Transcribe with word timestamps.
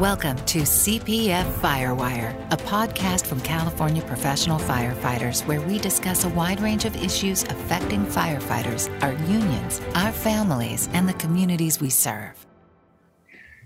Welcome 0.00 0.38
to 0.46 0.60
CPF 0.60 1.44
Firewire, 1.60 2.34
a 2.50 2.56
podcast 2.56 3.26
from 3.26 3.38
California 3.42 4.00
professional 4.00 4.58
firefighters 4.58 5.46
where 5.46 5.60
we 5.60 5.78
discuss 5.78 6.24
a 6.24 6.30
wide 6.30 6.58
range 6.62 6.86
of 6.86 6.96
issues 6.96 7.42
affecting 7.42 8.06
firefighters, 8.06 8.88
our 9.02 9.12
unions, 9.30 9.82
our 9.94 10.10
families, 10.10 10.88
and 10.94 11.06
the 11.06 11.12
communities 11.12 11.82
we 11.82 11.90
serve. 11.90 12.46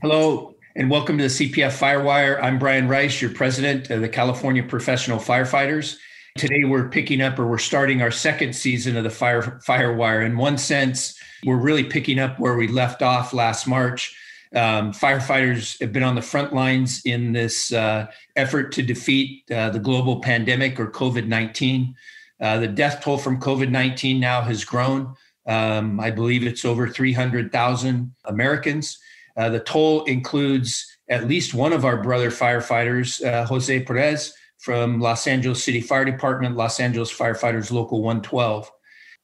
Hello, 0.02 0.56
and 0.74 0.90
welcome 0.90 1.18
to 1.18 1.22
the 1.22 1.30
CPF 1.30 1.78
Firewire. 1.78 2.42
I'm 2.42 2.58
Brian 2.58 2.88
Rice, 2.88 3.22
your 3.22 3.30
president 3.30 3.90
of 3.90 4.00
the 4.00 4.08
California 4.08 4.64
Professional 4.64 5.20
Firefighters. 5.20 5.98
Today, 6.36 6.64
we're 6.64 6.88
picking 6.88 7.20
up 7.20 7.38
or 7.38 7.46
we're 7.46 7.58
starting 7.58 8.02
our 8.02 8.10
second 8.10 8.56
season 8.56 8.96
of 8.96 9.04
the 9.04 9.10
Fire 9.10 9.60
Firewire. 9.64 10.26
In 10.26 10.36
one 10.36 10.58
sense, 10.58 11.16
we're 11.46 11.58
really 11.58 11.84
picking 11.84 12.18
up 12.18 12.40
where 12.40 12.56
we 12.56 12.66
left 12.66 13.02
off 13.02 13.32
last 13.32 13.68
March. 13.68 14.16
Um, 14.54 14.92
firefighters 14.92 15.80
have 15.80 15.92
been 15.92 16.04
on 16.04 16.14
the 16.14 16.22
front 16.22 16.52
lines 16.52 17.02
in 17.04 17.32
this 17.32 17.72
uh, 17.72 18.06
effort 18.36 18.70
to 18.72 18.82
defeat 18.82 19.42
uh, 19.50 19.70
the 19.70 19.80
global 19.80 20.20
pandemic 20.20 20.78
or 20.78 20.90
COVID 20.90 21.26
19. 21.26 21.94
Uh, 22.40 22.58
the 22.58 22.68
death 22.68 23.02
toll 23.02 23.18
from 23.18 23.40
COVID 23.40 23.70
19 23.70 24.20
now 24.20 24.42
has 24.42 24.64
grown. 24.64 25.14
Um, 25.46 25.98
I 26.00 26.10
believe 26.10 26.46
it's 26.46 26.64
over 26.64 26.88
300,000 26.88 28.14
Americans. 28.24 28.98
Uh, 29.36 29.48
the 29.50 29.60
toll 29.60 30.04
includes 30.04 30.86
at 31.08 31.26
least 31.28 31.52
one 31.52 31.72
of 31.72 31.84
our 31.84 32.02
brother 32.02 32.30
firefighters, 32.30 33.24
uh, 33.24 33.44
Jose 33.46 33.82
Perez, 33.84 34.32
from 34.58 35.00
Los 35.00 35.26
Angeles 35.26 35.62
City 35.62 35.80
Fire 35.80 36.04
Department, 36.04 36.56
Los 36.56 36.80
Angeles 36.80 37.12
Firefighters 37.12 37.70
Local 37.70 38.02
112. 38.02 38.70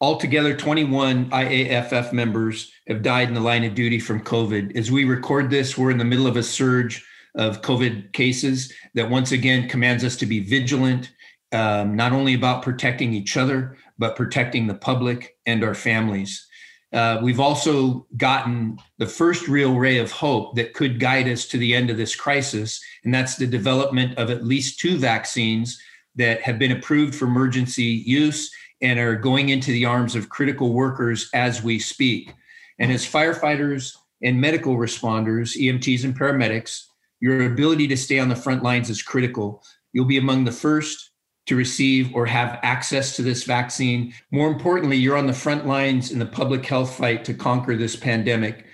Altogether, 0.03 0.57
21 0.57 1.29
IAFF 1.29 2.15
members 2.15 2.73
have 2.89 3.03
died 3.03 3.29
in 3.29 3.35
the 3.35 3.41
line 3.41 3.65
of 3.65 3.75
duty 3.75 3.99
from 3.99 4.25
COVID. 4.25 4.75
As 4.75 4.91
we 4.91 5.05
record 5.05 5.51
this, 5.51 5.77
we're 5.77 5.91
in 5.91 5.99
the 5.99 6.07
middle 6.07 6.27
of 6.27 6.39
a 6.39 6.43
surge 6.43 7.05
of 7.35 7.61
COVID 7.61 8.15
cases 8.15 8.73
that 8.95 9.11
once 9.11 9.33
again 9.33 9.69
commands 9.69 10.03
us 10.03 10.17
to 10.17 10.27
be 10.27 10.41
vigilant, 10.41 11.13
um, 11.53 11.97
not 11.97 12.13
only 12.13 12.33
about 12.33 12.63
protecting 12.63 13.13
each 13.13 13.37
other, 13.37 13.77
but 13.99 14.17
protecting 14.17 14.67
the 14.67 14.75
public 14.75 15.37
and 15.45 15.63
our 15.63 15.75
families. 15.75 16.47
Uh, 16.95 17.21
we've 17.23 17.39
also 17.39 18.07
gotten 18.17 18.79
the 18.97 19.07
first 19.07 19.49
real 19.49 19.75
ray 19.75 19.99
of 19.99 20.11
hope 20.11 20.57
that 20.57 20.73
could 20.73 20.99
guide 20.99 21.29
us 21.29 21.45
to 21.47 21.59
the 21.59 21.75
end 21.75 21.91
of 21.91 21.99
this 21.99 22.17
crisis, 22.17 22.83
and 23.05 23.13
that's 23.13 23.37
the 23.37 23.47
development 23.47 24.17
of 24.17 24.31
at 24.31 24.47
least 24.47 24.81
two 24.81 24.97
vaccines 24.97 25.79
that 26.17 26.41
have 26.41 26.59
been 26.59 26.73
approved 26.73 27.15
for 27.15 27.27
emergency 27.27 27.85
use 27.85 28.51
and 28.83 28.99
are 28.99 29.17
going 29.17 29.51
into 29.51 29.73
the 29.73 29.85
arms 29.85 30.15
of 30.15 30.29
critical 30.29 30.73
workers 30.73 31.29
as 31.35 31.63
we 31.63 31.79
speak. 31.79 32.35
And 32.79 32.91
as 32.91 33.05
firefighters 33.05 33.97
and 34.23 34.41
medical 34.41 34.77
responders, 34.77 35.57
EMTs 35.57 36.05
and 36.05 36.19
paramedics, 36.19 36.85
your 37.21 37.47
ability 37.47 37.87
to 37.89 37.97
stay 37.97 38.19
on 38.19 38.29
the 38.29 38.37
front 38.37 38.63
lines 38.63 38.89
is 38.89 39.03
critical. 39.03 39.63
You'll 39.93 40.07
be 40.07 40.19
among 40.19 40.45
the 40.45 40.53
first 40.53 41.11
to 41.47 41.57
receive 41.57 42.15
or 42.15 42.27
have 42.27 42.59
access 42.63 43.17
to 43.17 43.23
this 43.23 43.45
vaccine. 43.45 44.15
More 44.31 44.49
importantly, 44.49 44.97
you're 44.97 45.17
on 45.17 45.27
the 45.27 45.33
front 45.33 45.67
lines 45.67 46.11
in 46.11 46.19
the 46.19 46.27
public 46.27 46.65
health 46.65 46.97
fight 46.97 47.25
to 47.25 47.35
conquer 47.35 47.77
this 47.77 47.97
pandemic. 47.97 48.67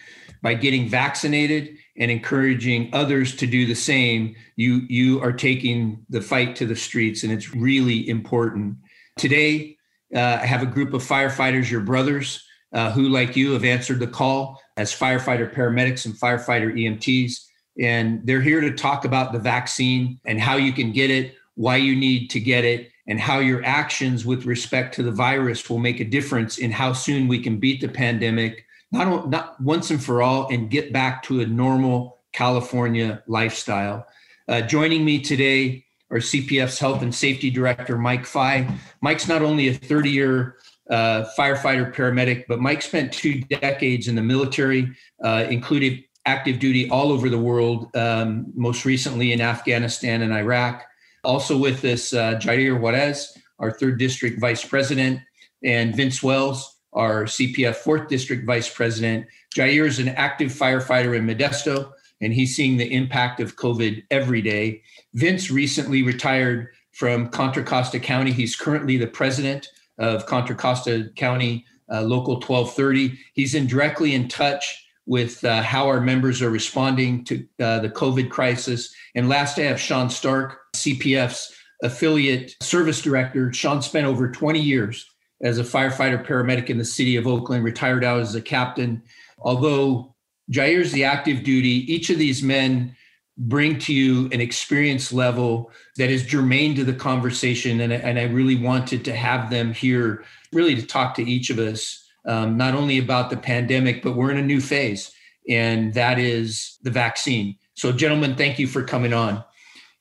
By 0.43 0.55
getting 0.55 0.89
vaccinated 0.89 1.77
and 1.97 2.11
encouraging 2.11 2.91
others 2.93 3.35
to 3.37 3.47
do 3.47 3.67
the 3.67 3.75
same, 3.75 4.37
you, 4.57 4.83
you 4.89 5.21
are 5.23 5.33
taking 5.33 6.05
the 6.11 6.21
fight 6.21 6.55
to 6.57 6.67
the 6.67 6.77
streets, 6.77 7.25
and 7.25 7.33
it's 7.33 7.55
really 7.55 8.09
important. 8.09 8.77
Today, 9.17 9.76
uh, 10.15 10.39
have 10.39 10.63
a 10.63 10.67
group 10.67 10.95
of 10.95 11.03
firefighters, 11.03 11.71
your 11.71 11.81
brothers, 11.81 12.45
uh, 12.73 12.91
who, 12.91 13.09
like 13.09 13.37
you, 13.37 13.53
have 13.53 13.65
answered 13.65 14.01
the 14.01 14.07
call 14.07 14.61
as 14.77 14.93
firefighter 14.93 15.53
paramedics 15.53 16.05
and 16.05 16.15
firefighter 16.15 16.73
EMTs. 16.73 17.45
And 17.81 18.27
they're 18.27 18.41
here 18.41 18.61
to 18.61 18.73
talk 18.73 19.05
about 19.05 19.33
the 19.33 19.39
vaccine 19.39 20.21
and 20.25 20.41
how 20.41 20.57
you 20.57 20.73
can 20.73 20.93
get 20.93 21.11
it, 21.11 21.35
why 21.55 21.77
you 21.77 21.95
need 21.97 22.29
to 22.31 22.41
get 22.41 22.65
it, 22.65 22.91
and 23.07 23.21
how 23.21 23.39
your 23.39 23.65
actions 23.65 24.27
with 24.27 24.47
respect 24.47 24.95
to 24.97 25.03
the 25.03 25.13
virus 25.13 25.69
will 25.71 25.79
make 25.79 26.01
a 26.01 26.05
difference 26.05 26.59
in 26.59 26.71
how 26.71 26.93
soon 26.93 27.29
we 27.29 27.39
can 27.39 27.59
beat 27.59 27.81
the 27.81 27.89
pandemic, 27.89 28.65
not, 28.93 29.31
not 29.31 29.61
once 29.61 29.91
and 29.91 30.03
for 30.03 30.23
all, 30.23 30.49
and 30.49 30.71
get 30.71 30.93
back 30.93 31.23
to 31.23 31.41
a 31.41 31.47
normal 31.47 32.19
California 32.33 33.23
lifestyle. 33.27 34.07
Uh, 34.49 34.61
joining 34.61 35.05
me 35.05 35.21
today 35.21 35.86
are 36.17 36.21
CPF's 36.21 36.79
Health 36.79 37.03
and 37.03 37.15
Safety 37.15 37.51
Director, 37.51 37.97
Mike 37.97 38.27
Fye. 38.27 38.69
Mike's 39.01 39.29
not 39.29 39.43
only 39.43 39.69
a 39.69 39.75
30 39.75 40.11
year 40.11 40.57
uh, 40.91 41.25
firefighter 41.39 41.95
paramedic, 41.95 42.45
but 42.49 42.61
Mike 42.61 42.83
spent 42.83 43.13
two 43.13 43.41
decades 43.43 44.09
in 44.09 44.15
the 44.15 44.23
military, 44.23 44.93
uh, 45.23 45.47
including 45.49 46.03
active 46.25 46.59
duty 46.59 46.91
all 46.91 47.13
over 47.13 47.29
the 47.29 47.39
world, 47.39 47.95
um, 47.95 48.53
most 48.55 48.85
recently 48.85 49.33
in 49.33 49.41
Afghanistan 49.41 50.23
and 50.23 50.33
Iraq 50.33 50.85
also 51.27 51.59
with 51.59 51.85
us, 51.85 52.13
uh, 52.15 52.37
Jair 52.37 52.79
Juarez, 52.79 53.37
our 53.59 53.71
third 53.71 53.99
district 53.99 54.41
vice 54.41 54.65
president, 54.65 55.21
and 55.63 55.95
Vince 55.95 56.23
Wells, 56.23 56.79
our 56.93 57.25
CPF 57.25 57.77
fourth 57.77 58.09
district 58.09 58.47
vice 58.47 58.73
president. 58.73 59.27
Jair 59.55 59.87
is 59.87 59.99
an 59.99 60.09
active 60.11 60.53
firefighter 60.53 61.17
in 61.17 61.27
Modesto, 61.27 61.93
and 62.21 62.33
he's 62.33 62.57
seeing 62.57 62.77
the 62.77 62.93
impact 62.93 63.41
of 63.41 63.57
COVID 63.57 64.05
every 64.11 64.43
day. 64.43 64.83
Vince 65.15 65.51
recently 65.51 66.03
retired 66.03 66.69
from 66.93 67.29
Contra 67.29 67.63
Costa 67.63 68.01
County. 68.01 68.33
He's 68.33 68.57
currently 68.57 68.97
the 68.97 69.07
president 69.07 69.69
of 69.99 70.27
Contra 70.27 70.57
Costa 70.57 71.11
County 71.17 71.67
uh, 71.93 72.03
Local 72.03 72.35
1230. 72.35 73.19
He's 73.35 73.55
in 73.55 73.67
directly 73.67 74.15
in 74.15 74.29
touch 74.29 74.83
with 75.07 75.45
uh, 75.45 75.63
how 75.63 75.87
our 75.87 76.01
members 76.01 76.43
are 76.43 76.51
responding 76.51 77.25
to 77.25 77.47
uh, 77.61 77.79
the 77.81 77.89
COVID 77.89 78.29
crisis. 78.29 78.93
And 79.15 79.29
last, 79.29 79.59
I 79.59 79.63
have 79.63 79.81
Sean 79.81 80.11
Stark, 80.11 80.59
CPF's 80.75 81.55
affiliate 81.83 82.57
service 82.61 83.01
director. 83.03 83.53
Sean 83.53 83.83
spent 83.83 84.07
over 84.07 84.31
20 84.31 84.61
years 84.61 85.09
as 85.43 85.59
a 85.59 85.63
firefighter 85.63 86.27
paramedic 86.27 86.71
in 86.71 86.79
the 86.79 86.85
city 86.85 87.17
of 87.17 87.27
Oakland, 87.27 87.63
retired 87.63 88.03
out 88.03 88.21
as 88.21 88.35
a 88.35 88.41
captain. 88.41 89.03
Although 89.39 90.16
Jair's 90.53 90.93
the 90.93 91.05
active 91.05 91.43
duty, 91.43 91.93
each 91.93 92.11
of 92.11 92.19
these 92.19 92.43
men 92.43 92.97
bring 93.39 93.79
to 93.79 93.93
you 93.93 94.27
an 94.33 94.41
experience 94.41 95.13
level 95.13 95.71
that 95.97 96.11
is 96.11 96.25
germane 96.25 96.75
to 96.75 96.85
the 96.85 96.93
conversation. 96.93 97.81
And, 97.81 97.93
and 97.93 98.19
I 98.19 98.25
really 98.25 98.57
wanted 98.57 99.05
to 99.07 99.15
have 99.15 99.51
them 99.51 99.75
here, 99.75 100.25
really 100.53 100.75
to 100.75 100.87
talk 100.87 101.15
to 101.17 101.25
each 101.25 101.51
of 101.51 101.59
us, 101.59 102.03
um, 102.27 102.57
not 102.57 102.75
only 102.75 102.99
about 102.99 103.31
the 103.31 103.37
pandemic, 103.37 104.03
but 104.03 104.17
we're 104.17 104.31
in 104.31 104.39
a 104.39 104.43
new 104.43 104.61
phase, 104.61 105.13
and 105.49 105.95
that 105.95 106.19
is 106.19 106.79
the 106.83 106.91
vaccine. 106.91 107.57
So, 107.75 107.93
gentlemen, 107.93 108.37
thank 108.37 108.59
you 108.59 108.67
for 108.67 108.83
coming 108.83 109.13
on. 109.13 109.45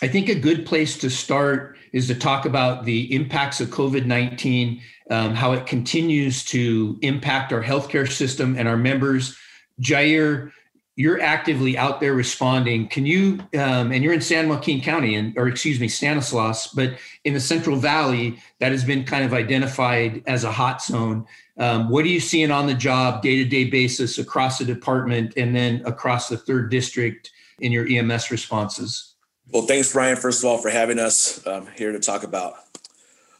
I 0.02 0.08
think 0.08 0.30
a 0.30 0.36
good 0.36 0.66
place 0.66 0.98
to 1.00 1.10
start 1.10 1.78
is 1.94 2.08
to 2.08 2.16
talk 2.16 2.46
about 2.46 2.86
the 2.86 3.14
impacts 3.14 3.62
of 3.62 3.70
COVID 3.70 4.06
19, 4.06 4.82
um, 5.12 5.34
how 5.34 5.54
it 5.54 5.66
continues 5.66 6.44
to 6.46 6.98
impact 7.02 7.54
our 7.54 7.64
healthcare 7.64 8.10
system 8.10 8.56
and 8.58 8.68
our 8.68 8.78
members. 8.78 9.38
Jair, 9.82 10.52
you're 10.96 11.20
actively 11.20 11.78
out 11.78 12.00
there 12.00 12.14
responding. 12.14 12.88
Can 12.88 13.06
you, 13.06 13.40
um, 13.58 13.92
and 13.92 14.04
you're 14.04 14.14
in 14.14 14.22
San 14.22 14.48
Joaquin 14.48 14.82
County, 14.82 15.16
and 15.16 15.38
or 15.38 15.48
excuse 15.48 15.80
me, 15.80 15.90
Stanislaus, 15.90 16.68
but 16.68 16.98
in 17.26 17.34
the 17.34 17.40
Central 17.40 17.76
Valley, 17.76 18.40
that 18.60 18.72
has 18.72 18.84
been 18.84 19.04
kind 19.04 19.26
of 19.26 19.34
identified 19.34 20.24
as 20.26 20.46
a 20.46 20.52
hot 20.52 20.82
zone. 20.82 21.26
Um, 21.58 21.90
what 21.90 22.06
are 22.06 22.10
you 22.10 22.22
seeing 22.22 22.50
on 22.50 22.66
the 22.66 22.74
job, 22.74 23.22
day 23.22 23.36
to 23.38 23.46
day 23.46 23.66
basis 23.66 24.18
across 24.18 24.58
the 24.58 24.66
department, 24.66 25.34
and 25.36 25.56
then 25.56 25.82
across 25.86 26.30
the 26.30 26.38
third 26.38 26.72
district 26.72 27.32
in 27.60 27.72
your 27.72 27.86
EMS 27.88 28.32
responses? 28.32 29.16
Well, 29.52 29.64
thanks, 29.64 29.92
Brian, 29.92 30.16
first 30.16 30.44
of 30.44 30.50
all, 30.50 30.58
for 30.58 30.70
having 30.70 30.98
us 30.98 31.46
um, 31.46 31.68
here 31.76 31.92
to 31.92 32.00
talk 32.00 32.24
about 32.24 32.56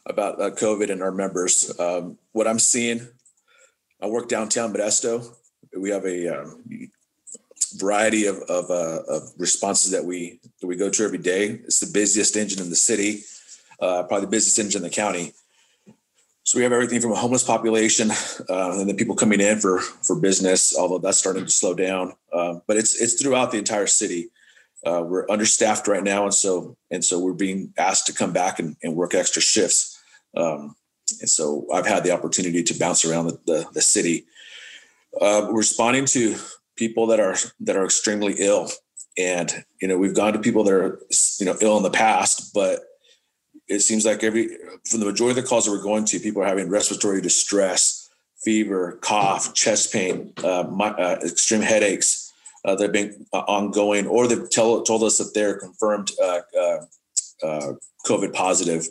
about 0.04 0.40
uh, 0.40 0.50
COVID 0.50 0.90
and 0.90 1.02
our 1.02 1.10
members. 1.10 1.72
Um, 1.80 2.18
what 2.32 2.46
I'm 2.46 2.60
seeing, 2.60 3.08
I 4.00 4.06
work 4.06 4.28
downtown 4.28 4.72
Modesto. 4.72 5.34
We 5.76 5.90
have 5.90 6.04
a 6.04 6.28
um, 6.28 6.90
variety 7.76 8.26
of 8.26 8.36
of, 8.48 8.70
uh, 8.70 9.02
of, 9.08 9.22
responses 9.38 9.90
that 9.90 10.04
we 10.04 10.40
that 10.60 10.66
we 10.66 10.76
go 10.76 10.90
to 10.90 11.04
every 11.04 11.18
day. 11.18 11.60
It's 11.64 11.80
the 11.80 11.92
busiest 11.92 12.36
engine 12.36 12.60
in 12.60 12.70
the 12.70 12.76
city, 12.76 13.22
uh, 13.80 14.04
probably 14.04 14.22
the 14.22 14.30
busiest 14.30 14.58
engine 14.58 14.78
in 14.84 14.88
the 14.88 14.94
county. 14.94 15.32
So 16.44 16.58
we 16.58 16.62
have 16.62 16.72
everything 16.72 17.00
from 17.00 17.10
a 17.10 17.16
homeless 17.16 17.42
population, 17.42 18.10
uh, 18.48 18.78
and 18.78 18.88
then 18.88 18.96
people 18.96 19.16
coming 19.16 19.40
in 19.40 19.58
for 19.58 19.80
for 19.80 20.16
business. 20.16 20.76
Although 20.76 20.98
that's 20.98 21.18
starting 21.18 21.44
to 21.44 21.50
slow 21.50 21.74
down, 21.74 22.14
um, 22.32 22.62
but 22.66 22.76
it's 22.76 23.00
it's 23.00 23.20
throughout 23.20 23.50
the 23.50 23.58
entire 23.58 23.86
city 23.86 24.30
uh, 24.86 25.02
we're 25.02 25.28
understaffed 25.28 25.88
right 25.88 26.04
now, 26.04 26.24
and 26.24 26.34
so 26.34 26.76
and 26.90 27.04
so 27.04 27.18
we're 27.18 27.32
being 27.32 27.72
asked 27.76 28.06
to 28.06 28.12
come 28.12 28.32
back 28.32 28.60
and, 28.60 28.76
and 28.82 28.94
work 28.94 29.14
extra 29.14 29.42
shifts. 29.42 30.00
Um, 30.36 30.76
and 31.20 31.28
so 31.28 31.66
I've 31.72 31.86
had 31.86 32.04
the 32.04 32.12
opportunity 32.12 32.62
to 32.62 32.78
bounce 32.78 33.04
around 33.04 33.26
the, 33.26 33.38
the, 33.46 33.66
the 33.72 33.82
city, 33.82 34.26
uh, 35.20 35.48
responding 35.52 36.04
to 36.06 36.36
people 36.76 37.06
that 37.08 37.20
are 37.20 37.36
that 37.60 37.76
are 37.76 37.84
extremely 37.84 38.34
ill. 38.38 38.70
And 39.18 39.64
you 39.80 39.88
know, 39.88 39.96
we've 39.96 40.14
gone 40.14 40.32
to 40.34 40.38
people 40.38 40.64
that 40.64 40.74
are 40.74 41.00
you 41.40 41.46
know 41.46 41.56
ill 41.60 41.76
in 41.76 41.82
the 41.82 41.90
past, 41.90 42.52
but 42.54 42.80
it 43.68 43.80
seems 43.80 44.04
like 44.04 44.22
every 44.22 44.48
from 44.88 45.00
the 45.00 45.06
majority 45.06 45.38
of 45.38 45.44
the 45.44 45.48
calls 45.48 45.64
that 45.64 45.72
we're 45.72 45.82
going 45.82 46.04
to, 46.06 46.20
people 46.20 46.42
are 46.42 46.46
having 46.46 46.68
respiratory 46.68 47.20
distress, 47.20 48.08
fever, 48.44 48.98
cough, 49.02 49.54
chest 49.54 49.92
pain, 49.92 50.32
uh, 50.44 50.64
my, 50.70 50.90
uh, 50.90 51.18
extreme 51.24 51.62
headaches 51.62 52.32
uh, 52.64 52.74
that 52.74 52.84
have 52.84 52.92
been 52.92 53.26
uh, 53.32 53.38
ongoing, 53.40 54.06
or 54.06 54.26
they've 54.26 54.50
tell, 54.50 54.82
told 54.82 55.02
us 55.02 55.18
that 55.18 55.32
they're 55.34 55.58
confirmed 55.58 56.10
uh, 56.22 56.40
uh, 57.42 57.72
COVID 58.06 58.32
positive, 58.32 58.86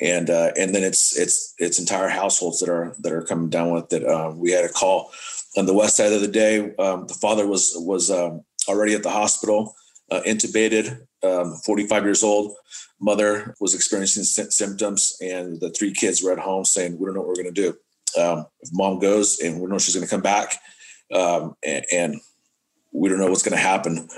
and 0.00 0.28
and 0.30 0.74
then 0.74 0.82
it's 0.82 1.18
it's 1.18 1.54
it's 1.58 1.78
entire 1.78 2.08
households 2.08 2.60
that 2.60 2.68
are 2.68 2.94
that 3.00 3.12
are 3.12 3.22
coming 3.22 3.50
down 3.50 3.72
with 3.72 3.92
it. 3.92 4.02
We 4.36 4.52
had 4.52 4.64
a 4.64 4.68
call 4.68 5.12
on 5.56 5.66
the 5.66 5.74
west 5.74 5.96
side 5.96 6.12
of 6.12 6.20
the 6.20 6.28
day. 6.28 6.74
Um, 6.78 7.06
the 7.06 7.14
father 7.20 7.46
was 7.46 7.74
was 7.76 8.10
um, 8.10 8.42
already 8.68 8.94
at 8.94 9.02
the 9.02 9.10
hospital, 9.10 9.74
intubated, 10.12 11.06
um, 11.22 11.56
45 11.64 12.04
years 12.04 12.22
old. 12.22 12.54
Mother 13.00 13.54
was 13.60 13.74
experiencing 13.74 14.24
symptoms, 14.24 15.16
and 15.20 15.60
the 15.60 15.70
three 15.70 15.92
kids 15.92 16.22
were 16.22 16.32
at 16.32 16.38
home 16.38 16.64
saying, 16.64 16.98
"We 16.98 17.06
don't 17.06 17.14
know 17.14 17.20
what 17.20 17.28
we're 17.28 17.42
going 17.42 17.54
to 17.54 17.62
do." 17.62 17.76
Um, 18.20 18.46
if 18.60 18.70
mom 18.72 18.98
goes 18.98 19.40
and 19.40 19.60
we 19.60 19.66
know 19.68 19.78
she's 19.78 19.94
going 19.94 20.06
to 20.06 20.10
come 20.10 20.22
back, 20.22 20.58
um, 21.12 21.54
and, 21.64 21.84
and, 21.92 22.20
we 22.92 23.10
don't 23.10 23.18
know 23.18 23.28
what's 23.28 23.42
going 23.42 23.56
to 23.56 23.62
happen. 23.62 24.08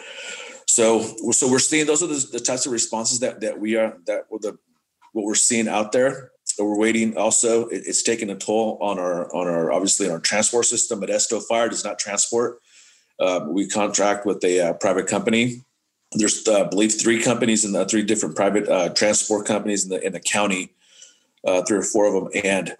So, 0.67 1.01
so 1.33 1.51
we're 1.51 1.59
seeing 1.59 1.87
those 1.87 2.01
are 2.01 2.07
the, 2.07 2.25
the, 2.31 2.39
types 2.39 2.65
of 2.65 2.71
responses 2.71 3.19
that 3.21 3.41
that 3.41 3.59
we 3.59 3.75
are 3.75 3.99
that 4.07 4.29
the 4.31 4.57
what 5.13 5.25
we're 5.25 5.35
seeing 5.35 5.67
out 5.67 5.91
there. 5.91 6.31
We're 6.59 6.79
waiting. 6.79 7.17
Also, 7.17 7.67
it, 7.69 7.83
it's 7.87 8.03
taking 8.03 8.31
a 8.31 8.35
toll 8.35 8.79
on 8.81 8.99
our 8.99 9.35
on 9.35 9.47
our 9.47 9.73
obviously 9.73 10.11
our 10.11 10.21
transport 10.21 10.67
system. 10.67 11.01
Modesto 11.01 11.43
Fire 11.43 11.69
does 11.69 11.85
not 11.85 11.99
transport. 11.99 12.59
Um, 13.21 13.53
we 13.53 13.69
contract 13.69 14.27
with 14.27 14.43
a 14.45 14.61
uh, 14.61 14.73
private 14.75 15.07
company. 15.07 15.65
There's, 16.13 16.47
uh, 16.49 16.65
I 16.65 16.69
believe, 16.69 16.95
three 16.95 17.23
companies 17.23 17.65
and 17.65 17.91
three 17.91 18.03
different 18.03 18.37
private 18.37 18.69
uh, 18.69 18.89
transport 18.91 19.47
companies 19.47 19.85
in 19.85 19.91
the 19.91 20.05
in 20.05 20.13
the 20.13 20.21
county, 20.21 20.71
uh, 21.45 21.63
three 21.63 21.79
or 21.79 21.83
four 21.83 22.07
of 22.07 22.15
them, 22.15 22.43
and 22.45 22.75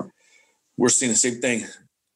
we're 0.77 0.89
seeing 0.89 1.13
the 1.13 1.19
same 1.19 1.41
thing 1.41 1.67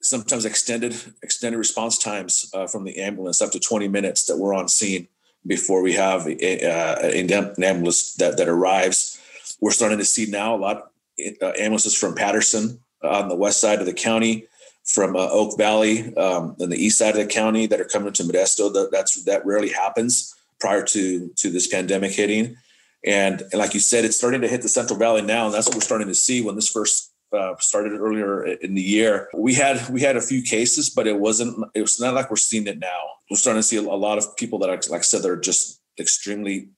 sometimes 0.02 0.44
extended 0.44 0.94
extended 1.22 1.58
response 1.58 1.96
times 1.96 2.50
uh, 2.54 2.66
from 2.66 2.84
the 2.84 2.98
ambulance 2.98 3.40
up 3.40 3.50
to 3.52 3.60
20 3.60 3.88
minutes 3.88 4.24
that 4.24 4.36
we're 4.36 4.54
on 4.54 4.68
scene 4.68 5.06
before 5.46 5.82
we 5.82 5.94
have 5.94 6.26
a, 6.26 6.68
uh, 6.68 7.08
an 7.08 7.32
ambulance 7.32 8.14
that, 8.14 8.36
that 8.36 8.48
arrives 8.48 9.20
we're 9.60 9.70
starting 9.70 9.98
to 9.98 10.04
see 10.04 10.26
now 10.26 10.54
a 10.54 10.58
lot 10.58 10.91
uh, 11.40 11.52
ambulances 11.58 11.94
from 11.94 12.14
patterson 12.14 12.78
on 13.02 13.28
the 13.28 13.36
west 13.36 13.60
side 13.60 13.80
of 13.80 13.86
the 13.86 13.92
county 13.92 14.46
from 14.84 15.16
uh, 15.16 15.28
oak 15.30 15.56
valley 15.56 16.14
um, 16.16 16.56
and 16.58 16.72
the 16.72 16.76
east 16.76 16.98
side 16.98 17.16
of 17.16 17.16
the 17.16 17.26
county 17.26 17.66
that 17.66 17.80
are 17.80 17.84
coming 17.84 18.12
to 18.12 18.22
modesto 18.22 18.72
that, 18.72 18.90
that's 18.90 19.24
that 19.24 19.44
rarely 19.46 19.70
happens 19.70 20.34
prior 20.60 20.82
to 20.82 21.30
to 21.36 21.50
this 21.50 21.66
pandemic 21.66 22.12
hitting 22.12 22.56
and, 23.04 23.42
and 23.42 23.54
like 23.54 23.74
you 23.74 23.80
said 23.80 24.04
it's 24.04 24.16
starting 24.16 24.40
to 24.40 24.48
hit 24.48 24.62
the 24.62 24.68
central 24.68 24.98
valley 24.98 25.22
now 25.22 25.46
and 25.46 25.54
that's 25.54 25.66
what 25.66 25.74
we're 25.74 25.80
starting 25.80 26.08
to 26.08 26.14
see 26.14 26.42
when 26.42 26.54
this 26.54 26.68
first 26.68 27.12
uh, 27.32 27.56
started 27.58 27.98
earlier 27.98 28.44
in 28.44 28.74
the 28.74 28.82
year. 28.82 29.28
We 29.34 29.54
had 29.54 29.88
we 29.88 30.00
had 30.00 30.16
a 30.16 30.20
few 30.20 30.42
cases, 30.42 30.90
but 30.90 31.06
it 31.06 31.18
wasn't. 31.18 31.66
It 31.74 31.80
was 31.80 31.98
not 32.00 32.14
like 32.14 32.30
we're 32.30 32.36
seeing 32.36 32.66
it 32.66 32.78
now. 32.78 33.02
We're 33.30 33.36
starting 33.36 33.60
to 33.60 33.66
see 33.66 33.78
a, 33.78 33.82
lot 33.82 34.18
of 34.18 34.36
people 34.36 34.58
that, 34.60 34.68
like 34.68 35.00
I 35.00 35.02
said, 35.02 35.22
they're 35.22 35.36
just 35.36 35.80
extremely 35.98 36.68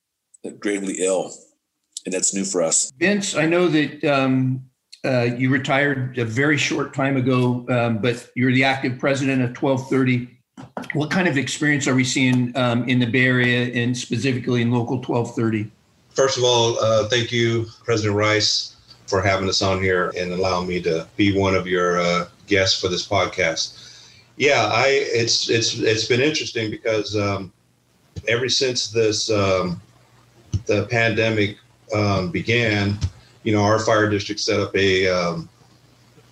gravely 0.61 0.97
ill, 0.99 1.33
and 2.05 2.13
that's 2.13 2.35
new 2.35 2.45
for 2.45 2.63
us. 2.63 2.93
Vince, 2.99 3.35
I 3.35 3.47
know 3.47 3.69
that 3.69 4.05
um, 4.05 4.65
uh, 5.05 5.23
you 5.37 5.51
retired 5.51 6.19
a 6.19 6.25
very 6.25 6.57
short 6.57 6.95
time 6.95 7.17
ago, 7.17 7.65
um, 7.69 7.99
but 7.99 8.31
you're 8.35 8.53
the 8.53 8.65
active 8.65 8.99
president 8.99 9.43
of 9.43 9.51
1230. 9.61 10.31
What 10.93 11.11
kind 11.11 11.27
of 11.27 11.37
experience 11.37 11.89
are 11.89 11.95
we 11.95 12.05
seeing 12.05 12.57
um, 12.57 12.89
in 12.89 12.99
the 12.99 13.07
Bay 13.07 13.27
Area 13.27 13.73
and 13.75 13.97
specifically 13.97 14.63
in 14.63 14.71
local 14.71 14.97
1230? 14.97 15.71
First 16.11 16.39
of 16.39 16.45
all, 16.45 16.79
uh, 16.79 17.09
thank 17.09 17.33
you, 17.33 17.67
President 17.85 18.15
Rice 18.15 18.75
for 19.07 19.21
having 19.21 19.49
us 19.49 19.63
on 19.63 19.83
here 19.83 20.13
and 20.17 20.33
allowing 20.33 20.67
me 20.67 20.81
to 20.83 21.07
be 21.17 21.39
one 21.39 21.55
of 21.55 21.67
your 21.67 22.01
uh, 22.01 22.27
guests 22.47 22.81
for 22.81 22.89
this 22.89 23.07
podcast. 23.07 24.09
Yeah, 24.37 24.69
I 24.73 24.87
it's 24.89 25.49
it's 25.49 25.79
it's 25.79 26.07
been 26.07 26.21
interesting 26.21 26.71
because 26.71 27.17
um, 27.17 27.53
ever 28.27 28.49
since 28.49 28.89
this 28.89 29.31
um, 29.31 29.81
the 30.67 30.87
pandemic 30.91 31.59
um, 31.95 32.31
began, 32.31 32.99
you 33.43 33.53
know, 33.53 33.63
our 33.63 33.79
fire 33.79 34.09
district 34.09 34.41
set 34.41 34.61
up 34.61 34.75
a 34.77 35.09
um, 35.09 35.49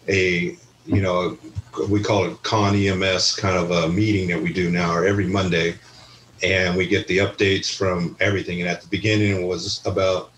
a 0.08 0.56
you 0.86 1.00
know 1.00 1.38
we 1.88 2.02
call 2.02 2.24
it 2.24 2.42
con 2.42 2.74
EMS 2.74 3.34
kind 3.36 3.56
of 3.56 3.70
a 3.70 3.88
meeting 3.88 4.28
that 4.28 4.42
we 4.42 4.52
do 4.52 4.70
now 4.70 5.02
every 5.02 5.26
Monday, 5.26 5.74
and 6.42 6.76
we 6.76 6.86
get 6.86 7.06
the 7.06 7.18
updates 7.18 7.74
from 7.74 8.16
everything. 8.20 8.60
And 8.60 8.68
at 8.68 8.82
the 8.82 8.88
beginning, 8.88 9.42
it 9.42 9.46
was 9.46 9.84
about 9.86 10.32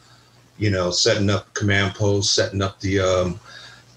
you 0.58 0.70
know, 0.70 0.90
setting 0.90 1.30
up 1.30 1.52
command 1.54 1.94
posts, 1.94 2.32
setting 2.32 2.62
up 2.62 2.80
the 2.80 3.00
um, 3.00 3.40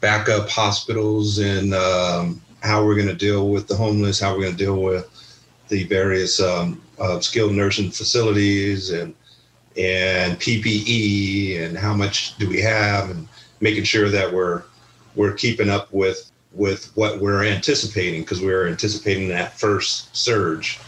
backup 0.01 0.49
hospitals, 0.49 1.39
and 1.39 1.73
um, 1.73 2.41
how 2.63 2.83
we're 2.83 2.95
going 2.95 3.07
to 3.07 3.13
deal 3.13 3.49
with 3.49 3.67
the 3.67 3.75
homeless, 3.75 4.19
how 4.19 4.33
we're 4.33 4.43
going 4.43 4.57
to 4.57 4.63
deal 4.63 4.81
with 4.81 5.07
the 5.67 5.83
various 5.85 6.41
um, 6.41 6.81
uh, 6.99 7.19
skilled 7.19 7.53
nursing 7.53 7.91
facilities, 7.91 8.91
and 8.91 9.13
and 9.77 10.39
PPE, 10.39 11.59
and 11.59 11.77
how 11.77 11.93
much 11.93 12.37
do 12.37 12.49
we 12.49 12.61
have, 12.61 13.09
and 13.09 13.27
making 13.61 13.83
sure 13.83 14.09
that 14.09 14.31
we're 14.31 14.63
we're 15.15 15.33
keeping 15.33 15.69
up 15.69 15.91
with 15.91 16.31
with 16.53 16.91
what 16.95 17.19
we're 17.19 17.43
anticipating 17.43 18.21
because 18.21 18.41
we 18.41 18.47
we're 18.47 18.67
anticipating 18.67 19.27
that 19.29 19.57
first 19.57 20.15
surge, 20.15 20.79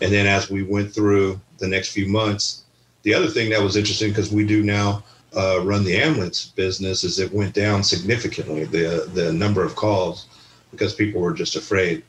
and 0.00 0.12
then 0.12 0.26
as 0.26 0.50
we 0.50 0.62
went 0.62 0.92
through 0.92 1.40
the 1.58 1.68
next 1.68 1.92
few 1.92 2.06
months 2.06 2.64
the 3.02 3.14
other 3.14 3.28
thing 3.28 3.50
that 3.50 3.62
was 3.62 3.76
interesting 3.76 4.10
because 4.10 4.30
we 4.30 4.44
do 4.44 4.62
now 4.62 5.02
uh, 5.36 5.60
run 5.62 5.84
the 5.84 5.96
ambulance 5.96 6.46
business 6.56 7.04
is 7.04 7.18
it 7.18 7.32
went 7.32 7.54
down 7.54 7.82
significantly 7.82 8.64
the 8.64 9.08
the 9.14 9.32
number 9.32 9.62
of 9.62 9.74
calls 9.76 10.26
because 10.70 10.94
people 10.94 11.20
were 11.20 11.32
just 11.32 11.56
afraid 11.56 12.02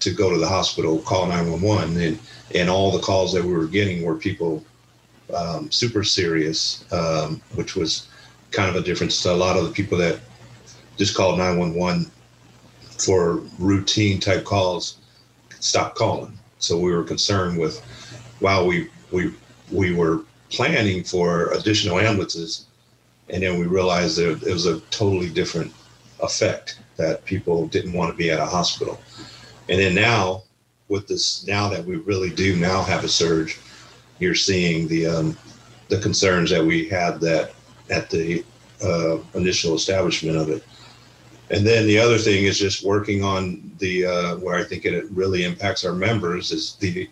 to 0.00 0.10
go 0.10 0.30
to 0.30 0.38
the 0.38 0.48
hospital, 0.48 0.98
call 1.00 1.26
911, 1.26 1.96
and 2.00 2.18
and 2.54 2.68
all 2.68 2.90
the 2.90 2.98
calls 2.98 3.32
that 3.32 3.44
we 3.44 3.52
were 3.52 3.66
getting 3.66 4.02
were 4.02 4.16
people 4.16 4.64
um, 5.34 5.70
super 5.70 6.04
serious, 6.04 6.84
um, 6.92 7.40
which 7.54 7.76
was 7.76 8.08
kind 8.50 8.68
of 8.68 8.76
a 8.76 8.84
difference. 8.84 9.22
to 9.22 9.32
A 9.32 9.34
lot 9.34 9.56
of 9.56 9.64
the 9.64 9.70
people 9.70 9.98
that 9.98 10.20
just 10.96 11.16
called 11.16 11.38
911 11.38 12.10
for 12.98 13.42
routine 13.58 14.20
type 14.20 14.44
calls 14.44 14.98
stopped 15.60 15.96
calling. 15.96 16.38
So 16.58 16.78
we 16.78 16.92
were 16.92 17.02
concerned 17.02 17.58
with, 17.58 17.80
while 18.40 18.66
we 18.66 18.88
we 19.10 19.32
we 19.70 19.94
were 19.94 20.22
planning 20.50 21.02
for 21.02 21.52
additional 21.52 21.98
ambulances, 21.98 22.66
and 23.28 23.42
then 23.42 23.58
we 23.58 23.66
realized 23.66 24.18
that 24.18 24.42
it 24.42 24.52
was 24.52 24.66
a 24.66 24.80
totally 24.90 25.30
different 25.30 25.72
effect 26.20 26.78
that 26.96 27.24
people 27.24 27.66
didn't 27.68 27.94
want 27.94 28.10
to 28.10 28.16
be 28.16 28.30
at 28.30 28.38
a 28.38 28.46
hospital. 28.46 29.00
And 29.68 29.80
then 29.80 29.94
now, 29.94 30.42
with 30.88 31.08
this, 31.08 31.46
now 31.46 31.68
that 31.70 31.84
we 31.84 31.96
really 31.96 32.30
do 32.30 32.56
now 32.56 32.82
have 32.82 33.02
a 33.04 33.08
surge, 33.08 33.58
you're 34.22 34.34
seeing 34.34 34.88
the 34.88 35.06
um, 35.06 35.36
the 35.88 35.98
concerns 35.98 36.50
that 36.50 36.64
we 36.64 36.88
had 36.88 37.20
that 37.20 37.52
at 37.90 38.08
the 38.08 38.44
uh, 38.82 39.18
initial 39.34 39.74
establishment 39.74 40.36
of 40.36 40.48
it. 40.48 40.64
And 41.50 41.66
then 41.66 41.86
the 41.86 41.98
other 41.98 42.16
thing 42.16 42.44
is 42.44 42.58
just 42.58 42.84
working 42.84 43.22
on 43.22 43.70
the 43.78 44.06
uh, 44.06 44.36
where 44.36 44.56
I 44.56 44.64
think 44.64 44.86
it 44.86 45.10
really 45.10 45.44
impacts 45.44 45.84
our 45.84 45.92
members 45.92 46.50
is 46.50 46.76
the 46.76 47.08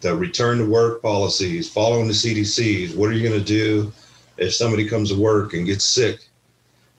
the 0.00 0.14
return 0.14 0.58
to 0.58 0.64
work 0.64 1.02
policies, 1.02 1.68
following 1.68 2.06
the 2.06 2.12
CDCs. 2.12 2.94
What 2.94 3.10
are 3.10 3.14
you 3.14 3.28
going 3.28 3.38
to 3.38 3.44
do 3.44 3.92
if 4.36 4.54
somebody 4.54 4.88
comes 4.88 5.10
to 5.10 5.20
work 5.20 5.54
and 5.54 5.66
gets 5.66 5.84
sick? 5.84 6.28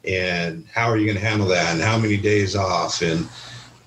And 0.06 0.66
how 0.74 0.90
are 0.90 0.98
you 0.98 1.06
going 1.06 1.18
to 1.18 1.26
handle 1.26 1.48
that? 1.48 1.74
And 1.74 1.82
how 1.82 1.98
many 1.98 2.18
days 2.18 2.58
off? 2.58 3.02
And 3.02 3.30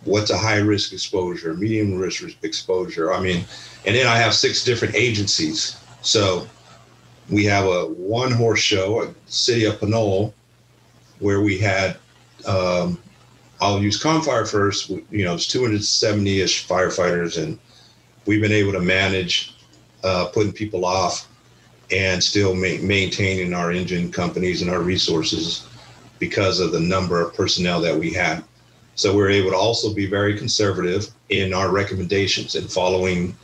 what's 0.04 0.30
a 0.30 0.38
high 0.38 0.58
risk 0.58 0.92
exposure, 0.92 1.54
medium 1.54 1.98
risk 1.98 2.24
exposure? 2.42 3.12
I 3.12 3.20
mean, 3.20 3.44
and 3.86 3.94
then 3.94 4.06
I 4.06 4.16
have 4.16 4.34
six 4.34 4.64
different 4.64 4.94
agencies. 4.94 5.76
So 6.02 6.46
we 7.30 7.44
have 7.44 7.66
a 7.66 7.86
one 7.86 8.32
horse 8.32 8.60
show 8.60 9.02
at 9.02 9.14
City 9.26 9.64
of 9.64 9.78
Pinole 9.78 10.34
where 11.20 11.40
we 11.40 11.58
had, 11.58 11.96
um, 12.46 13.00
I'll 13.60 13.80
use 13.80 14.02
Confire 14.02 14.44
first. 14.44 14.90
You 14.90 15.24
know, 15.24 15.34
it's 15.34 15.46
270 15.46 16.40
ish 16.40 16.66
firefighters 16.66 17.40
and 17.40 17.58
we've 18.26 18.40
been 18.40 18.52
able 18.52 18.72
to 18.72 18.80
manage 18.80 19.54
uh, 20.02 20.26
putting 20.26 20.52
people 20.52 20.84
off 20.84 21.28
and 21.92 22.22
still 22.22 22.54
ma- 22.54 22.82
maintaining 22.82 23.54
our 23.54 23.70
engine 23.70 24.10
companies 24.10 24.62
and 24.62 24.70
our 24.70 24.80
resources 24.80 25.66
because 26.18 26.60
of 26.60 26.72
the 26.72 26.80
number 26.80 27.20
of 27.20 27.34
personnel 27.34 27.80
that 27.80 27.96
we 27.96 28.12
had. 28.12 28.42
So 28.94 29.16
we're 29.16 29.30
able 29.30 29.50
to 29.50 29.56
also 29.56 29.94
be 29.94 30.06
very 30.06 30.36
conservative 30.36 31.08
in 31.28 31.54
our 31.54 31.70
recommendations 31.70 32.54
and 32.54 32.70
following 32.70 33.36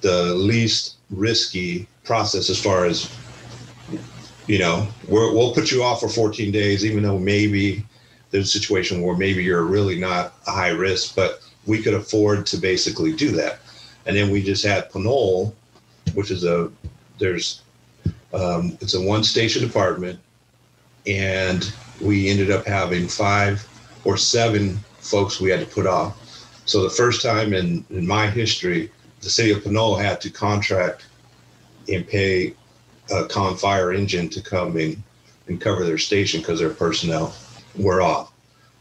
the 0.00 0.34
least 0.34 0.96
risky 1.10 1.86
process 2.04 2.50
as 2.50 2.60
far 2.60 2.84
as 2.84 3.14
you 4.46 4.58
know 4.58 4.88
we 5.06 5.14
will 5.14 5.52
put 5.52 5.70
you 5.70 5.82
off 5.82 6.00
for 6.00 6.08
14 6.08 6.50
days 6.50 6.84
even 6.84 7.02
though 7.02 7.18
maybe 7.18 7.84
there's 8.30 8.46
a 8.46 8.58
situation 8.58 9.02
where 9.02 9.16
maybe 9.16 9.44
you're 9.44 9.62
really 9.62 9.98
not 10.00 10.34
a 10.48 10.50
high 10.50 10.70
risk 10.70 11.14
but 11.14 11.42
we 11.66 11.82
could 11.82 11.94
afford 11.94 12.46
to 12.46 12.56
basically 12.56 13.12
do 13.12 13.30
that. 13.32 13.60
And 14.06 14.16
then 14.16 14.30
we 14.30 14.42
just 14.42 14.64
had 14.64 14.90
Pinole, 14.90 15.54
which 16.14 16.30
is 16.30 16.44
a 16.44 16.70
there's 17.18 17.62
um, 18.34 18.76
it's 18.80 18.94
a 18.94 19.00
one 19.00 19.22
station 19.22 19.62
department, 19.62 20.18
and 21.06 21.72
we 22.00 22.28
ended 22.28 22.50
up 22.50 22.66
having 22.66 23.06
five 23.06 23.66
or 24.04 24.16
seven 24.16 24.80
folks 25.02 25.40
we 25.40 25.50
had 25.50 25.60
to 25.60 25.66
put 25.66 25.86
off. 25.86 26.16
So 26.64 26.82
the 26.82 26.90
first 26.90 27.22
time 27.22 27.52
in 27.52 27.84
in 27.90 28.06
my 28.06 28.28
history 28.28 28.90
the 29.22 29.30
city 29.30 29.52
of 29.52 29.62
Pinole 29.62 29.96
had 29.96 30.20
to 30.20 30.30
contract 30.30 31.06
and 31.88 32.06
pay 32.06 32.54
a 33.10 33.24
Con 33.26 33.56
Fire 33.56 33.92
engine 33.92 34.28
to 34.30 34.40
come 34.40 34.76
in 34.76 35.02
and 35.48 35.60
cover 35.60 35.84
their 35.84 35.98
station 35.98 36.40
because 36.40 36.58
their 36.58 36.70
personnel 36.70 37.34
were 37.76 38.02
off. 38.02 38.32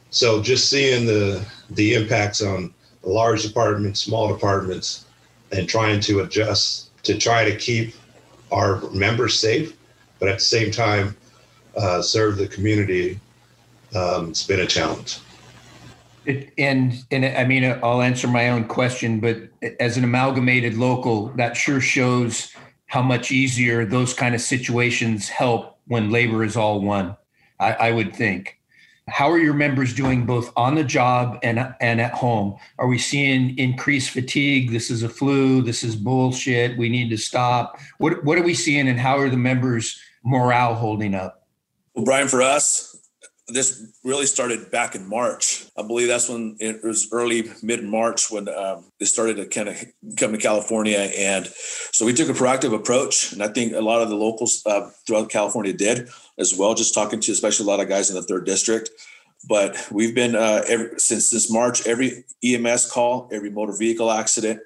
So 0.09 0.41
just 0.41 0.69
seeing 0.69 1.05
the 1.05 1.45
the 1.71 1.93
impacts 1.93 2.41
on 2.41 2.73
large 3.03 3.43
departments, 3.43 4.01
small 4.01 4.27
departments, 4.31 5.05
and 5.51 5.67
trying 5.67 5.99
to 6.01 6.21
adjust 6.21 6.89
to 7.03 7.17
try 7.17 7.45
to 7.45 7.55
keep 7.55 7.95
our 8.51 8.81
members 8.91 9.39
safe, 9.39 9.75
but 10.19 10.27
at 10.27 10.39
the 10.39 10.45
same 10.45 10.71
time 10.71 11.15
uh, 11.77 12.01
serve 12.01 12.37
the 12.37 12.47
community. 12.47 13.19
Um, 13.95 14.29
it's 14.29 14.45
been 14.45 14.59
a 14.59 14.67
challenge. 14.67 15.19
And 16.25 17.03
and 17.09 17.25
I 17.25 17.45
mean, 17.45 17.63
I'll 17.83 18.01
answer 18.01 18.27
my 18.27 18.49
own 18.49 18.65
question, 18.65 19.19
but 19.19 19.49
as 19.79 19.97
an 19.97 20.03
amalgamated 20.03 20.75
local, 20.75 21.27
that 21.37 21.57
sure 21.57 21.81
shows 21.81 22.53
how 22.85 23.01
much 23.01 23.31
easier 23.31 23.85
those 23.85 24.13
kind 24.13 24.35
of 24.35 24.41
situations 24.41 25.29
help 25.29 25.79
when 25.87 26.11
labor 26.11 26.43
is 26.43 26.55
all 26.55 26.81
one. 26.81 27.15
I, 27.59 27.73
I 27.73 27.91
would 27.91 28.15
think. 28.15 28.59
How 29.07 29.31
are 29.31 29.39
your 29.39 29.53
members 29.53 29.93
doing 29.93 30.25
both 30.25 30.51
on 30.55 30.75
the 30.75 30.83
job 30.83 31.39
and 31.41 31.73
and 31.81 31.99
at 31.99 32.13
home? 32.13 32.55
Are 32.77 32.87
we 32.87 32.97
seeing 32.97 33.57
increased 33.57 34.11
fatigue? 34.11 34.71
This 34.71 34.91
is 34.91 35.03
a 35.03 35.09
flu. 35.09 35.61
This 35.61 35.83
is 35.83 35.95
bullshit. 35.95 36.77
We 36.77 36.87
need 36.87 37.09
to 37.09 37.17
stop. 37.17 37.79
What 37.97 38.23
what 38.23 38.37
are 38.37 38.43
we 38.43 38.53
seeing, 38.53 38.87
and 38.87 38.99
how 38.99 39.17
are 39.17 39.29
the 39.29 39.37
members' 39.37 39.99
morale 40.23 40.75
holding 40.75 41.15
up? 41.15 41.47
Well, 41.95 42.05
Brian, 42.05 42.27
for 42.27 42.41
us, 42.41 42.90
this 43.53 43.93
really 44.03 44.25
started 44.25 44.71
back 44.71 44.95
in 44.95 45.07
March. 45.07 45.65
I 45.77 45.83
believe 45.83 46.07
that's 46.07 46.29
when 46.29 46.57
it 46.59 46.83
was 46.83 47.09
early 47.11 47.51
mid 47.61 47.83
March 47.83 48.31
when 48.31 48.49
um, 48.49 48.85
they 48.99 49.05
started 49.05 49.37
to 49.37 49.45
kind 49.45 49.69
of 49.69 49.77
come 50.17 50.31
to 50.31 50.37
California, 50.37 50.97
and 50.97 51.47
so 51.91 52.05
we 52.05 52.13
took 52.13 52.29
a 52.29 52.33
proactive 52.33 52.73
approach, 52.73 53.33
and 53.33 53.43
I 53.43 53.47
think 53.47 53.73
a 53.73 53.81
lot 53.81 54.01
of 54.01 54.09
the 54.09 54.15
locals 54.15 54.61
uh, 54.65 54.89
throughout 55.05 55.29
California 55.29 55.73
did 55.73 56.09
as 56.37 56.55
well. 56.55 56.73
Just 56.73 56.93
talking 56.93 57.19
to 57.19 57.31
especially 57.31 57.65
a 57.65 57.69
lot 57.69 57.79
of 57.79 57.89
guys 57.89 58.09
in 58.09 58.15
the 58.15 58.23
third 58.23 58.45
district, 58.45 58.89
but 59.47 59.77
we've 59.91 60.15
been 60.15 60.35
uh, 60.35 60.63
every, 60.67 60.91
since 60.97 61.29
this 61.29 61.51
March 61.51 61.85
every 61.87 62.23
EMS 62.43 62.91
call, 62.91 63.29
every 63.31 63.49
motor 63.49 63.73
vehicle 63.77 64.11
accident, 64.11 64.59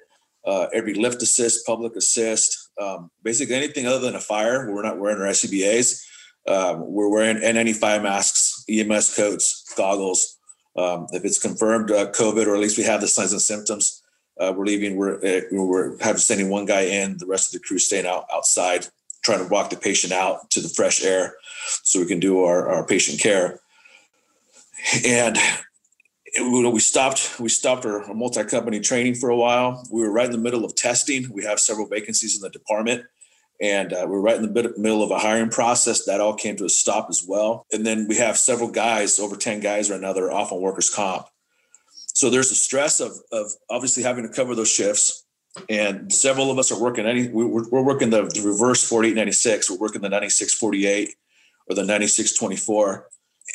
uh, 0.44 0.66
every 0.72 0.94
lift 0.94 1.22
assist, 1.22 1.66
public 1.66 1.96
assist, 1.96 2.70
um, 2.80 3.10
basically 3.22 3.54
anything 3.54 3.86
other 3.86 4.00
than 4.00 4.14
a 4.14 4.20
fire. 4.20 4.72
We're 4.72 4.82
not 4.82 4.98
wearing 4.98 5.20
our 5.20 5.28
SCBA's. 5.28 6.06
Um, 6.48 6.92
we're 6.92 7.08
wearing 7.08 7.38
N95 7.38 8.02
masks, 8.02 8.64
EMS 8.68 9.16
coats, 9.16 9.72
goggles. 9.76 10.38
Um, 10.76 11.06
if 11.12 11.24
it's 11.24 11.38
confirmed 11.38 11.90
uh, 11.90 12.10
COVID, 12.12 12.46
or 12.46 12.54
at 12.54 12.60
least 12.60 12.78
we 12.78 12.84
have 12.84 13.00
the 13.00 13.08
signs 13.08 13.32
and 13.32 13.40
symptoms, 13.40 14.02
uh, 14.38 14.52
we're 14.54 14.66
leaving. 14.66 14.96
We're 14.96 15.16
uh, 15.16 15.40
we're 15.50 15.96
having 15.98 16.18
sending 16.18 16.50
one 16.50 16.66
guy 16.66 16.82
in, 16.82 17.16
the 17.18 17.26
rest 17.26 17.48
of 17.48 17.60
the 17.60 17.66
crew 17.66 17.78
staying 17.78 18.06
out 18.06 18.26
outside, 18.32 18.86
trying 19.24 19.38
to 19.38 19.48
walk 19.48 19.70
the 19.70 19.76
patient 19.76 20.12
out 20.12 20.50
to 20.50 20.60
the 20.60 20.68
fresh 20.68 21.02
air, 21.02 21.34
so 21.82 22.00
we 22.00 22.06
can 22.06 22.20
do 22.20 22.44
our, 22.44 22.68
our 22.68 22.86
patient 22.86 23.18
care. 23.18 23.60
And 25.04 25.38
we 26.38 26.80
stopped 26.80 27.40
we 27.40 27.48
stopped 27.48 27.86
our 27.86 28.12
multi-company 28.12 28.80
training 28.80 29.14
for 29.14 29.30
a 29.30 29.36
while. 29.36 29.82
We 29.90 30.02
were 30.02 30.12
right 30.12 30.26
in 30.26 30.32
the 30.32 30.38
middle 30.38 30.64
of 30.64 30.76
testing. 30.76 31.30
We 31.32 31.44
have 31.44 31.58
several 31.58 31.88
vacancies 31.88 32.36
in 32.36 32.42
the 32.42 32.50
department 32.50 33.06
and 33.60 33.92
uh, 33.92 34.06
we're 34.08 34.20
right 34.20 34.36
in 34.36 34.42
the 34.42 34.74
middle 34.76 35.02
of 35.02 35.10
a 35.10 35.18
hiring 35.18 35.50
process. 35.50 36.04
That 36.04 36.20
all 36.20 36.34
came 36.34 36.56
to 36.56 36.64
a 36.64 36.68
stop 36.68 37.06
as 37.08 37.24
well. 37.26 37.66
And 37.72 37.86
then 37.86 38.06
we 38.08 38.16
have 38.16 38.36
several 38.36 38.70
guys, 38.70 39.18
over 39.18 39.36
10 39.36 39.60
guys 39.60 39.90
right 39.90 40.00
now, 40.00 40.12
that 40.12 40.22
are 40.22 40.32
off 40.32 40.52
on 40.52 40.60
workers' 40.60 40.90
comp. 40.90 41.26
So 42.14 42.30
there's 42.30 42.50
a 42.50 42.54
stress 42.54 43.00
of, 43.00 43.12
of 43.32 43.50
obviously 43.70 44.02
having 44.02 44.26
to 44.26 44.32
cover 44.32 44.54
those 44.54 44.70
shifts. 44.70 45.24
And 45.70 46.12
several 46.12 46.50
of 46.50 46.58
us 46.58 46.70
are 46.70 46.80
working 46.80 47.06
any, 47.06 47.28
we're, 47.28 47.68
we're 47.70 47.82
working 47.82 48.10
the, 48.10 48.22
the 48.22 48.42
reverse 48.44 48.86
4896. 48.86 49.70
We're 49.70 49.78
working 49.78 50.02
the 50.02 50.08
9648 50.08 51.14
or 51.68 51.74
the 51.74 51.82
9624. 51.82 53.08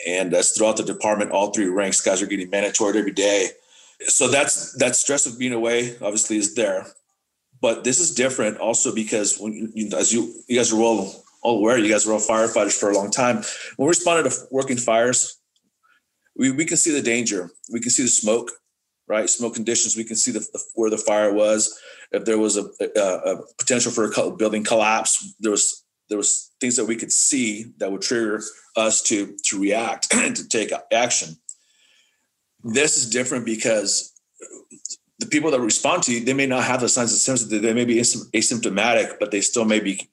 And 0.08 0.31
that's 0.31 0.58
throughout 0.58 0.77
the 0.77 0.84
department, 0.84 1.31
all 1.31 1.51
three 1.51 1.67
ranks, 1.67 2.01
guys 2.01 2.22
are 2.22 2.27
getting 2.27 2.50
mandatory 2.50 2.98
every 2.98 3.12
day. 3.12 3.50
So 4.08 4.27
that's 4.27 4.74
that 4.77 4.96
stress 4.96 5.27
of 5.27 5.38
being 5.38 5.53
away 5.53 5.96
obviously 6.01 6.38
is 6.38 6.55
there. 6.55 6.88
But 7.62 7.84
this 7.84 8.00
is 8.00 8.13
different 8.13 8.58
also 8.58 8.94
because 8.94 9.38
when 9.38 9.72
you, 9.75 9.89
as 9.96 10.12
you 10.12 10.34
you 10.48 10.58
guys 10.58 10.74
are 10.74 10.82
all 10.82 11.24
all 11.44 11.60
aware, 11.60 11.77
you 11.77 11.91
guys 11.91 12.06
were 12.06 12.13
all 12.13 12.20
firefighters 12.20 12.77
for 12.77 12.89
a 12.89 12.96
long 12.96 13.12
time. 13.12 13.38
When 13.77 13.86
we 13.86 13.89
responded 13.89 14.30
to 14.30 14.38
working 14.51 14.77
fires, 14.77 15.39
we, 16.36 16.51
we 16.51 16.65
can 16.65 16.77
see 16.77 16.91
the 16.91 17.01
danger. 17.01 17.51
We 17.72 17.80
can 17.80 17.91
see 17.91 18.03
the 18.03 18.10
smoke, 18.10 18.51
right? 19.08 19.30
Smoke 19.30 19.56
conditions. 19.56 19.96
We 19.96 20.03
can 20.03 20.15
see 20.15 20.32
the, 20.32 20.39
the 20.39 20.63
where 20.75 20.89
the 20.89 20.98
fire 20.98 21.34
was. 21.34 21.80
If 22.12 22.25
there 22.25 22.38
was 22.38 22.58
a, 22.58 22.65
a, 22.96 23.01
a 23.01 23.44
potential 23.58 23.91
for 23.91 24.06
a 24.06 24.32
building 24.32 24.63
collapse, 24.63 25.36
there 25.39 25.51
was 25.51 25.86
there 26.10 26.18
was 26.18 26.51
things 26.60 26.75
that 26.75 26.86
we 26.86 26.96
could 26.96 27.12
see 27.12 27.74
that 27.77 27.91
would 27.91 28.01
trigger 28.01 28.41
us 28.75 29.01
to 29.03 29.38
to 29.46 29.60
react 29.60 30.08
and 30.13 30.36
to 30.36 30.48
take 30.48 30.72
action. 30.91 31.36
This 32.63 32.98
is 32.98 33.10
different 33.10 33.46
because 33.46 34.12
the 35.22 35.28
people 35.28 35.51
that 35.51 35.62
respond 35.62 36.01
to 36.04 36.13
you, 36.13 36.25
they 36.25 36.34
may 36.34 36.48
not 36.48 36.63
have 36.63 36.82
the 36.82 36.90
signs 36.90 37.12
and 37.12 37.20
symptoms. 37.20 37.62
They 37.62 37.74
may 37.74 37.86
be 37.86 37.98
asymptomatic, 37.98 39.20
but 39.20 39.30
they 39.30 39.42
still 39.42 39.66
may 39.66 39.80
be 39.80 40.10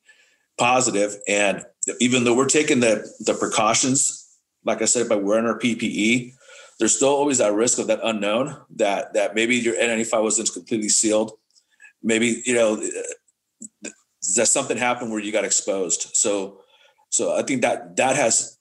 positive. 0.59 1.17
And 1.27 1.65
even 1.99 2.25
though 2.25 2.37
we're 2.37 2.47
taking 2.47 2.81
the 2.81 3.11
the 3.21 3.33
precautions, 3.33 4.29
like 4.65 4.83
I 4.83 4.85
said, 4.85 5.09
by 5.09 5.17
wearing 5.17 5.47
our 5.47 5.59
PPE, 5.59 6.35
there's 6.79 6.95
still 6.95 7.09
always 7.09 7.39
that 7.39 7.55
risk 7.55 7.79
of 7.79 7.87
that 7.87 8.01
unknown 8.05 8.55
that 8.77 9.15
that 9.15 9.35
maybe 9.35 9.57
your 9.57 9.75
N95 9.77 10.23
wasn't 10.23 10.53
completely 10.53 10.91
sealed. 10.91 11.33
Maybe 12.03 12.43
you 12.45 12.55
know 12.55 12.77
that 14.37 14.47
something 14.47 14.77
happened 14.77 15.11
where 15.11 15.21
you 15.21 15.33
got 15.33 15.47
exposed. 15.47 16.11
So 16.13 16.61
so 17.09 17.35
I 17.35 17.43
think 17.43 17.63
that 17.63 17.97
that 17.97 18.15
has 18.17 18.59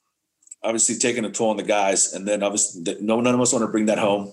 obviously 0.62 0.96
taken 0.96 1.26
a 1.26 1.30
toll 1.30 1.50
on 1.50 1.58
the 1.58 1.62
guys. 1.62 2.14
And 2.14 2.26
then 2.26 2.42
obviously 2.42 2.96
no 3.02 3.20
none 3.20 3.34
of 3.34 3.40
us 3.40 3.52
want 3.52 3.64
to 3.64 3.70
bring 3.70 3.86
that 3.86 3.98
home 3.98 4.32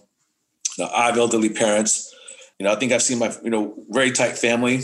now, 0.77 0.89
I 0.94 1.08
have 1.08 1.17
elderly 1.17 1.50
parents. 1.50 2.13
You 2.60 2.65
know, 2.65 2.72
I 2.72 2.75
think 2.75 2.91
I've 2.91 3.01
seen 3.01 3.20
my, 3.20 3.34
you 3.44 3.50
know, 3.50 3.75
very 3.89 4.12
tight 4.12 4.38
family. 4.38 4.82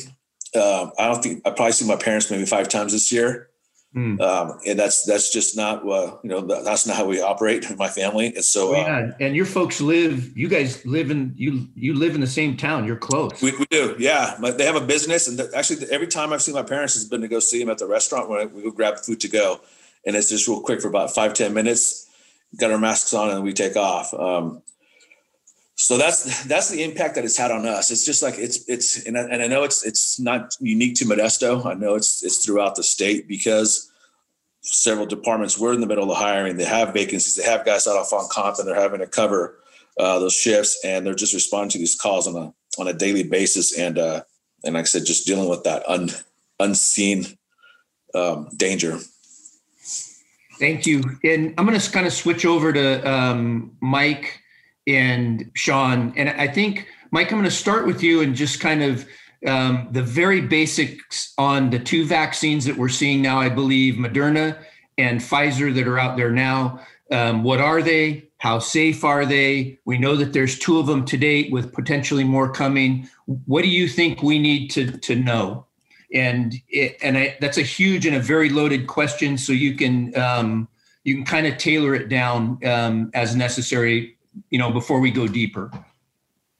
Uh, 0.53 0.89
I 0.99 1.07
don't 1.07 1.23
think 1.23 1.41
I 1.45 1.51
probably 1.51 1.71
see 1.71 1.87
my 1.87 1.95
parents 1.95 2.29
maybe 2.29 2.45
five 2.45 2.67
times 2.67 2.91
this 2.91 3.11
year. 3.11 3.51
Mm. 3.95 4.21
Um, 4.21 4.57
and 4.65 4.79
that's 4.79 5.03
that's 5.03 5.33
just 5.33 5.57
not 5.57 5.85
uh, 5.85 6.15
you 6.23 6.29
know 6.29 6.39
that's 6.39 6.87
not 6.87 6.95
how 6.95 7.05
we 7.05 7.21
operate 7.21 7.69
in 7.69 7.75
my 7.75 7.89
family. 7.89 8.27
And 8.27 8.43
so, 8.43 8.73
oh, 8.73 8.77
yeah, 8.77 8.97
uh, 8.97 9.11
and 9.19 9.35
your 9.35 9.45
folks 9.45 9.81
live. 9.81 10.35
You 10.35 10.47
guys 10.47 10.85
live 10.85 11.11
in 11.11 11.33
you 11.35 11.67
you 11.75 11.93
live 11.93 12.15
in 12.15 12.21
the 12.21 12.27
same 12.27 12.55
town. 12.55 12.85
You're 12.85 12.95
close. 12.95 13.41
We, 13.41 13.51
we 13.57 13.65
do, 13.69 13.97
yeah. 13.99 14.37
they 14.39 14.65
have 14.65 14.77
a 14.77 14.85
business, 14.85 15.27
and 15.27 15.37
the, 15.37 15.51
actually, 15.53 15.91
every 15.91 16.07
time 16.07 16.31
I've 16.31 16.41
seen 16.41 16.55
my 16.55 16.63
parents 16.63 16.93
has 16.93 17.03
been 17.03 17.19
to 17.19 17.27
go 17.27 17.39
see 17.39 17.59
them 17.59 17.69
at 17.69 17.79
the 17.79 17.85
restaurant 17.85 18.29
when 18.29 18.53
we 18.53 18.63
go 18.63 18.71
grab 18.71 18.97
food 18.97 19.19
to 19.21 19.27
go, 19.27 19.59
and 20.05 20.15
it's 20.15 20.29
just 20.29 20.47
real 20.47 20.61
quick 20.61 20.81
for 20.81 20.87
about 20.87 21.13
five 21.13 21.33
ten 21.33 21.53
minutes. 21.53 22.07
Got 22.57 22.71
our 22.71 22.77
masks 22.77 23.13
on, 23.13 23.29
and 23.29 23.43
we 23.43 23.51
take 23.51 23.75
off. 23.75 24.13
Um, 24.13 24.61
so 25.81 25.97
that's 25.97 26.43
that's 26.43 26.69
the 26.69 26.83
impact 26.83 27.15
that 27.15 27.25
it's 27.25 27.35
had 27.35 27.49
on 27.49 27.65
us. 27.65 27.89
It's 27.89 28.05
just 28.05 28.21
like 28.21 28.35
it's 28.37 28.69
it's 28.69 29.03
and 29.07 29.17
I, 29.17 29.21
and 29.21 29.41
I 29.41 29.47
know 29.47 29.63
it's 29.63 29.83
it's 29.83 30.19
not 30.19 30.55
unique 30.59 30.93
to 30.97 31.05
Modesto. 31.05 31.65
I 31.65 31.73
know 31.73 31.95
it's 31.95 32.23
it's 32.23 32.45
throughout 32.45 32.75
the 32.75 32.83
state 32.83 33.27
because 33.27 33.91
several 34.61 35.07
departments 35.07 35.57
were 35.57 35.73
in 35.73 35.81
the 35.81 35.87
middle 35.87 36.11
of 36.11 36.15
hiring. 36.15 36.57
They 36.57 36.65
have 36.65 36.93
vacancies. 36.93 37.35
They 37.35 37.49
have 37.49 37.65
guys 37.65 37.87
out 37.87 37.97
off 37.97 38.13
on 38.13 38.27
comp, 38.31 38.59
and 38.59 38.67
they're 38.67 38.79
having 38.79 38.99
to 38.99 39.07
cover 39.07 39.57
uh, 39.99 40.19
those 40.19 40.35
shifts, 40.35 40.79
and 40.85 41.03
they're 41.03 41.15
just 41.15 41.33
responding 41.33 41.71
to 41.71 41.77
these 41.79 41.95
calls 41.95 42.27
on 42.27 42.35
a 42.35 42.53
on 42.79 42.87
a 42.87 42.93
daily 42.93 43.23
basis. 43.23 43.75
And 43.75 43.97
uh, 43.97 44.21
and 44.63 44.75
like 44.75 44.83
I 44.83 44.85
said, 44.85 45.05
just 45.05 45.25
dealing 45.25 45.49
with 45.49 45.63
that 45.63 45.81
un, 45.89 46.11
unseen 46.59 47.25
um, 48.13 48.49
danger. 48.55 48.99
Thank 50.59 50.85
you. 50.85 51.01
And 51.23 51.55
I'm 51.57 51.65
going 51.65 51.79
to 51.79 51.91
kind 51.91 52.05
of 52.05 52.13
switch 52.13 52.45
over 52.45 52.71
to 52.71 53.11
um, 53.11 53.75
Mike 53.81 54.40
and 54.87 55.51
Sean. 55.53 56.13
And 56.15 56.29
I 56.29 56.47
think, 56.47 56.87
Mike, 57.11 57.31
I'm 57.31 57.39
going 57.39 57.43
to 57.43 57.51
start 57.51 57.85
with 57.85 58.01
you 58.03 58.21
and 58.21 58.35
just 58.35 58.59
kind 58.59 58.83
of 58.83 59.05
um, 59.47 59.87
the 59.91 60.03
very 60.03 60.41
basics 60.41 61.33
on 61.37 61.69
the 61.69 61.79
two 61.79 62.05
vaccines 62.05 62.65
that 62.65 62.77
we're 62.77 62.89
seeing 62.89 63.21
now, 63.21 63.39
I 63.39 63.49
believe 63.49 63.95
Moderna 63.95 64.57
and 64.97 65.19
Pfizer 65.19 65.73
that 65.73 65.87
are 65.87 65.99
out 65.99 66.17
there 66.17 66.31
now. 66.31 66.79
Um, 67.11 67.43
what 67.43 67.59
are 67.59 67.81
they? 67.81 68.29
How 68.37 68.59
safe 68.59 69.03
are 69.03 69.25
they? 69.25 69.79
We 69.85 69.97
know 69.97 70.15
that 70.15 70.33
there's 70.33 70.57
two 70.57 70.79
of 70.79 70.87
them 70.87 71.05
to 71.05 71.17
date 71.17 71.51
with 71.51 71.73
potentially 71.73 72.23
more 72.23 72.51
coming. 72.51 73.07
What 73.45 73.63
do 73.63 73.67
you 73.67 73.87
think 73.87 74.23
we 74.23 74.39
need 74.39 74.69
to, 74.69 74.91
to 74.91 75.15
know? 75.15 75.65
And 76.13 76.55
it, 76.69 76.97
and 77.01 77.17
I, 77.17 77.37
that's 77.39 77.57
a 77.57 77.63
huge 77.63 78.05
and 78.05 78.15
a 78.15 78.19
very 78.19 78.49
loaded 78.49 78.87
question. 78.87 79.37
So 79.37 79.53
you 79.53 79.75
can 79.75 80.15
um, 80.17 80.67
you 81.03 81.15
can 81.15 81.23
kind 81.23 81.47
of 81.47 81.57
tailor 81.57 81.95
it 81.95 82.09
down 82.09 82.59
um, 82.65 83.11
as 83.13 83.35
necessary 83.35 84.17
you 84.49 84.59
know, 84.59 84.71
before 84.71 84.99
we 84.99 85.11
go 85.11 85.27
deeper. 85.27 85.71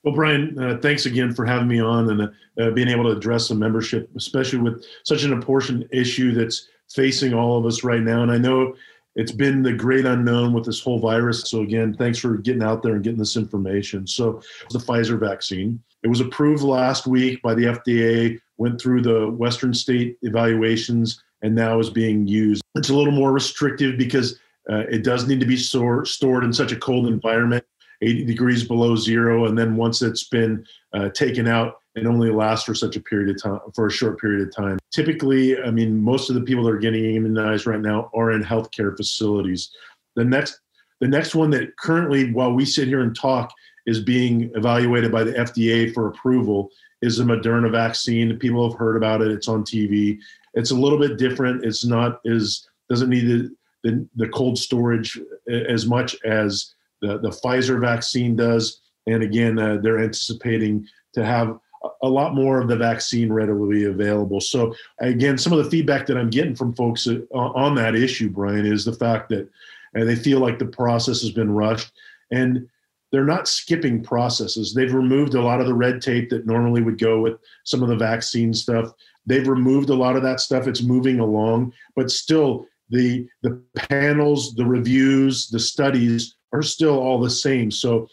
Well, 0.04 0.16
Brian, 0.16 0.58
uh, 0.58 0.80
thanks 0.82 1.06
again 1.06 1.34
for 1.34 1.46
having 1.46 1.68
me 1.68 1.80
on 1.80 2.10
and 2.10 2.32
uh, 2.60 2.72
being 2.72 2.88
able 2.88 3.04
to 3.04 3.12
address 3.12 3.48
the 3.48 3.56
membership, 3.56 4.10
especially 4.16 4.60
with 4.60 4.84
such 5.04 5.24
an 5.24 5.32
important 5.32 5.88
issue 5.92 6.34
that's 6.34 6.70
facing 6.90 7.34
all 7.34 7.58
of 7.58 7.66
us 7.66 7.84
right 7.84 8.02
now. 8.02 8.24
And 8.24 8.32
I 8.32 8.38
know 8.38 8.76
it's 9.16 9.32
been 9.32 9.62
the 9.62 9.74
great 9.74 10.06
unknown 10.06 10.54
with 10.54 10.66
this 10.66 10.82
whole 10.82 11.00
virus. 11.00 11.50
So 11.50 11.62
again, 11.62 11.94
thanks 11.94 12.18
for 12.18 12.38
getting 12.38 12.64
out 12.64 12.82
there 12.82 12.96
and 12.96 13.04
getting 13.04 13.20
this 13.20 13.38
information. 13.38 14.08
So 14.08 14.42
the 14.72 14.80
Pfizer 14.80 15.20
vaccine. 15.20 15.82
it 16.04 16.08
was 16.08 16.22
approved 16.22 16.64
last 16.64 17.06
week 17.06 17.42
by 17.42 17.54
the 17.54 17.66
FDA, 17.66 18.40
went 18.58 18.82
through 18.82 19.02
the 19.02 19.30
Western 19.30 19.74
state 19.74 20.18
evaluations, 20.24 21.22
and 21.42 21.54
now 21.54 21.80
is 21.80 21.90
being 21.90 22.28
used. 22.28 22.64
It's 22.76 22.90
a 22.90 22.96
little 22.96 23.14
more 23.14 23.32
restrictive 23.32 23.98
because 23.98 24.40
uh, 24.72 24.86
it 24.90 25.04
does 25.04 25.28
need 25.28 25.40
to 25.40 25.46
be 25.46 25.58
store, 25.58 26.06
stored 26.06 26.44
in 26.44 26.54
such 26.54 26.72
a 26.72 26.78
cold 26.78 27.08
environment, 27.08 27.64
80 28.02 28.26
degrees 28.26 28.64
below 28.64 28.96
zero, 28.96 29.46
and 29.46 29.58
then 29.58 29.76
once 29.76 30.02
it's 30.02 30.28
been 30.30 30.66
uh, 30.94 31.10
taken 31.10 31.48
out, 31.48 31.76
it 31.96 32.08
only 32.08 32.32
lasts 32.32 32.66
for 32.66 32.74
such 32.74 32.96
a 32.96 33.02
period 33.02 33.36
of 33.36 33.42
time, 33.42 33.60
for 33.76 33.88
a 33.88 33.92
short 33.92 34.20
period 34.20 34.48
of 34.48 34.56
time. 34.56 34.80
Typically, 34.92 35.62
I 35.62 35.72
mean, 35.72 36.02
most 36.02 36.30
of 36.30 36.36
the 36.36 36.42
people 36.42 36.64
that 36.64 36.72
are 36.72 36.80
getting 36.80 37.16
immunized 37.16 37.68
right 37.68 37.82
now 37.82 38.10
are 38.14 38.32
in 38.32 38.42
healthcare 38.42 38.96
facilities. 38.96 39.70
The 40.16 40.24
next, 40.24 40.62
the 41.02 41.08
next 41.08 41.36
one 41.36 41.50
that 41.52 41.76
currently, 41.78 42.32
while 42.32 42.54
we 42.54 42.64
sit 42.64 42.88
here 42.88 43.02
and 43.02 43.16
talk, 43.16 43.54
is 43.88 44.00
being 44.00 44.52
evaluated 44.56 45.12
by 45.12 45.24
the 45.24 45.34
FDA 45.34 45.94
for 45.94 46.08
approval 46.08 46.70
is 47.02 47.18
the 47.18 47.24
Moderna 47.24 47.72
vaccine. 47.72 48.38
People 48.38 48.70
have 48.70 48.80
heard 48.80 48.96
about 48.96 49.22
it. 49.22 49.32
It's 49.32 49.48
on 49.48 49.64
TV. 49.64 50.18
It's 50.54 50.72
a 50.72 50.76
little 50.76 51.00
bit 51.00 51.18
different. 51.18 51.66
It's 51.66 51.84
not 51.84 52.22
as 52.26 52.68
doesn't 52.90 53.10
need 53.10 53.28
the 53.28 53.56
the, 53.84 54.08
the 54.16 54.30
cold 54.30 54.58
storage 54.58 55.20
as 55.48 55.86
much 55.86 56.16
as 56.24 56.74
the, 57.02 57.18
the 57.18 57.30
Pfizer 57.30 57.80
vaccine 57.80 58.36
does. 58.36 58.82
And 59.08 59.24
again, 59.24 59.58
uh, 59.58 59.78
they're 59.82 60.04
anticipating 60.04 60.88
to 61.14 61.26
have 61.26 61.60
a 62.04 62.10
lot 62.10 62.36
more 62.36 62.62
of 62.62 62.68
the 62.68 62.76
vaccine 62.76 63.34
readily 63.34 63.86
available. 63.86 64.40
So 64.40 64.76
again, 65.00 65.38
some 65.38 65.54
of 65.54 65.64
the 65.64 65.70
feedback 65.70 66.06
that 66.08 66.18
I'm 66.18 66.30
getting 66.30 66.56
from 66.56 66.76
folks 66.76 67.08
uh, 67.08 67.20
on 67.34 67.76
that 67.76 67.96
issue, 67.96 68.30
Brian, 68.30 68.66
is 68.66 68.86
the 68.86 68.94
fact 68.94 69.30
that 69.30 69.50
uh, 69.98 70.06
they 70.06 70.16
feel 70.16 70.40
like 70.40 70.60
the 70.60 70.66
process 70.66 71.22
has 71.22 71.32
been 71.32 71.52
rushed 71.52 71.92
and 72.32 72.68
they're 73.12 73.26
not 73.26 73.48
skipping 73.48 74.02
processes. 74.04 74.74
They've 74.74 74.94
removed 74.94 75.34
a 75.34 75.42
lot 75.42 75.60
of 75.60 75.68
the 75.68 75.74
red 75.74 76.02
tape 76.02 76.30
that 76.30 76.46
normally 76.46 76.82
would 76.82 76.98
go 76.98 77.20
with 77.20 77.40
some 77.66 77.84
of 77.84 77.90
the 77.90 77.98
vaccine 77.98 78.54
stuff. 78.54 78.94
They've 79.26 79.48
removed 79.48 79.90
a 79.90 79.96
lot 79.96 80.16
of 80.16 80.24
that 80.24 80.40
stuff. 80.40 80.68
It's 80.68 80.82
moving 80.82 81.20
along, 81.20 81.74
but 81.96 82.10
still 82.10 82.68
the 82.92 83.28
the 83.42 83.62
panels, 83.76 84.54
the 84.54 84.66
reviews, 84.66 85.50
the 85.50 85.60
studies 85.60 86.36
are 86.54 86.62
still 86.62 87.00
all 87.00 87.20
the 87.20 87.30
same. 87.30 87.72
So, 87.72 88.08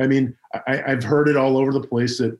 I 0.00 0.06
mean, 0.06 0.36
I, 0.66 0.82
have 0.86 1.02
heard 1.02 1.28
it 1.28 1.36
all 1.36 1.56
over 1.56 1.72
the 1.72 1.86
place 1.86 2.18
that 2.18 2.38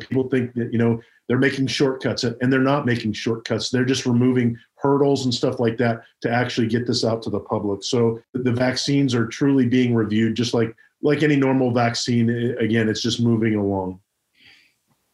people 0.00 0.28
think 0.28 0.54
that 0.54 0.72
you 0.72 0.78
know 0.78 1.00
they're 1.28 1.38
making 1.38 1.66
shortcuts, 1.66 2.24
and 2.24 2.52
they're 2.52 2.60
not 2.60 2.86
making 2.86 3.12
shortcuts. 3.12 3.70
They're 3.70 3.84
just 3.84 4.06
removing 4.06 4.56
hurdles 4.76 5.24
and 5.24 5.34
stuff 5.34 5.60
like 5.60 5.76
that 5.78 6.02
to 6.22 6.30
actually 6.30 6.68
get 6.68 6.86
this 6.86 7.04
out 7.04 7.22
to 7.22 7.30
the 7.30 7.40
public. 7.40 7.84
So 7.84 8.20
the 8.34 8.52
vaccines 8.52 9.14
are 9.14 9.26
truly 9.26 9.66
being 9.66 9.94
reviewed, 9.94 10.36
just 10.36 10.54
like 10.54 10.74
like 11.02 11.22
any 11.22 11.36
normal 11.36 11.72
vaccine. 11.72 12.30
Again, 12.58 12.88
it's 12.88 13.02
just 13.02 13.20
moving 13.20 13.56
along. 13.56 14.00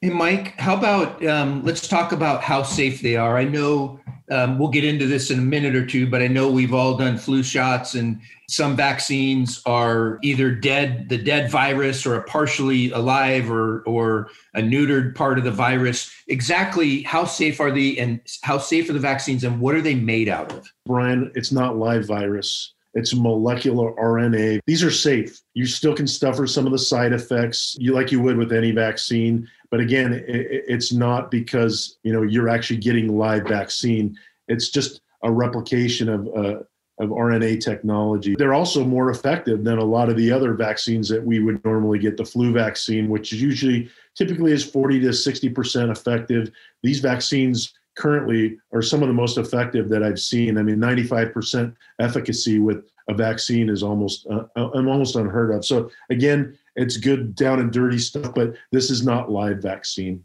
Hey, 0.07 0.13
Mike, 0.13 0.55
how 0.57 0.77
about 0.77 1.27
um, 1.27 1.65
let's 1.65 1.89
talk 1.89 2.13
about 2.13 2.41
how 2.41 2.63
safe 2.63 3.03
they 3.03 3.17
are? 3.17 3.37
I 3.37 3.43
know 3.43 3.99
um, 4.31 4.57
we'll 4.57 4.69
get 4.69 4.85
into 4.85 5.09
this 5.09 5.33
in 5.33 5.41
a 5.41 5.43
minute 5.43 5.75
or 5.75 5.85
two, 5.85 6.09
but 6.09 6.23
I 6.23 6.29
know 6.29 6.49
we've 6.49 6.73
all 6.73 6.97
done 6.97 7.19
flu 7.19 7.43
shots, 7.43 7.97
and 7.97 8.21
some 8.49 8.77
vaccines 8.77 9.61
are 9.67 10.21
either 10.23 10.55
dead, 10.55 11.09
the 11.09 11.19
dead 11.19 11.51
virus, 11.51 12.07
or 12.07 12.15
a 12.15 12.23
partially 12.23 12.93
alive 12.93 13.51
or 13.51 13.81
or 13.81 14.29
a 14.55 14.61
neutered 14.61 15.17
part 15.17 15.39
of 15.39 15.45
the 15.45 15.51
virus. 15.51 16.09
Exactly 16.29 17.03
how 17.03 17.25
safe 17.25 17.59
are 17.59 17.73
they, 17.73 17.99
and 17.99 18.21
how 18.43 18.59
safe 18.59 18.89
are 18.89 18.93
the 18.93 19.01
vaccines, 19.01 19.43
and 19.43 19.61
what 19.61 19.75
are 19.75 19.83
they 19.83 19.97
made 19.97 20.29
out 20.29 20.53
of? 20.53 20.73
Brian, 20.87 21.33
it's 21.35 21.51
not 21.51 21.79
live 21.79 22.07
virus. 22.07 22.76
It's 22.97 23.15
molecular 23.15 23.93
RNA. 23.93 24.61
These 24.67 24.83
are 24.83 24.91
safe. 24.91 25.43
You 25.53 25.67
still 25.67 25.95
can 25.95 26.07
suffer 26.07 26.47
some 26.47 26.65
of 26.65 26.73
the 26.73 26.79
side 26.79 27.13
effects, 27.13 27.77
you 27.79 27.93
like 27.93 28.11
you 28.11 28.21
would 28.23 28.39
with 28.39 28.53
any 28.53 28.71
vaccine. 28.73 29.47
But 29.71 29.81
again, 29.81 30.15
it, 30.15 30.25
it's 30.67 30.95
not 30.95 31.31
because 31.31 31.99
you 32.03 32.13
know 32.13 32.23
you're 32.23 32.49
actually 32.49 32.79
getting 32.79 33.17
live 33.17 33.47
vaccine. 33.47 34.17
It's 34.49 34.71
just 34.71 35.03
a 35.23 35.31
replication 35.31 36.09
of 36.09 36.27
uh, 36.29 36.61
of 36.99 37.11
RNA 37.11 37.61
technology. 37.61 38.35
They're 38.39 38.55
also 38.55 38.83
more 38.83 39.11
effective 39.11 39.63
than 39.63 39.77
a 39.77 39.85
lot 39.85 40.09
of 40.09 40.17
the 40.17 40.33
other 40.33 40.55
vaccines 40.55 41.07
that 41.11 41.23
we 41.23 41.41
would 41.41 41.63
normally 41.67 41.99
get. 41.99 42.17
The 42.17 42.25
flu 42.25 42.51
vaccine, 42.51 43.11
which 43.11 43.31
usually 43.31 43.91
typically 44.15 44.53
is 44.53 44.65
40 44.65 45.01
to 45.01 45.13
60 45.13 45.51
percent 45.51 45.91
effective. 45.91 46.51
These 46.83 47.01
vaccines 47.01 47.75
currently 47.97 48.59
are 48.73 48.83
some 48.83 49.03
of 49.03 49.09
the 49.09 49.15
most 49.15 49.39
effective 49.39 49.89
that 49.89 50.03
I've 50.03 50.21
seen. 50.21 50.59
I 50.59 50.63
mean, 50.63 50.79
95 50.79 51.33
percent 51.33 51.75
efficacy 52.01 52.59
with 52.59 52.85
a 53.09 53.15
vaccine 53.15 53.69
is 53.69 53.83
almost 53.83 54.27
uh, 54.29 54.45
uh 54.57 54.69
almost 54.69 55.17
unheard 55.17 55.53
of. 55.53 55.65
So 55.65 55.91
again, 56.11 56.57
it's 56.77 56.97
good 56.97 57.35
down 57.35 57.61
and 57.61 57.73
dirty 57.73 57.99
stuff, 57.99 58.35
but 58.35 58.55
this 58.73 58.91
is 58.91 59.05
not 59.05 59.31
live 59.31 59.59
vaccine. 59.59 60.23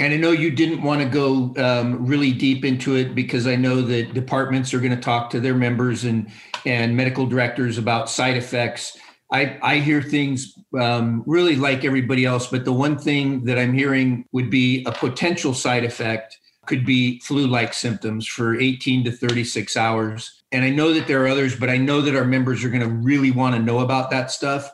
And 0.00 0.12
I 0.12 0.16
know 0.16 0.32
you 0.32 0.50
didn't 0.50 0.82
want 0.82 1.02
to 1.02 1.08
go 1.08 1.54
um, 1.62 2.04
really 2.04 2.32
deep 2.32 2.64
into 2.64 2.96
it 2.96 3.14
because 3.14 3.46
I 3.46 3.54
know 3.54 3.80
that 3.82 4.12
departments 4.12 4.74
are 4.74 4.80
going 4.80 4.94
to 4.94 5.00
talk 5.00 5.30
to 5.30 5.40
their 5.40 5.54
members 5.54 6.04
and 6.04 6.30
and 6.66 6.96
medical 6.96 7.26
directors 7.26 7.78
about 7.78 8.10
side 8.10 8.36
effects. 8.36 8.98
I, 9.32 9.58
I 9.62 9.78
hear 9.78 10.02
things 10.02 10.54
um, 10.78 11.22
really 11.26 11.56
like 11.56 11.84
everybody 11.84 12.24
else, 12.24 12.46
but 12.46 12.64
the 12.64 12.72
one 12.72 12.98
thing 12.98 13.44
that 13.44 13.58
I'm 13.58 13.72
hearing 13.72 14.26
would 14.32 14.50
be 14.50 14.84
a 14.84 14.92
potential 14.92 15.54
side 15.54 15.84
effect 15.84 16.38
could 16.66 16.84
be 16.84 17.20
flu-like 17.20 17.74
symptoms 17.74 18.26
for 18.26 18.58
18 18.58 19.04
to 19.04 19.12
36 19.12 19.76
hours. 19.76 20.42
And 20.52 20.64
I 20.64 20.70
know 20.70 20.92
that 20.92 21.06
there 21.06 21.22
are 21.24 21.28
others, 21.28 21.56
but 21.56 21.70
I 21.70 21.76
know 21.76 22.00
that 22.00 22.16
our 22.16 22.24
members 22.24 22.64
are 22.64 22.70
going 22.70 22.80
to 22.80 22.88
really 22.88 23.30
want 23.30 23.54
to 23.54 23.62
know 23.62 23.80
about 23.80 24.10
that 24.10 24.30
stuff 24.30 24.70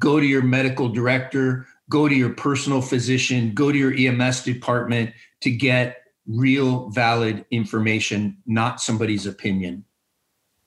go 0.00 0.18
to 0.18 0.26
your 0.26 0.42
medical 0.42 0.88
director, 0.88 1.66
go 1.88 2.08
to 2.08 2.14
your 2.14 2.30
personal 2.30 2.80
physician, 2.80 3.52
go 3.54 3.70
to 3.70 3.78
your 3.78 3.92
EMS 3.92 4.42
department 4.42 5.12
to 5.42 5.50
get 5.50 5.98
real 6.26 6.88
valid 6.88 7.44
information, 7.50 8.36
not 8.46 8.80
somebody's 8.80 9.26
opinion. 9.26 9.84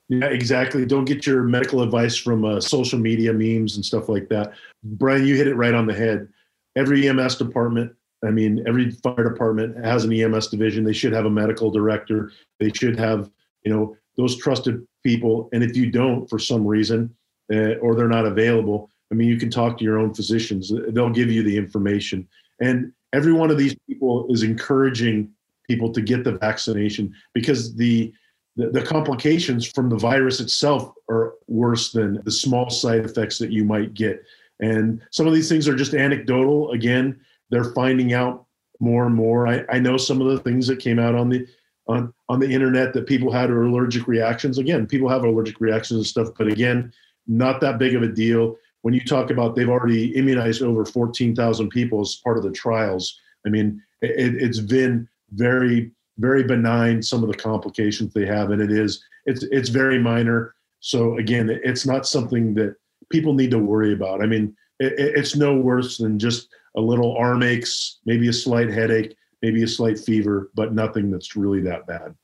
Yeah, 0.08 0.26
exactly. 0.26 0.86
Don't 0.86 1.06
get 1.06 1.26
your 1.26 1.42
medical 1.42 1.82
advice 1.82 2.16
from 2.16 2.44
uh, 2.44 2.60
social 2.60 2.98
media 2.98 3.32
memes 3.32 3.74
and 3.76 3.84
stuff 3.84 4.08
like 4.08 4.28
that. 4.28 4.52
Brian, 4.82 5.26
you 5.26 5.34
hit 5.34 5.48
it 5.48 5.54
right 5.54 5.74
on 5.74 5.86
the 5.86 5.94
head. 5.94 6.28
Every 6.76 7.08
EMS 7.08 7.36
department, 7.36 7.92
I 8.24 8.30
mean, 8.30 8.64
every 8.66 8.90
fire 8.90 9.28
department 9.28 9.84
has 9.84 10.04
an 10.04 10.12
EMS 10.12 10.48
division. 10.48 10.84
They 10.84 10.92
should 10.92 11.12
have 11.12 11.26
a 11.26 11.30
medical 11.30 11.70
director. 11.70 12.32
They 12.58 12.70
should 12.70 12.98
have, 12.98 13.30
you 13.64 13.72
know, 13.72 13.96
those 14.16 14.36
trusted 14.36 14.86
people. 15.02 15.48
And 15.52 15.62
if 15.62 15.76
you 15.76 15.90
don't, 15.90 16.28
for 16.28 16.38
some 16.38 16.66
reason, 16.66 17.14
uh, 17.52 17.74
or 17.76 17.94
they're 17.94 18.08
not 18.08 18.26
available, 18.26 18.90
I 19.10 19.14
mean, 19.14 19.28
you 19.28 19.36
can 19.36 19.50
talk 19.50 19.78
to 19.78 19.84
your 19.84 19.98
own 19.98 20.14
physicians, 20.14 20.72
they'll 20.88 21.10
give 21.10 21.30
you 21.30 21.42
the 21.42 21.56
information. 21.56 22.26
And 22.60 22.92
every 23.12 23.32
one 23.32 23.50
of 23.50 23.58
these 23.58 23.76
people 23.86 24.26
is 24.32 24.42
encouraging 24.42 25.30
people 25.68 25.92
to 25.92 26.00
get 26.00 26.24
the 26.24 26.32
vaccination 26.32 27.14
because 27.32 27.74
the, 27.76 28.12
the, 28.56 28.70
the 28.70 28.82
complications 28.82 29.66
from 29.66 29.88
the 29.88 29.96
virus 29.96 30.40
itself 30.40 30.92
are 31.10 31.34
worse 31.48 31.92
than 31.92 32.22
the 32.24 32.30
small 32.30 32.70
side 32.70 33.04
effects 33.04 33.38
that 33.38 33.50
you 33.50 33.64
might 33.64 33.94
get. 33.94 34.22
And 34.60 35.00
some 35.10 35.26
of 35.26 35.34
these 35.34 35.48
things 35.48 35.68
are 35.68 35.76
just 35.76 35.94
anecdotal. 35.94 36.70
Again, 36.72 37.20
they're 37.50 37.72
finding 37.72 38.12
out 38.12 38.46
more 38.80 39.06
and 39.06 39.14
more. 39.14 39.46
I, 39.46 39.64
I 39.70 39.78
know 39.78 39.96
some 39.96 40.20
of 40.20 40.28
the 40.28 40.38
things 40.38 40.66
that 40.66 40.78
came 40.78 40.98
out 40.98 41.14
on 41.14 41.28
the 41.28 41.46
on 41.86 42.12
on 42.28 42.40
the 42.40 42.50
internet 42.50 42.92
that 42.94 43.06
people 43.06 43.30
had 43.30 43.50
allergic 43.50 44.08
reactions. 44.08 44.58
Again, 44.58 44.86
people 44.86 45.08
have 45.08 45.24
allergic 45.24 45.60
reactions 45.60 45.98
and 45.98 46.06
stuff, 46.06 46.28
but 46.36 46.48
again, 46.48 46.92
not 47.26 47.60
that 47.60 47.78
big 47.78 47.94
of 47.94 48.02
a 48.02 48.08
deal 48.08 48.56
when 48.84 48.92
you 48.92 49.02
talk 49.02 49.30
about 49.30 49.56
they've 49.56 49.70
already 49.70 50.14
immunized 50.14 50.60
over 50.60 50.84
14,000 50.84 51.70
people 51.70 52.02
as 52.02 52.16
part 52.16 52.36
of 52.36 52.42
the 52.42 52.52
trials, 52.52 53.18
I 53.46 53.48
mean, 53.48 53.82
it, 54.02 54.34
it's 54.34 54.60
been 54.60 55.08
very, 55.30 55.90
very 56.18 56.42
benign, 56.42 57.02
some 57.02 57.22
of 57.22 57.30
the 57.30 57.36
complications 57.36 58.12
they 58.12 58.26
have. 58.26 58.50
And 58.50 58.60
it 58.60 58.70
is, 58.70 59.02
it's, 59.24 59.42
it's 59.44 59.70
very 59.70 59.98
minor. 59.98 60.54
So 60.80 61.16
again, 61.16 61.48
it's 61.64 61.86
not 61.86 62.06
something 62.06 62.52
that 62.56 62.76
people 63.08 63.32
need 63.32 63.52
to 63.52 63.58
worry 63.58 63.94
about. 63.94 64.22
I 64.22 64.26
mean, 64.26 64.54
it, 64.80 64.94
it's 64.96 65.36
no 65.36 65.56
worse 65.56 65.98
than 65.98 66.18
just 66.18 66.48
a 66.76 66.80
little 66.80 67.16
arm 67.16 67.42
aches, 67.42 68.00
maybe 68.04 68.28
a 68.28 68.32
slight 68.32 68.68
headache, 68.68 69.16
maybe 69.42 69.62
a 69.62 69.68
slight 69.68 69.98
fever, 69.98 70.50
but 70.54 70.72
nothing 70.72 71.10
that's 71.10 71.36
really 71.36 71.60
that 71.62 71.86
bad. 71.86 72.14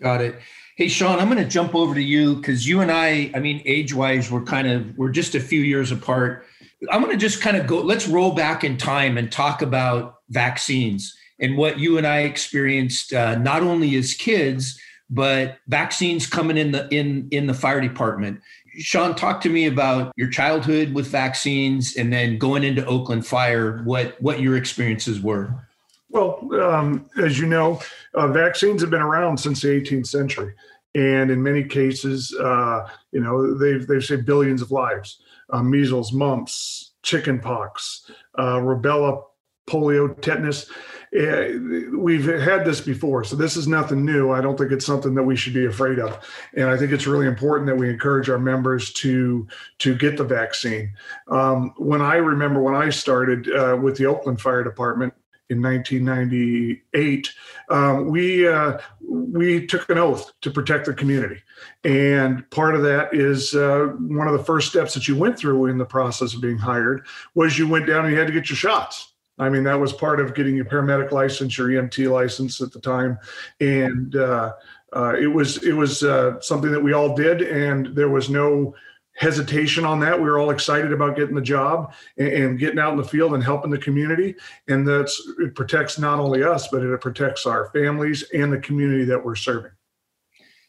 Got 0.00 0.20
it. 0.20 0.38
Hey, 0.76 0.88
Sean, 0.88 1.18
I'm 1.18 1.28
going 1.28 1.42
to 1.42 1.48
jump 1.48 1.74
over 1.74 1.94
to 1.94 2.02
you 2.02 2.36
because 2.36 2.68
you 2.68 2.80
and 2.80 2.90
I, 2.90 3.32
I 3.34 3.40
mean, 3.40 3.62
age 3.64 3.92
wise, 3.92 4.30
we're 4.30 4.42
kind 4.42 4.68
of, 4.68 4.96
we're 4.96 5.10
just 5.10 5.34
a 5.34 5.40
few 5.40 5.60
years 5.60 5.90
apart. 5.90 6.44
I'm 6.90 7.02
going 7.02 7.12
to 7.12 7.18
just 7.18 7.40
kind 7.40 7.56
of 7.56 7.66
go, 7.66 7.80
let's 7.80 8.06
roll 8.06 8.32
back 8.32 8.62
in 8.62 8.76
time 8.76 9.18
and 9.18 9.32
talk 9.32 9.62
about 9.62 10.16
vaccines 10.28 11.16
and 11.40 11.56
what 11.56 11.80
you 11.80 11.98
and 11.98 12.06
I 12.06 12.20
experienced, 12.20 13.12
uh, 13.12 13.36
not 13.36 13.62
only 13.62 13.96
as 13.96 14.14
kids, 14.14 14.80
but 15.10 15.58
vaccines 15.68 16.26
coming 16.26 16.58
in 16.58 16.72
the 16.72 16.86
in 16.94 17.28
in 17.30 17.46
the 17.46 17.54
fire 17.54 17.80
department. 17.80 18.40
Sean, 18.78 19.14
talk 19.14 19.40
to 19.42 19.48
me 19.48 19.66
about 19.66 20.12
your 20.16 20.28
childhood 20.28 20.94
with 20.94 21.08
vaccines, 21.08 21.96
and 21.96 22.12
then 22.12 22.38
going 22.38 22.64
into 22.64 22.84
Oakland 22.86 23.26
Fire. 23.26 23.82
What 23.84 24.20
what 24.22 24.40
your 24.40 24.56
experiences 24.56 25.20
were? 25.20 25.68
Well, 26.10 26.48
um, 26.62 27.10
as 27.18 27.38
you 27.38 27.46
know, 27.46 27.80
uh, 28.14 28.28
vaccines 28.28 28.80
have 28.80 28.90
been 28.90 29.02
around 29.02 29.38
since 29.38 29.60
the 29.60 29.68
18th 29.68 30.06
century, 30.06 30.54
and 30.94 31.30
in 31.30 31.42
many 31.42 31.64
cases, 31.64 32.34
uh, 32.40 32.88
you 33.12 33.20
know, 33.20 33.54
they've 33.58 33.86
they've 33.86 34.04
saved 34.04 34.26
billions 34.26 34.62
of 34.62 34.70
lives. 34.70 35.20
Uh, 35.50 35.62
measles, 35.62 36.12
mumps, 36.12 36.92
chickenpox, 37.02 38.10
uh, 38.38 38.58
rubella 38.58 39.22
polio, 39.68 40.20
tetanus. 40.20 40.70
Uh, 41.16 41.96
we've 41.96 42.26
had 42.26 42.64
this 42.64 42.80
before, 42.80 43.24
so 43.24 43.34
this 43.34 43.56
is 43.56 43.66
nothing 43.66 44.04
new. 44.04 44.30
I 44.30 44.40
don't 44.40 44.58
think 44.58 44.72
it's 44.72 44.84
something 44.84 45.14
that 45.14 45.22
we 45.22 45.36
should 45.36 45.54
be 45.54 45.66
afraid 45.66 45.98
of, 45.98 46.18
and 46.54 46.68
I 46.68 46.76
think 46.76 46.92
it's 46.92 47.06
really 47.06 47.26
important 47.26 47.66
that 47.68 47.76
we 47.76 47.88
encourage 47.88 48.28
our 48.28 48.38
members 48.38 48.92
to 48.94 49.46
to 49.78 49.94
get 49.94 50.16
the 50.16 50.24
vaccine. 50.24 50.92
Um, 51.28 51.72
when 51.78 52.02
I 52.02 52.16
remember 52.16 52.60
when 52.60 52.74
I 52.74 52.90
started 52.90 53.50
uh, 53.50 53.78
with 53.80 53.96
the 53.96 54.06
Oakland 54.06 54.40
Fire 54.40 54.62
Department, 54.62 55.14
in 55.50 55.62
1998, 55.62 57.32
um, 57.70 58.08
we 58.08 58.46
uh, 58.46 58.78
we 59.00 59.66
took 59.66 59.88
an 59.88 59.98
oath 59.98 60.32
to 60.42 60.50
protect 60.50 60.86
the 60.86 60.92
community, 60.92 61.40
and 61.84 62.48
part 62.50 62.74
of 62.74 62.82
that 62.82 63.14
is 63.14 63.54
uh, 63.54 63.86
one 63.98 64.26
of 64.28 64.36
the 64.36 64.44
first 64.44 64.68
steps 64.68 64.94
that 64.94 65.08
you 65.08 65.16
went 65.16 65.38
through 65.38 65.66
in 65.66 65.78
the 65.78 65.86
process 65.86 66.34
of 66.34 66.42
being 66.42 66.58
hired 66.58 67.06
was 67.34 67.58
you 67.58 67.66
went 67.66 67.86
down 67.86 68.04
and 68.04 68.12
you 68.12 68.18
had 68.18 68.26
to 68.26 68.32
get 68.32 68.50
your 68.50 68.56
shots. 68.56 69.07
I 69.38 69.48
mean, 69.48 69.64
that 69.64 69.78
was 69.78 69.92
part 69.92 70.20
of 70.20 70.34
getting 70.34 70.56
your 70.56 70.64
paramedic 70.64 71.12
license, 71.12 71.56
your 71.56 71.68
EMT 71.68 72.10
license 72.10 72.60
at 72.60 72.72
the 72.72 72.80
time, 72.80 73.18
and 73.60 74.16
uh, 74.16 74.52
uh, 74.94 75.14
it 75.18 75.28
was 75.28 75.62
it 75.64 75.72
was 75.72 76.02
uh, 76.02 76.40
something 76.40 76.72
that 76.72 76.82
we 76.82 76.92
all 76.92 77.14
did, 77.14 77.42
and 77.42 77.94
there 77.94 78.08
was 78.08 78.28
no 78.30 78.74
hesitation 79.18 79.84
on 79.84 80.00
that. 80.00 80.16
We 80.16 80.24
were 80.28 80.38
all 80.38 80.50
excited 80.50 80.92
about 80.92 81.16
getting 81.16 81.34
the 81.34 81.42
job 81.42 81.92
and, 82.18 82.28
and, 82.28 82.58
getting 82.58 82.78
out 82.78 82.92
in 82.92 82.98
the 82.98 83.04
field 83.04 83.34
and 83.34 83.42
helping 83.42 83.70
the 83.70 83.78
community. 83.78 84.36
And 84.68 84.86
that's 84.86 85.20
it 85.40 85.56
protects 85.56 85.98
not 85.98 86.20
only 86.20 86.44
us, 86.44 86.68
but 86.68 86.84
it 86.84 87.00
protects 87.00 87.44
our 87.44 87.68
families 87.72 88.22
and 88.32 88.52
the 88.52 88.58
community 88.58 89.04
that 89.06 89.22
we're 89.22 89.34
serving. 89.34 89.72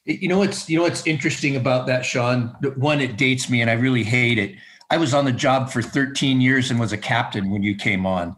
You 0.05 0.27
know 0.27 0.39
what's 0.39 0.67
you 0.67 0.77
know 0.77 0.83
what's 0.83 1.05
interesting 1.05 1.55
about 1.55 1.85
that, 1.87 2.03
Sean? 2.03 2.55
One, 2.75 2.99
it 2.99 3.17
dates 3.17 3.49
me, 3.49 3.61
and 3.61 3.69
I 3.69 3.73
really 3.73 4.03
hate 4.03 4.39
it. 4.39 4.55
I 4.89 4.97
was 4.97 5.13
on 5.13 5.25
the 5.25 5.31
job 5.31 5.69
for 5.69 5.83
13 5.83 6.41
years 6.41 6.71
and 6.71 6.79
was 6.79 6.93
a 6.93 6.97
captain 6.97 7.51
when 7.51 7.61
you 7.61 7.75
came 7.75 8.07
on. 8.07 8.35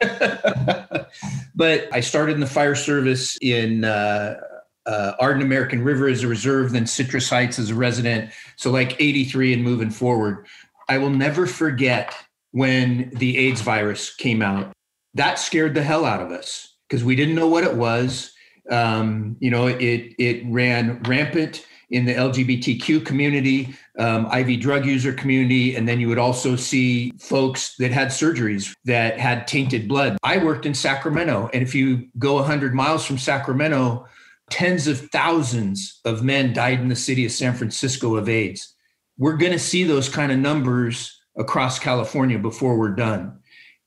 but 1.54 1.88
I 1.92 2.00
started 2.00 2.34
in 2.34 2.40
the 2.40 2.46
fire 2.46 2.74
service 2.74 3.38
in 3.40 3.84
uh, 3.84 4.40
uh, 4.86 5.12
Arden 5.18 5.42
American 5.42 5.82
River 5.82 6.08
as 6.08 6.22
a 6.22 6.28
reserve, 6.28 6.72
then 6.72 6.86
Citrus 6.86 7.28
Heights 7.28 7.58
as 7.58 7.70
a 7.70 7.74
resident. 7.74 8.30
So, 8.56 8.70
like 8.70 9.00
83 9.00 9.54
and 9.54 9.64
moving 9.64 9.90
forward. 9.90 10.46
I 10.88 10.98
will 10.98 11.10
never 11.10 11.46
forget 11.46 12.14
when 12.52 13.10
the 13.10 13.36
AIDS 13.38 13.60
virus 13.60 14.14
came 14.14 14.42
out. 14.42 14.72
That 15.14 15.38
scared 15.38 15.74
the 15.74 15.82
hell 15.82 16.04
out 16.04 16.22
of 16.22 16.30
us 16.30 16.76
because 16.88 17.02
we 17.02 17.16
didn't 17.16 17.34
know 17.34 17.48
what 17.48 17.64
it 17.64 17.74
was. 17.74 18.32
Um, 18.70 19.36
you 19.40 19.50
know, 19.50 19.66
it 19.66 20.14
it 20.18 20.44
ran 20.46 21.02
rampant 21.02 21.66
in 21.90 22.04
the 22.04 22.14
LGBTQ 22.14 23.04
community, 23.04 23.74
um, 23.98 24.26
IV 24.32 24.60
drug 24.60 24.84
user 24.84 25.12
community, 25.12 25.76
and 25.76 25.86
then 25.86 26.00
you 26.00 26.08
would 26.08 26.18
also 26.18 26.56
see 26.56 27.12
folks 27.20 27.76
that 27.76 27.92
had 27.92 28.08
surgeries 28.08 28.74
that 28.84 29.18
had 29.18 29.46
tainted 29.46 29.86
blood. 29.86 30.18
I 30.22 30.38
worked 30.38 30.66
in 30.66 30.74
Sacramento, 30.74 31.48
and 31.52 31.62
if 31.62 31.74
you 31.74 32.08
go 32.18 32.34
100 32.34 32.74
miles 32.74 33.04
from 33.04 33.18
Sacramento, 33.18 34.06
tens 34.50 34.86
of 34.86 35.10
thousands 35.10 36.00
of 36.04 36.24
men 36.24 36.52
died 36.52 36.80
in 36.80 36.88
the 36.88 36.96
city 36.96 37.24
of 37.24 37.32
San 37.32 37.54
Francisco 37.54 38.16
of 38.16 38.28
AIDS. 38.28 38.74
We're 39.18 39.36
going 39.36 39.52
to 39.52 39.58
see 39.58 39.84
those 39.84 40.08
kind 40.08 40.32
of 40.32 40.38
numbers 40.38 41.18
across 41.38 41.78
California 41.78 42.38
before 42.38 42.78
we're 42.78 42.94
done. 42.94 43.40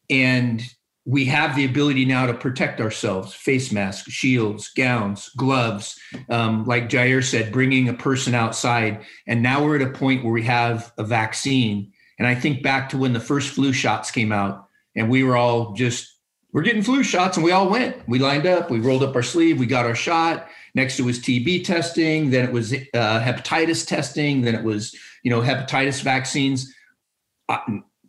And 0.10 0.64
we 1.10 1.26
have 1.26 1.56
the 1.56 1.66
ability 1.66 2.06
now 2.06 2.28
to 2.28 2.34
protect 2.36 2.80
ourselves 2.80 3.34
face 3.34 3.72
masks, 3.72 4.12
shields, 4.12 4.70
gowns, 4.70 5.30
gloves. 5.30 6.00
Um, 6.30 6.66
like 6.66 6.88
Jair 6.88 7.24
said, 7.24 7.52
bringing 7.52 7.90
a 7.90 7.96
person 7.96 8.36
outside. 8.36 9.04
And 9.26 9.42
now 9.42 9.66
we're 9.66 9.78
at 9.78 9.82
a 9.82 9.92
point 9.92 10.24
where 10.24 10.32
we 10.32 10.44
have 10.44 10.94
a 11.00 11.04
vaccine. 11.04 11.94
And 12.20 12.28
I 12.28 12.36
think 12.36 12.62
back 12.62 12.90
to 12.90 12.98
when 13.00 13.14
the 13.14 13.20
first 13.20 13.50
flu 13.50 13.74
shots 13.74 14.12
came 14.12 14.32
out, 14.32 14.68
and 14.96 15.10
we 15.10 15.24
were 15.24 15.36
all 15.36 15.74
just 15.74 16.16
we're 16.52 16.62
getting 16.62 16.84
flu 16.84 17.04
shots 17.04 17.38
and 17.38 17.44
we 17.44 17.52
all 17.52 17.70
went 17.70 17.96
we 18.08 18.18
lined 18.18 18.48
up 18.48 18.72
we 18.72 18.80
rolled 18.80 19.04
up 19.04 19.16
our 19.16 19.22
sleeve 19.22 19.60
we 19.60 19.68
got 19.68 19.86
our 19.86 19.94
shot 19.94 20.48
next 20.74 21.00
it 21.00 21.04
was 21.04 21.20
tb 21.20 21.64
testing 21.64 22.32
then 22.32 22.44
it 22.44 22.52
was 22.52 22.74
uh, 22.74 23.22
hepatitis 23.22 23.86
testing 23.86 24.42
then 24.42 24.56
it 24.56 24.64
was 24.64 24.96
you 25.22 25.30
know 25.30 25.42
hepatitis 25.42 26.02
vaccines 26.02 26.74
uh, 27.50 27.60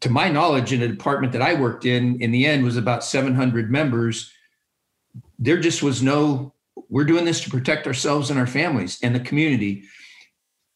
to 0.01 0.11
my 0.11 0.29
knowledge 0.29 0.73
in 0.73 0.83
a 0.83 0.89
department 0.89 1.33
that 1.33 1.43
i 1.43 1.55
worked 1.55 1.85
in 1.85 2.21
in 2.21 2.31
the 2.31 2.47
end 2.47 2.65
was 2.65 2.77
about 2.77 3.05
700 3.05 3.71
members. 3.71 4.33
There 5.39 5.59
just 5.59 5.83
was 5.83 6.03
no 6.03 6.55
we're 6.89 7.05
doing 7.05 7.25
this 7.25 7.43
to 7.43 7.51
protect 7.51 7.87
ourselves 7.87 8.31
and 8.31 8.39
our 8.39 8.47
families 8.47 8.99
and 9.03 9.15
the 9.15 9.21
community. 9.21 9.85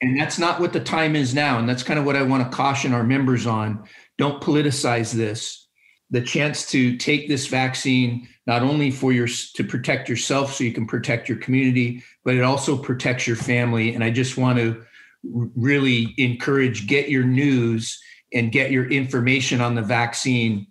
And 0.00 0.20
that's 0.20 0.38
not 0.38 0.60
what 0.60 0.72
the 0.72 0.80
time 0.80 1.16
is 1.16 1.34
now 1.34 1.58
and 1.58 1.68
that's 1.68 1.82
kind 1.82 1.98
of 1.98 2.04
what 2.04 2.16
i 2.16 2.22
want 2.22 2.50
to 2.50 2.56
caution 2.56 2.92
our 2.92 3.04
members 3.04 3.46
on. 3.46 3.84
Don't 4.18 4.42
politicize 4.42 5.12
this. 5.12 5.68
The 6.10 6.20
chance 6.20 6.70
to 6.70 6.96
take 6.96 7.26
this 7.26 7.46
vaccine 7.46 8.28
not 8.46 8.62
only 8.62 8.90
for 8.90 9.12
your 9.12 9.26
to 9.26 9.64
protect 9.64 10.08
yourself 10.08 10.52
so 10.52 10.64
you 10.64 10.72
can 10.72 10.87
protect 10.87 11.28
your 11.28 11.38
community 11.38 12.02
but 12.24 12.34
it 12.34 12.42
also 12.42 12.76
protects 12.76 13.26
your 13.26 13.37
family. 13.37 13.94
And 13.94 14.04
i 14.04 14.10
just 14.10 14.37
want 14.37 14.58
to 14.58 14.84
really 15.22 16.14
encourage 16.18 16.87
get 16.87 17.08
your 17.08 17.24
news 17.24 17.98
and 18.34 18.52
get 18.52 18.70
your 18.70 18.86
information 18.90 19.60
on 19.60 19.74
the 19.74 19.82
vaccine 19.82 20.66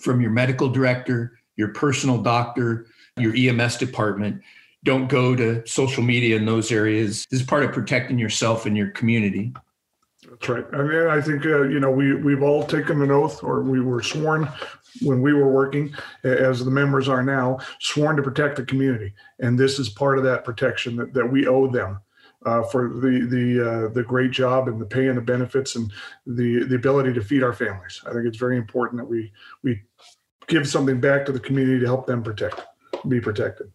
from 0.00 0.20
your 0.20 0.30
medical 0.30 0.68
director 0.68 1.38
your 1.56 1.68
personal 1.68 2.22
doctor 2.22 2.86
your 3.16 3.34
ems 3.36 3.76
department 3.76 4.40
don't 4.84 5.08
go 5.08 5.34
to 5.36 5.64
social 5.66 6.02
media 6.02 6.36
in 6.36 6.46
those 6.46 6.72
areas 6.72 7.26
this 7.30 7.40
is 7.40 7.46
part 7.46 7.64
of 7.64 7.72
protecting 7.72 8.18
yourself 8.18 8.66
and 8.66 8.76
your 8.76 8.90
community 8.90 9.52
that's 10.28 10.48
right. 10.48 10.64
I 10.72 10.82
mean, 10.82 11.06
I 11.06 11.20
think 11.20 11.46
uh, 11.46 11.62
you 11.62 11.80
know 11.80 11.90
we 11.90 12.14
we've 12.14 12.42
all 12.42 12.64
taken 12.64 13.00
an 13.02 13.10
oath, 13.10 13.42
or 13.42 13.62
we 13.62 13.80
were 13.80 14.02
sworn 14.02 14.48
when 15.00 15.22
we 15.22 15.32
were 15.32 15.50
working, 15.50 15.94
as 16.24 16.64
the 16.64 16.70
members 16.70 17.08
are 17.08 17.22
now, 17.22 17.58
sworn 17.80 18.16
to 18.16 18.22
protect 18.22 18.56
the 18.56 18.64
community, 18.64 19.14
and 19.38 19.58
this 19.58 19.78
is 19.78 19.88
part 19.88 20.18
of 20.18 20.24
that 20.24 20.44
protection 20.44 20.96
that, 20.96 21.14
that 21.14 21.26
we 21.26 21.46
owe 21.46 21.68
them. 21.68 22.00
Uh, 22.46 22.62
for 22.62 22.88
the 22.88 23.26
the 23.28 23.68
uh, 23.68 23.88
the 23.88 24.02
great 24.02 24.30
job 24.30 24.68
and 24.68 24.80
the 24.80 24.86
pay 24.86 25.08
and 25.08 25.18
the 25.18 25.22
benefits 25.22 25.74
and 25.74 25.92
the 26.24 26.62
the 26.66 26.76
ability 26.76 27.12
to 27.12 27.20
feed 27.20 27.42
our 27.42 27.52
families. 27.52 28.00
I 28.06 28.12
think 28.12 28.26
it's 28.26 28.38
very 28.38 28.56
important 28.56 29.00
that 29.00 29.06
we 29.06 29.32
we 29.64 29.82
give 30.46 30.68
something 30.68 31.00
back 31.00 31.26
to 31.26 31.32
the 31.32 31.40
community 31.40 31.80
to 31.80 31.86
help 31.86 32.06
them 32.06 32.22
protect, 32.22 32.60
be 33.08 33.20
protected. 33.20 33.72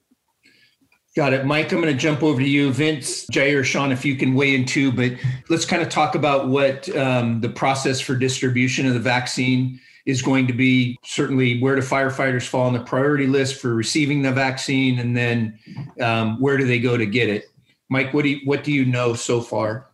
Got 1.15 1.33
it. 1.33 1.45
Mike, 1.45 1.71
I'm 1.71 1.79
going 1.79 1.93
to 1.93 1.99
jump 1.99 2.23
over 2.23 2.41
to 2.41 2.47
you. 2.47 2.73
Vince, 2.73 3.27
Jay, 3.27 3.53
or 3.53 3.63
Sean, 3.63 3.91
if 3.91 4.03
you 4.03 4.15
can 4.15 4.33
weigh 4.33 4.55
in 4.55 4.65
too, 4.65 4.91
but 4.91 5.11
let's 5.47 5.63
kind 5.63 5.83
of 5.83 5.89
talk 5.89 6.15
about 6.15 6.47
what 6.47 6.89
um, 6.95 7.39
the 7.39 7.49
process 7.49 8.01
for 8.01 8.15
distribution 8.15 8.87
of 8.87 8.95
the 8.95 8.99
vaccine 8.99 9.79
is 10.07 10.23
going 10.23 10.47
to 10.47 10.53
be. 10.53 10.97
Certainly, 11.03 11.59
where 11.59 11.75
do 11.75 11.83
firefighters 11.83 12.47
fall 12.47 12.65
on 12.65 12.73
the 12.73 12.79
priority 12.79 13.27
list 13.27 13.61
for 13.61 13.75
receiving 13.75 14.23
the 14.23 14.31
vaccine, 14.31 14.97
and 14.97 15.15
then 15.15 15.59
um, 16.01 16.41
where 16.41 16.57
do 16.57 16.65
they 16.65 16.79
go 16.79 16.97
to 16.97 17.05
get 17.05 17.29
it? 17.29 17.52
Mike, 17.89 18.13
what 18.13 18.23
do 18.23 18.29
you, 18.29 18.41
what 18.45 18.63
do 18.63 18.71
you 18.71 18.85
know 18.85 19.13
so 19.13 19.41
far? 19.41 19.89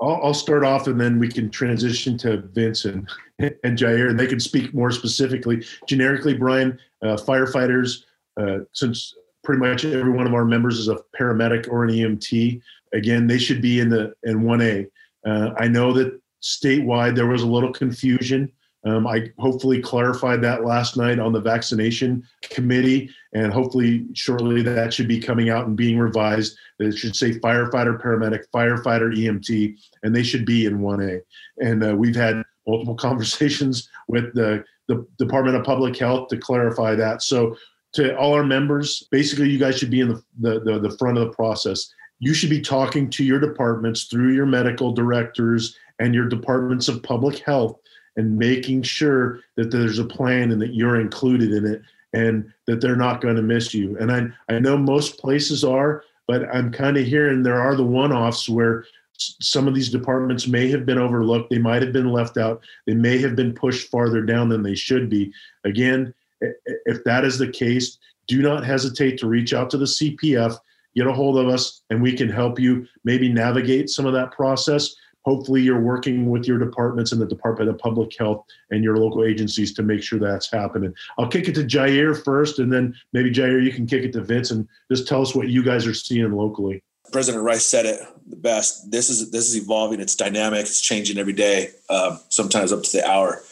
I'll, 0.00 0.34
start 0.34 0.64
off, 0.64 0.88
and 0.88 1.00
then 1.00 1.20
we 1.20 1.28
can 1.28 1.48
transition 1.48 2.18
to 2.18 2.38
Vince 2.38 2.86
and, 2.86 3.08
and 3.38 3.78
Jair, 3.78 4.10
and 4.10 4.18
they 4.18 4.26
can 4.26 4.40
speak 4.40 4.74
more 4.74 4.90
specifically. 4.90 5.64
Generically, 5.86 6.34
Brian, 6.34 6.76
uh, 7.04 7.16
firefighters, 7.16 8.02
uh, 8.36 8.64
since 8.72 9.14
pretty 9.44 9.60
much 9.60 9.84
every 9.84 10.12
one 10.12 10.26
of 10.26 10.34
our 10.34 10.44
members 10.44 10.78
is 10.78 10.88
a 10.88 10.98
paramedic 11.18 11.68
or 11.68 11.84
an 11.84 11.90
EMT. 11.90 12.60
Again, 12.92 13.26
they 13.26 13.38
should 13.38 13.62
be 13.62 13.80
in 13.80 13.88
the 13.88 14.12
in 14.24 14.40
1A. 14.40 14.88
Uh, 15.24 15.50
I 15.56 15.68
know 15.68 15.92
that 15.92 16.20
statewide 16.42 17.14
there 17.14 17.26
was 17.26 17.42
a 17.42 17.46
little 17.46 17.72
confusion. 17.72 18.50
Um, 18.84 19.06
I 19.06 19.30
hopefully 19.38 19.80
clarified 19.80 20.42
that 20.42 20.64
last 20.64 20.96
night 20.96 21.20
on 21.20 21.32
the 21.32 21.40
vaccination 21.40 22.26
committee, 22.42 23.10
and 23.32 23.52
hopefully 23.52 24.06
shortly 24.14 24.60
that 24.62 24.92
should 24.92 25.06
be 25.06 25.20
coming 25.20 25.50
out 25.50 25.66
and 25.66 25.76
being 25.76 25.98
revised. 25.98 26.56
That 26.78 26.88
it 26.88 26.98
should 26.98 27.14
say 27.14 27.38
firefighter, 27.38 28.00
paramedic, 28.00 28.44
firefighter, 28.52 29.16
EMT, 29.16 29.78
and 30.02 30.14
they 30.14 30.24
should 30.24 30.44
be 30.44 30.66
in 30.66 30.80
1A. 30.80 31.20
And 31.58 31.84
uh, 31.84 31.94
we've 31.94 32.16
had 32.16 32.42
multiple 32.66 32.94
conversations 33.08 33.88
with 34.08 34.34
the, 34.34 34.64
the 34.88 35.06
Department 35.18 35.56
of 35.56 35.64
Public 35.64 35.96
Health 35.96 36.28
to 36.28 36.36
clarify 36.36 36.96
that. 36.96 37.22
So 37.22 37.56
to 37.94 38.16
all 38.16 38.32
our 38.32 38.44
members, 38.44 39.06
basically, 39.10 39.50
you 39.50 39.58
guys 39.58 39.78
should 39.78 39.90
be 39.90 40.00
in 40.00 40.08
the, 40.08 40.22
the, 40.40 40.60
the, 40.60 40.88
the 40.88 40.96
front 40.96 41.18
of 41.18 41.28
the 41.28 41.34
process. 41.34 41.92
You 42.18 42.34
should 42.34 42.50
be 42.50 42.60
talking 42.60 43.10
to 43.10 43.24
your 43.24 43.38
departments 43.38 44.04
through 44.04 44.32
your 44.32 44.46
medical 44.46 44.92
directors 44.92 45.76
and 45.98 46.14
your 46.14 46.28
departments 46.28 46.88
of 46.88 47.02
public 47.02 47.38
health 47.40 47.78
and 48.16 48.38
making 48.38 48.82
sure 48.82 49.40
that 49.56 49.70
there's 49.70 49.98
a 49.98 50.04
plan 50.04 50.50
and 50.50 50.60
that 50.60 50.74
you're 50.74 51.00
included 51.00 51.52
in 51.52 51.66
it 51.66 51.82
and 52.12 52.52
that 52.66 52.80
they're 52.80 52.96
not 52.96 53.20
going 53.20 53.36
to 53.36 53.42
miss 53.42 53.72
you. 53.72 53.96
And 53.98 54.12
I, 54.12 54.26
I 54.54 54.58
know 54.58 54.76
most 54.76 55.18
places 55.18 55.64
are, 55.64 56.04
but 56.26 56.44
I'm 56.54 56.70
kind 56.70 56.96
of 56.96 57.06
hearing 57.06 57.42
there 57.42 57.60
are 57.60 57.74
the 57.74 57.84
one 57.84 58.12
offs 58.12 58.48
where 58.48 58.84
some 59.16 59.68
of 59.68 59.74
these 59.74 59.90
departments 59.90 60.46
may 60.46 60.68
have 60.68 60.84
been 60.84 60.98
overlooked. 60.98 61.50
They 61.50 61.58
might 61.58 61.82
have 61.82 61.92
been 61.92 62.12
left 62.12 62.36
out. 62.36 62.62
They 62.86 62.94
may 62.94 63.18
have 63.18 63.36
been 63.36 63.54
pushed 63.54 63.90
farther 63.90 64.22
down 64.22 64.48
than 64.48 64.62
they 64.62 64.74
should 64.74 65.08
be. 65.08 65.32
Again, 65.64 66.12
if 66.40 67.04
that 67.04 67.24
is 67.24 67.38
the 67.38 67.50
case, 67.50 67.98
do 68.26 68.42
not 68.42 68.64
hesitate 68.64 69.18
to 69.18 69.26
reach 69.26 69.54
out 69.54 69.70
to 69.70 69.78
the 69.78 69.84
CPF, 69.84 70.56
get 70.94 71.06
a 71.06 71.12
hold 71.12 71.38
of 71.38 71.48
us, 71.48 71.82
and 71.90 72.02
we 72.02 72.14
can 72.14 72.28
help 72.28 72.58
you 72.58 72.86
maybe 73.04 73.28
navigate 73.28 73.90
some 73.90 74.06
of 74.06 74.12
that 74.12 74.32
process. 74.32 74.94
Hopefully 75.24 75.62
you're 75.62 75.80
working 75.80 76.30
with 76.30 76.46
your 76.46 76.58
departments 76.58 77.12
and 77.12 77.20
the 77.20 77.26
Department 77.26 77.70
of 77.70 77.78
Public 77.78 78.16
Health 78.18 78.44
and 78.70 78.82
your 78.82 78.96
local 78.96 79.24
agencies 79.24 79.72
to 79.74 79.82
make 79.82 80.02
sure 80.02 80.18
that's 80.18 80.50
happening. 80.50 80.94
I'll 81.18 81.28
kick 81.28 81.48
it 81.48 81.54
to 81.56 81.64
Jair 81.64 82.22
first, 82.22 82.58
and 82.58 82.72
then 82.72 82.94
maybe 83.12 83.30
Jair, 83.30 83.62
you 83.62 83.72
can 83.72 83.86
kick 83.86 84.02
it 84.02 84.12
to 84.14 84.22
Vince 84.22 84.50
and 84.50 84.68
just 84.90 85.08
tell 85.08 85.22
us 85.22 85.34
what 85.34 85.48
you 85.48 85.62
guys 85.62 85.86
are 85.86 85.94
seeing 85.94 86.32
locally. 86.32 86.82
President 87.12 87.44
Rice 87.44 87.66
said 87.66 87.84
it 87.84 88.00
the 88.26 88.36
best. 88.36 88.90
This 88.90 89.10
is 89.10 89.30
this 89.30 89.48
is 89.48 89.56
evolving. 89.56 90.00
It's 90.00 90.16
dynamic. 90.16 90.60
It's 90.60 90.80
changing 90.80 91.18
every 91.18 91.34
day. 91.34 91.70
Uh, 91.88 92.16
sometimes 92.30 92.72
up 92.72 92.82
to 92.84 92.92
the 92.92 93.08
hour. 93.08 93.42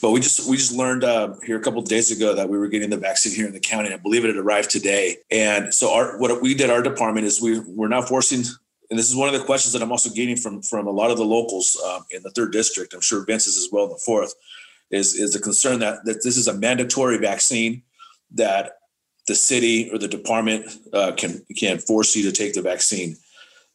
But 0.00 0.10
we 0.10 0.20
just 0.20 0.48
we 0.48 0.56
just 0.56 0.72
learned 0.72 1.04
uh, 1.04 1.34
here 1.44 1.56
a 1.56 1.60
couple 1.60 1.80
days 1.82 2.10
ago 2.10 2.34
that 2.34 2.48
we 2.48 2.58
were 2.58 2.68
getting 2.68 2.90
the 2.90 2.96
vaccine 2.96 3.34
here 3.34 3.46
in 3.46 3.52
the 3.52 3.60
county. 3.60 3.92
I 3.92 3.98
believe 3.98 4.24
it 4.24 4.28
had 4.28 4.36
arrived 4.36 4.70
today. 4.70 5.18
And 5.30 5.74
so 5.74 5.92
our 5.92 6.18
what 6.18 6.40
we 6.40 6.54
did 6.54 6.70
our 6.70 6.82
department 6.82 7.26
is 7.26 7.40
we 7.40 7.60
we're 7.60 7.88
now 7.88 8.02
forcing 8.02 8.44
and 8.92 8.98
this 8.98 9.08
is 9.08 9.16
one 9.16 9.26
of 9.26 9.32
the 9.32 9.46
questions 9.46 9.72
that 9.72 9.80
I'm 9.80 9.90
also 9.90 10.10
getting 10.10 10.36
from 10.36 10.60
from 10.60 10.86
a 10.86 10.90
lot 10.90 11.10
of 11.10 11.16
the 11.16 11.24
locals 11.24 11.80
um, 11.88 12.04
in 12.10 12.22
the 12.22 12.30
third 12.30 12.52
district. 12.52 12.92
I'm 12.92 13.00
sure 13.00 13.24
Vince 13.24 13.46
is 13.46 13.56
as 13.56 13.70
well 13.72 13.84
in 13.84 13.90
the 13.90 14.02
fourth. 14.04 14.34
Is 14.90 15.14
is 15.14 15.32
the 15.32 15.38
concern 15.38 15.78
that 15.78 16.04
that 16.04 16.22
this 16.22 16.36
is 16.36 16.46
a 16.46 16.52
mandatory 16.52 17.16
vaccine 17.16 17.84
that 18.32 18.72
the 19.26 19.34
city 19.34 19.88
or 19.90 19.96
the 19.96 20.08
department 20.08 20.66
uh, 20.92 21.12
can 21.12 21.42
can 21.56 21.78
force 21.78 22.14
you 22.14 22.22
to 22.24 22.32
take 22.32 22.52
the 22.52 22.60
vaccine, 22.60 23.16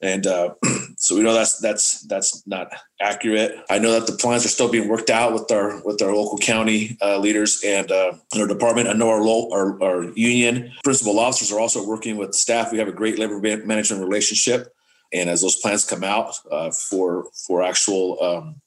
and 0.03 0.27
uh, 0.27 0.53
so 0.97 1.15
we 1.15 1.23
know 1.23 1.33
that's 1.33 1.57
that's 1.61 2.05
that's 2.05 2.45
not 2.45 2.67
accurate. 3.01 3.57
I 3.71 3.79
know 3.79 3.93
that 3.93 4.05
the 4.05 4.17
plans 4.17 4.45
are 4.45 4.49
still 4.49 4.69
being 4.69 4.87
worked 4.87 5.09
out 5.09 5.33
with 5.33 5.51
our 5.51 5.81
with 5.83 5.99
our 6.03 6.13
local 6.13 6.37
county 6.37 6.95
uh, 7.01 7.17
leaders 7.17 7.63
and, 7.65 7.91
uh, 7.91 8.13
our 8.37 8.45
department. 8.45 8.87
I 8.87 8.93
know 8.93 9.09
our, 9.09 9.27
our 9.51 9.81
our 9.81 10.03
union 10.11 10.73
principal 10.83 11.17
officers 11.17 11.51
are 11.51 11.59
also 11.59 11.83
working 11.83 12.17
with 12.17 12.35
staff. 12.35 12.71
We 12.71 12.77
have 12.77 12.87
a 12.87 12.91
great 12.91 13.17
labor 13.17 13.39
management 13.39 14.03
relationship 14.03 14.75
and 15.13 15.29
as 15.29 15.41
those 15.41 15.55
plans 15.57 15.85
come 15.85 16.03
out 16.03 16.35
uh, 16.51 16.71
for 16.71 17.27
for 17.45 17.63
actual 17.63 18.21
um, 18.21 18.61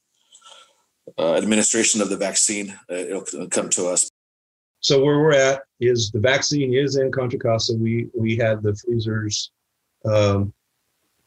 uh, 1.18 1.34
administration 1.34 2.00
of 2.00 2.08
the 2.08 2.16
vaccine, 2.16 2.70
uh, 2.90 2.94
it'll 2.94 3.48
come 3.48 3.68
to 3.70 3.86
us. 3.86 4.10
So 4.80 5.04
where 5.04 5.18
we're 5.18 5.34
at 5.34 5.62
is 5.80 6.10
the 6.10 6.20
vaccine 6.20 6.72
is 6.74 6.96
in 6.96 7.12
Contra 7.12 7.38
Costa. 7.38 7.74
We 7.74 8.08
we 8.14 8.36
had 8.36 8.62
the 8.62 8.74
freezers 8.74 9.50
um, 10.04 10.52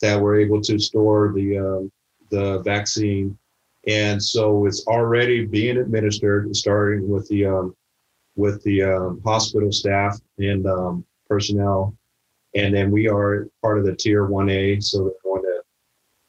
that 0.01 0.19
were 0.19 0.39
able 0.39 0.61
to 0.61 0.79
store 0.79 1.31
the 1.33 1.57
um, 1.57 1.91
the 2.29 2.59
vaccine, 2.59 3.37
and 3.87 4.21
so 4.21 4.65
it's 4.65 4.87
already 4.87 5.45
being 5.45 5.77
administered, 5.77 6.55
starting 6.55 7.07
with 7.09 7.27
the 7.27 7.45
um, 7.45 7.75
with 8.35 8.63
the 8.63 8.81
um, 8.81 9.21
hospital 9.23 9.71
staff 9.71 10.19
and 10.39 10.65
um, 10.65 11.05
personnel 11.29 11.95
and 12.55 12.73
then 12.73 12.91
we 12.91 13.07
are 13.07 13.47
part 13.61 13.79
of 13.79 13.85
the 13.85 13.95
tier 13.95 14.27
1A. 14.27 14.83
So 14.83 15.03
they're 15.03 15.13
going 15.23 15.41
to, 15.43 15.61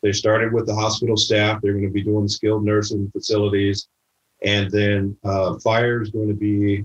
they 0.03 0.13
started 0.13 0.53
with 0.53 0.67
the 0.67 0.75
hospital 0.75 1.17
staff. 1.17 1.61
They're 1.61 1.73
going 1.73 1.85
to 1.85 1.91
be 1.91 2.03
doing 2.03 2.29
skilled 2.29 2.65
nursing 2.65 3.11
facilities. 3.11 3.89
And 4.43 4.71
then 4.71 5.17
uh, 5.25 5.59
fire 5.59 6.03
is 6.03 6.11
going 6.11 6.29
to 6.29 6.35
be 6.35 6.85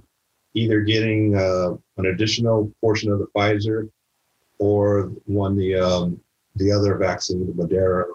either 0.54 0.82
getting 0.82 1.36
uh, 1.36 1.72
an 1.98 2.08
additional 2.08 2.72
portion 2.82 3.12
of 3.12 3.20
the 3.20 3.28
Pfizer 3.36 3.90
or 4.60 5.12
one 5.26 5.56
the 5.56 5.76
um, 5.76 6.20
the 6.56 6.72
other 6.72 6.98
vaccine, 6.98 7.46
the 7.46 7.54
Moderna. 7.54 8.06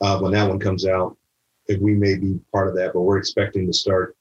Uh, 0.00 0.18
when 0.18 0.32
that 0.32 0.48
one 0.48 0.58
comes 0.58 0.86
out, 0.86 1.16
we 1.80 1.94
may 1.94 2.16
be 2.16 2.40
part 2.52 2.68
of 2.68 2.74
that, 2.74 2.92
but 2.92 3.02
we're 3.02 3.18
expecting 3.18 3.66
to 3.66 3.72
start 3.72 4.16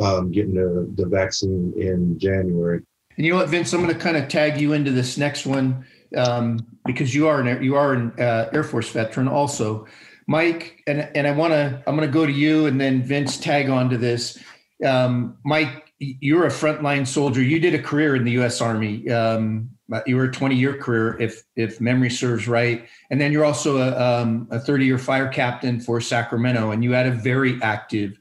um, 0.00 0.30
getting 0.30 0.54
the, 0.54 0.90
the 0.96 1.06
vaccine 1.06 1.74
in 1.76 2.18
January. 2.18 2.80
And 3.16 3.24
you 3.24 3.32
know 3.32 3.38
what, 3.38 3.48
Vince, 3.48 3.72
I'm 3.72 3.82
going 3.82 3.92
to 3.92 3.98
kind 3.98 4.16
of 4.16 4.28
tag 4.28 4.60
you 4.60 4.72
into 4.72 4.90
this 4.90 5.16
next 5.16 5.46
one 5.46 5.84
um, 6.16 6.66
because 6.84 7.14
you 7.14 7.28
are 7.28 7.40
an 7.40 7.62
you 7.62 7.76
are 7.76 7.92
an 7.92 8.12
uh, 8.18 8.50
Air 8.52 8.64
Force 8.64 8.90
veteran 8.90 9.28
also, 9.28 9.86
Mike. 10.26 10.82
And 10.86 11.08
and 11.14 11.26
I 11.26 11.32
want 11.32 11.52
to 11.52 11.82
I'm 11.86 11.96
going 11.96 12.08
to 12.08 12.12
go 12.12 12.26
to 12.26 12.32
you 12.32 12.66
and 12.66 12.80
then 12.80 13.02
Vince 13.02 13.38
tag 13.38 13.68
onto 13.68 13.96
this. 13.96 14.38
Um, 14.84 15.38
Mike, 15.44 15.92
you're 15.98 16.46
a 16.46 16.50
frontline 16.50 17.06
soldier. 17.06 17.42
You 17.42 17.60
did 17.60 17.74
a 17.74 17.82
career 17.82 18.16
in 18.16 18.24
the 18.24 18.32
U.S. 18.32 18.60
Army. 18.60 19.08
Um, 19.10 19.70
you 20.06 20.16
were 20.16 20.24
a 20.24 20.32
20 20.32 20.56
year 20.56 20.76
career, 20.76 21.20
if 21.20 21.44
if 21.56 21.80
memory 21.80 22.10
serves 22.10 22.48
right. 22.48 22.86
And 23.10 23.20
then 23.20 23.32
you're 23.32 23.44
also 23.44 23.78
a, 23.78 24.22
um, 24.22 24.48
a 24.50 24.58
30 24.58 24.86
year 24.86 24.98
fire 24.98 25.28
captain 25.28 25.80
for 25.80 26.00
Sacramento, 26.00 26.70
and 26.70 26.82
you 26.82 26.92
had 26.92 27.06
a 27.06 27.12
very 27.12 27.60
active 27.62 28.18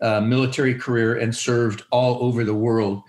uh, 0.00 0.20
military 0.20 0.74
career 0.74 1.18
and 1.18 1.34
served 1.34 1.84
all 1.90 2.22
over 2.22 2.44
the 2.44 2.54
world 2.54 3.02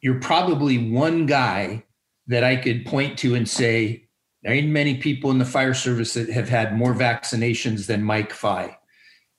you're 0.00 0.20
probably 0.20 0.90
one 0.90 1.26
guy 1.26 1.84
that 2.26 2.44
I 2.44 2.56
could 2.56 2.86
point 2.86 3.18
to 3.18 3.34
and 3.34 3.48
say, 3.48 4.04
there 4.42 4.52
ain't 4.52 4.68
many 4.68 4.96
people 4.96 5.30
in 5.30 5.38
the 5.38 5.44
fire 5.44 5.74
service 5.74 6.14
that 6.14 6.30
have 6.30 6.48
had 6.48 6.76
more 6.76 6.94
vaccinations 6.94 7.86
than 7.86 8.02
Mike 8.02 8.32
Fye. 8.32 8.76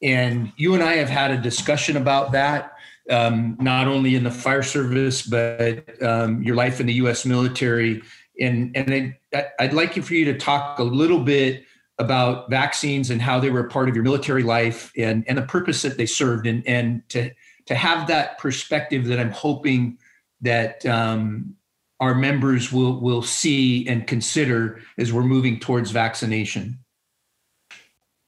And 0.03 0.51
you 0.57 0.73
and 0.73 0.83
I 0.83 0.93
have 0.93 1.09
had 1.09 1.31
a 1.31 1.37
discussion 1.37 1.97
about 1.97 2.31
that, 2.33 2.73
um, 3.09 3.57
not 3.59 3.87
only 3.87 4.15
in 4.15 4.23
the 4.23 4.31
fire 4.31 4.63
service, 4.63 5.21
but 5.21 6.01
um, 6.03 6.43
your 6.43 6.55
life 6.55 6.79
in 6.79 6.85
the 6.85 6.93
U.S. 6.93 7.25
military. 7.25 8.01
And, 8.39 8.75
and 8.75 9.15
I, 9.33 9.45
I'd 9.59 9.73
like 9.73 9.95
you 9.95 10.01
for 10.01 10.13
you 10.13 10.25
to 10.25 10.37
talk 10.37 10.79
a 10.79 10.83
little 10.83 11.23
bit 11.23 11.63
about 11.97 12.49
vaccines 12.49 13.09
and 13.09 13.21
how 13.21 13.39
they 13.39 13.49
were 13.49 13.65
part 13.65 13.89
of 13.89 13.95
your 13.95 14.03
military 14.03 14.43
life 14.43 14.91
and, 14.97 15.23
and 15.27 15.37
the 15.37 15.43
purpose 15.43 15.83
that 15.83 15.97
they 15.97 16.05
served 16.05 16.47
and, 16.47 16.65
and 16.67 17.07
to, 17.09 17.31
to 17.67 17.75
have 17.75 18.07
that 18.07 18.39
perspective 18.39 19.05
that 19.05 19.19
I'm 19.19 19.31
hoping 19.31 19.97
that 20.41 20.85
um, 20.85 21.55
our 21.99 22.15
members 22.15 22.71
will 22.71 22.99
will 22.99 23.21
see 23.21 23.87
and 23.87 24.07
consider 24.07 24.81
as 24.97 25.13
we're 25.13 25.23
moving 25.23 25.59
towards 25.59 25.91
vaccination. 25.91 26.79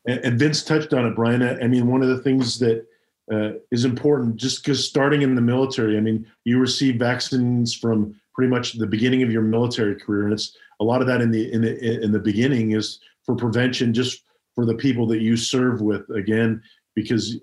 And, 0.05 0.37
Vince 0.37 0.63
touched 0.63 0.93
on 0.93 1.05
it, 1.05 1.15
Brian. 1.15 1.41
I 1.41 1.67
mean, 1.67 1.87
one 1.87 2.01
of 2.01 2.09
the 2.09 2.19
things 2.19 2.59
that 2.59 2.85
uh, 3.31 3.51
is 3.71 3.85
important, 3.85 4.35
just 4.35 4.63
because 4.63 4.85
starting 4.85 5.21
in 5.21 5.35
the 5.35 5.41
military, 5.41 5.97
I 5.97 6.01
mean, 6.01 6.27
you 6.43 6.59
receive 6.59 6.97
vaccines 6.97 7.73
from 7.73 8.13
pretty 8.35 8.49
much 8.49 8.73
the 8.73 8.87
beginning 8.87 9.23
of 9.23 9.31
your 9.31 9.41
military 9.41 9.95
career, 9.95 10.25
and 10.25 10.33
it's 10.33 10.55
a 10.79 10.83
lot 10.83 11.01
of 11.01 11.07
that 11.07 11.21
in 11.21 11.31
the 11.31 11.51
in 11.51 11.61
the 11.61 12.03
in 12.03 12.11
the 12.11 12.19
beginning 12.19 12.71
is 12.71 12.99
for 13.25 13.35
prevention, 13.35 13.93
just 13.93 14.23
for 14.55 14.65
the 14.65 14.75
people 14.75 15.07
that 15.07 15.21
you 15.21 15.37
serve 15.37 15.81
with. 15.81 16.07
Again, 16.09 16.61
because 16.95 17.39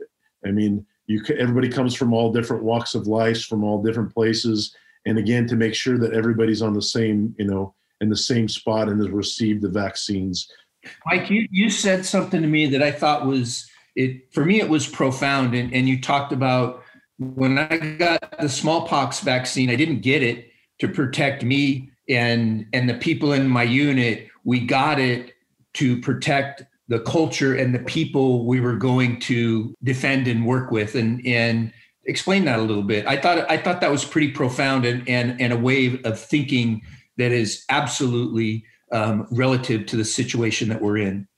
I 0.46 0.50
mean, 0.50 0.87
you 1.11 1.23
everybody 1.38 1.68
comes 1.68 1.94
from 1.94 2.12
all 2.14 2.33
different 2.33 2.62
walks 2.62 2.94
of 2.94 3.09
life 3.09 3.42
from 3.44 3.64
all 3.64 3.83
different 3.83 4.14
places. 4.14 4.75
And 5.07 5.18
again 5.18 5.46
to 5.49 5.57
make 5.57 5.75
sure 5.75 5.99
that 5.99 6.12
everybody's 6.12 6.62
on 6.62 6.75
the 6.75 6.83
same 6.83 7.35
you 7.38 7.46
know 7.46 7.75
in 8.01 8.09
the 8.09 8.16
same 8.16 8.49
spot 8.49 8.88
and 8.88 9.01
has 9.01 9.11
received 9.11 9.62
the 9.62 9.68
vaccines. 9.68 10.51
Mike 11.07 11.29
you, 11.29 11.49
you 11.51 11.68
said 11.68 12.07
something 12.07 12.40
to 12.40 12.49
me 12.49 12.66
that 12.66 12.83
i 12.83 12.90
thought 12.90 13.27
was 13.27 13.68
it 13.96 14.33
for 14.33 14.44
me 14.44 14.61
it 14.61 14.68
was 14.68 14.87
profound. 14.87 15.55
And, 15.55 15.75
and 15.75 15.88
you 15.88 16.01
talked 16.01 16.33
about 16.33 16.83
when 17.18 17.59
i 17.59 17.77
got 17.77 18.38
the 18.40 18.49
smallpox 18.49 19.20
vaccine 19.20 19.68
i 19.68 19.77
didn't 19.77 20.01
get 20.01 20.23
it 20.23 20.51
to 20.79 20.88
protect 20.88 21.42
me 21.42 21.90
and 22.09 22.66
and 22.73 22.88
the 22.88 22.94
people 22.94 23.33
in 23.33 23.49
my 23.49 23.62
unit. 23.62 24.29
We 24.44 24.61
got 24.61 24.99
it 24.99 25.35
to 25.75 26.01
protect 26.01 26.64
the 26.90 26.98
culture 27.00 27.55
and 27.55 27.72
the 27.72 27.79
people 27.79 28.44
we 28.44 28.61
were 28.61 28.74
going 28.74 29.18
to 29.20 29.72
defend 29.85 30.26
and 30.26 30.44
work 30.44 30.72
with 30.72 30.96
and 30.96 31.24
and 31.24 31.72
explain 32.05 32.44
that 32.44 32.59
a 32.59 32.62
little 32.62 32.83
bit. 32.83 33.07
I 33.07 33.16
thought 33.16 33.48
i 33.48 33.57
thought 33.57 33.81
that 33.81 33.90
was 33.90 34.05
pretty 34.05 34.33
profound 34.33 34.85
and 34.85 35.09
and, 35.09 35.40
and 35.40 35.53
a 35.53 35.57
way 35.57 36.00
of 36.05 36.18
thinking 36.18 36.83
that 37.16 37.31
is 37.31 37.64
absolutely 37.68 38.64
um, 38.92 39.29
relative 39.31 39.87
to 39.87 39.96
the 39.96 40.05
situation 40.05 40.68
that 40.68 40.83
we're 40.83 40.98
in. 40.98 41.29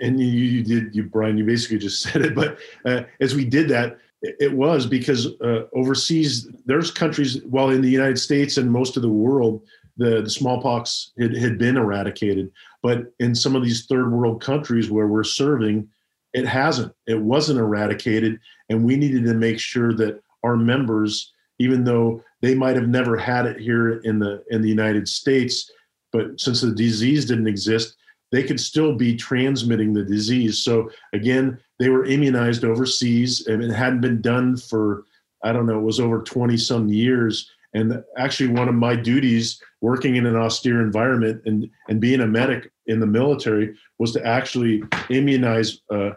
And 0.00 0.18
you, 0.18 0.26
you 0.26 0.64
did 0.64 0.96
you 0.96 1.04
brian 1.04 1.36
you 1.36 1.44
basically 1.44 1.78
just 1.78 2.02
said 2.04 2.22
it 2.22 2.34
but 2.34 2.58
uh, 2.86 3.02
as 3.20 3.34
we 3.34 3.44
did 3.44 3.68
that 3.68 3.98
it 4.22 4.54
was 4.54 4.86
because 4.86 5.26
uh, 5.42 5.64
overseas 5.74 6.48
there's 6.64 6.90
countries 6.90 7.42
well 7.44 7.68
in 7.68 7.82
the 7.82 7.90
united 7.90 8.18
states 8.18 8.56
and 8.56 8.72
most 8.72 8.96
of 8.96 9.02
the 9.02 9.10
world 9.10 9.60
the, 9.96 10.22
the 10.22 10.30
smallpox 10.30 11.12
had, 11.18 11.36
had 11.36 11.58
been 11.58 11.76
eradicated. 11.76 12.50
But 12.82 13.12
in 13.20 13.34
some 13.34 13.54
of 13.54 13.62
these 13.62 13.86
third 13.86 14.12
world 14.12 14.42
countries 14.42 14.90
where 14.90 15.06
we're 15.06 15.24
serving, 15.24 15.88
it 16.32 16.46
hasn't. 16.46 16.92
It 17.06 17.20
wasn't 17.20 17.60
eradicated. 17.60 18.40
And 18.68 18.84
we 18.84 18.96
needed 18.96 19.24
to 19.24 19.34
make 19.34 19.58
sure 19.58 19.94
that 19.94 20.20
our 20.42 20.56
members, 20.56 21.32
even 21.58 21.84
though 21.84 22.22
they 22.42 22.54
might 22.54 22.76
have 22.76 22.88
never 22.88 23.16
had 23.16 23.46
it 23.46 23.60
here 23.60 23.98
in 24.00 24.18
the 24.18 24.42
in 24.50 24.60
the 24.60 24.68
United 24.68 25.08
States, 25.08 25.70
but 26.12 26.38
since 26.38 26.60
the 26.60 26.74
disease 26.74 27.24
didn't 27.24 27.48
exist, 27.48 27.96
they 28.34 28.42
could 28.42 28.60
still 28.60 28.94
be 28.94 29.16
transmitting 29.16 29.92
the 29.92 30.04
disease. 30.04 30.58
So 30.58 30.90
again, 31.12 31.58
they 31.78 31.88
were 31.88 32.04
immunized 32.04 32.64
overseas 32.64 33.46
and 33.46 33.62
it 33.62 33.72
hadn't 33.72 34.00
been 34.00 34.20
done 34.20 34.56
for, 34.56 35.04
I 35.42 35.52
don't 35.52 35.66
know, 35.66 35.78
it 35.78 35.84
was 35.84 36.00
over 36.00 36.22
20 36.22 36.56
some 36.56 36.88
years. 36.88 37.50
And 37.74 38.02
actually, 38.16 38.50
one 38.50 38.68
of 38.68 38.74
my 38.74 38.94
duties 38.94 39.60
working 39.80 40.16
in 40.16 40.26
an 40.26 40.36
austere 40.36 40.80
environment 40.80 41.42
and, 41.44 41.68
and 41.88 42.00
being 42.00 42.20
a 42.20 42.26
medic 42.26 42.70
in 42.86 43.00
the 43.00 43.06
military 43.06 43.74
was 43.98 44.12
to 44.12 44.24
actually 44.24 44.82
immunize 45.10 45.80
uh, 45.90 46.10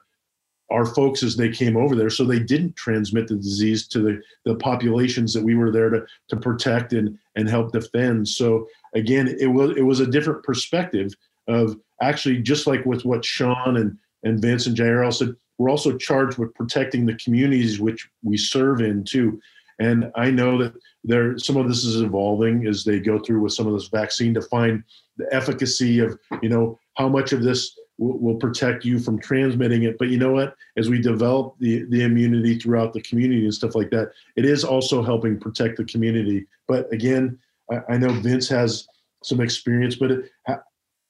our 0.69 0.85
folks 0.85 1.23
as 1.23 1.35
they 1.35 1.49
came 1.49 1.77
over 1.77 1.95
there 1.95 2.09
so 2.09 2.23
they 2.23 2.39
didn't 2.39 2.75
transmit 2.75 3.27
the 3.27 3.35
disease 3.35 3.87
to 3.87 3.99
the, 3.99 4.21
the 4.45 4.55
populations 4.55 5.33
that 5.33 5.43
we 5.43 5.55
were 5.55 5.71
there 5.71 5.89
to, 5.89 6.05
to 6.27 6.35
protect 6.35 6.93
and, 6.93 7.17
and 7.35 7.49
help 7.49 7.71
defend. 7.71 8.27
So 8.27 8.67
again, 8.93 9.27
it 9.39 9.47
was 9.47 9.77
it 9.77 9.83
was 9.83 9.99
a 9.99 10.07
different 10.07 10.43
perspective 10.43 11.13
of 11.47 11.77
actually 12.01 12.39
just 12.41 12.67
like 12.67 12.85
with 12.85 13.05
what 13.05 13.23
Sean 13.23 13.77
and 13.77 13.97
and 14.23 14.41
Vince 14.41 14.67
and 14.67 14.75
Jair 14.75 15.11
said, 15.13 15.35
we're 15.57 15.69
also 15.69 15.97
charged 15.97 16.37
with 16.37 16.53
protecting 16.53 17.05
the 17.05 17.15
communities 17.15 17.79
which 17.79 18.07
we 18.23 18.37
serve 18.37 18.81
in 18.81 19.03
too. 19.03 19.39
And 19.79 20.11
I 20.15 20.31
know 20.31 20.57
that 20.57 20.73
there 21.03 21.37
some 21.37 21.57
of 21.57 21.67
this 21.67 21.83
is 21.83 22.01
evolving 22.01 22.65
as 22.67 22.83
they 22.83 22.99
go 22.99 23.19
through 23.19 23.41
with 23.41 23.53
some 23.53 23.67
of 23.67 23.73
this 23.73 23.87
vaccine 23.87 24.33
to 24.33 24.41
find 24.41 24.83
the 25.17 25.27
efficacy 25.33 25.99
of 25.99 26.17
you 26.41 26.49
know 26.49 26.79
how 26.95 27.07
much 27.07 27.31
of 27.31 27.43
this 27.43 27.77
will, 27.97 28.17
will 28.17 28.35
protect 28.35 28.85
you 28.85 28.99
from 28.99 29.19
transmitting 29.19 29.83
it. 29.83 29.97
But 29.97 30.09
you 30.09 30.17
know 30.17 30.33
what? 30.33 30.55
As 30.77 30.89
we 30.89 30.99
develop 31.01 31.55
the 31.59 31.83
the 31.89 32.03
immunity 32.03 32.57
throughout 32.57 32.93
the 32.93 33.01
community 33.01 33.43
and 33.43 33.53
stuff 33.53 33.75
like 33.75 33.89
that, 33.91 34.11
it 34.35 34.45
is 34.45 34.63
also 34.63 35.03
helping 35.03 35.39
protect 35.39 35.77
the 35.77 35.85
community. 35.85 36.47
But 36.67 36.91
again, 36.91 37.37
I, 37.71 37.81
I 37.89 37.97
know 37.97 38.09
Vince 38.09 38.49
has 38.49 38.87
some 39.23 39.41
experience, 39.41 39.95
but 39.95 40.11
it, 40.11 40.31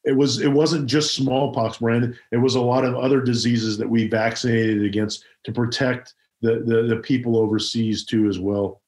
it 0.04 0.16
was 0.16 0.42
it 0.42 0.52
wasn't 0.52 0.88
just 0.88 1.16
smallpox, 1.16 1.78
Brandon. 1.78 2.18
It 2.32 2.38
was 2.38 2.56
a 2.56 2.62
lot 2.62 2.86
of 2.86 2.96
other 2.96 3.22
diseases 3.22 3.78
that 3.78 3.90
we 3.90 4.08
vaccinated 4.08 4.84
against 4.84 5.26
to 5.44 5.52
protect 5.52 6.14
the 6.42 6.64
the, 6.66 6.96
the 6.96 7.02
people 7.02 7.38
overseas 7.38 8.06
too 8.06 8.28
as 8.28 8.40
well. 8.40 8.82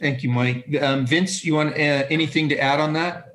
Thank 0.00 0.22
you, 0.22 0.30
Mike. 0.30 0.76
Um, 0.82 1.06
Vince, 1.06 1.44
you 1.44 1.54
want 1.54 1.72
uh, 1.72 2.04
anything 2.10 2.48
to 2.50 2.58
add 2.58 2.80
on 2.80 2.92
that? 2.94 3.32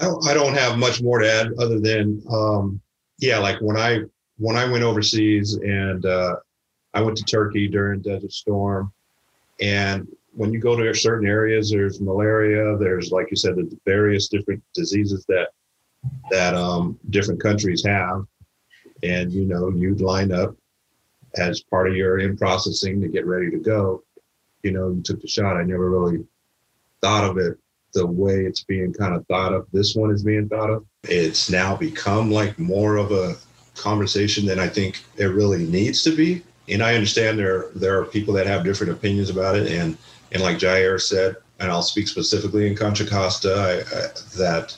I 0.00 0.32
don't, 0.32 0.54
have 0.54 0.78
much 0.78 1.02
more 1.02 1.18
to 1.18 1.30
add 1.30 1.52
other 1.58 1.80
than, 1.80 2.22
um, 2.30 2.80
yeah, 3.18 3.38
like 3.38 3.60
when 3.60 3.76
I 3.76 4.02
when 4.38 4.56
I 4.56 4.64
went 4.70 4.84
overseas 4.84 5.54
and 5.54 6.06
uh, 6.06 6.36
I 6.94 7.02
went 7.02 7.16
to 7.18 7.24
Turkey 7.24 7.66
during 7.66 8.00
Desert 8.00 8.32
Storm, 8.32 8.92
and 9.60 10.06
when 10.32 10.52
you 10.52 10.60
go 10.60 10.76
to 10.76 10.94
certain 10.94 11.26
areas, 11.26 11.70
there's 11.70 12.00
malaria. 12.00 12.76
There's 12.78 13.10
like 13.10 13.26
you 13.30 13.36
said, 13.36 13.56
the 13.56 13.76
various 13.84 14.28
different 14.28 14.62
diseases 14.72 15.24
that 15.28 15.48
that 16.30 16.54
um, 16.54 16.98
different 17.10 17.42
countries 17.42 17.84
have, 17.84 18.24
and 19.02 19.32
you 19.32 19.46
know 19.46 19.68
you 19.70 19.96
line 19.96 20.30
up 20.30 20.56
as 21.36 21.60
part 21.60 21.88
of 21.88 21.96
your 21.96 22.18
in 22.18 22.36
processing 22.36 23.00
to 23.00 23.08
get 23.08 23.26
ready 23.26 23.50
to 23.50 23.58
go. 23.58 24.02
You 24.62 24.72
know, 24.72 24.90
you 24.90 25.02
took 25.02 25.20
the 25.20 25.28
shot. 25.28 25.56
I 25.56 25.62
never 25.62 25.90
really 25.90 26.24
thought 27.00 27.24
of 27.24 27.38
it 27.38 27.58
the 27.94 28.06
way 28.06 28.44
it's 28.44 28.64
being 28.64 28.92
kind 28.92 29.14
of 29.14 29.26
thought 29.26 29.52
of. 29.52 29.66
This 29.72 29.94
one 29.94 30.10
is 30.10 30.22
being 30.22 30.48
thought 30.48 30.70
of. 30.70 30.84
It's 31.04 31.50
now 31.50 31.76
become 31.76 32.30
like 32.30 32.58
more 32.58 32.96
of 32.96 33.12
a 33.12 33.36
conversation 33.76 34.44
than 34.44 34.58
I 34.58 34.68
think 34.68 35.04
it 35.16 35.26
really 35.26 35.64
needs 35.64 36.02
to 36.04 36.14
be. 36.14 36.42
And 36.68 36.82
I 36.82 36.94
understand 36.94 37.38
there 37.38 37.70
there 37.74 37.98
are 37.98 38.04
people 38.04 38.34
that 38.34 38.46
have 38.46 38.64
different 38.64 38.92
opinions 38.92 39.30
about 39.30 39.56
it, 39.56 39.72
and 39.72 39.96
and 40.32 40.42
like 40.42 40.58
Jair 40.58 41.00
said, 41.00 41.36
and 41.60 41.70
I'll 41.70 41.82
speak 41.82 42.08
specifically 42.08 42.66
in 42.66 42.76
Contra 42.76 43.06
Costa, 43.06 43.54
I, 43.54 43.96
I, 43.96 44.08
that 44.36 44.76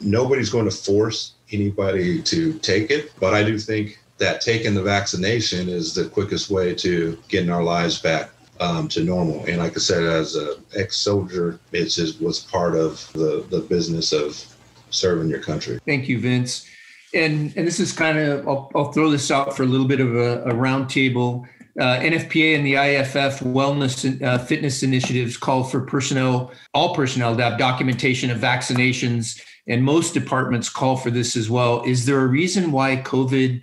nobody's 0.00 0.50
going 0.50 0.64
to 0.64 0.74
force 0.74 1.34
anybody 1.52 2.20
to 2.22 2.58
take 2.60 2.90
it, 2.90 3.12
but 3.20 3.34
I 3.34 3.44
do 3.44 3.58
think 3.58 3.99
that 4.20 4.40
taking 4.40 4.74
the 4.74 4.82
vaccination 4.82 5.68
is 5.68 5.94
the 5.94 6.08
quickest 6.08 6.50
way 6.50 6.74
to 6.76 7.18
getting 7.28 7.50
our 7.50 7.64
lives 7.64 7.98
back 7.98 8.30
um, 8.60 8.86
to 8.88 9.02
normal. 9.02 9.44
And 9.46 9.58
like 9.58 9.72
I 9.72 9.80
said, 9.80 10.04
as 10.04 10.36
an 10.36 10.54
ex-soldier, 10.76 11.58
it 11.72 11.86
just 11.86 12.20
was 12.20 12.40
part 12.40 12.76
of 12.76 13.10
the, 13.14 13.44
the 13.48 13.60
business 13.60 14.12
of 14.12 14.44
serving 14.90 15.28
your 15.28 15.40
country. 15.40 15.80
Thank 15.86 16.08
you, 16.08 16.20
Vince. 16.20 16.66
And 17.12 17.52
and 17.56 17.66
this 17.66 17.80
is 17.80 17.92
kind 17.92 18.18
of 18.18 18.46
I'll, 18.46 18.70
I'll 18.74 18.92
throw 18.92 19.10
this 19.10 19.32
out 19.32 19.56
for 19.56 19.64
a 19.64 19.66
little 19.66 19.88
bit 19.88 20.00
of 20.00 20.14
a, 20.14 20.44
a 20.44 20.52
roundtable. 20.52 21.48
Uh, 21.78 21.98
NFPA 22.00 22.56
and 22.56 22.66
the 22.66 22.74
IAFF 22.74 23.38
wellness 23.52 24.20
uh, 24.22 24.38
fitness 24.38 24.82
initiatives 24.82 25.36
call 25.36 25.64
for 25.64 25.80
personnel, 25.80 26.52
all 26.74 26.94
personnel, 26.94 27.34
to 27.34 27.42
have 27.42 27.58
documentation 27.58 28.30
of 28.30 28.38
vaccinations, 28.38 29.40
and 29.66 29.82
most 29.82 30.12
departments 30.12 30.68
call 30.68 30.96
for 30.96 31.10
this 31.10 31.36
as 31.36 31.48
well. 31.48 31.82
Is 31.84 32.06
there 32.06 32.20
a 32.20 32.26
reason 32.26 32.70
why 32.70 32.96
COVID, 32.96 33.62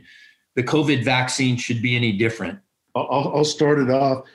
the 0.57 0.63
COVID 0.63 1.05
vaccine, 1.05 1.55
should 1.55 1.81
be 1.81 1.95
any 1.95 2.11
different? 2.11 2.59
I'll, 2.93 3.31
I'll 3.33 3.45
start 3.45 3.79
it 3.79 3.89
off 3.89 4.25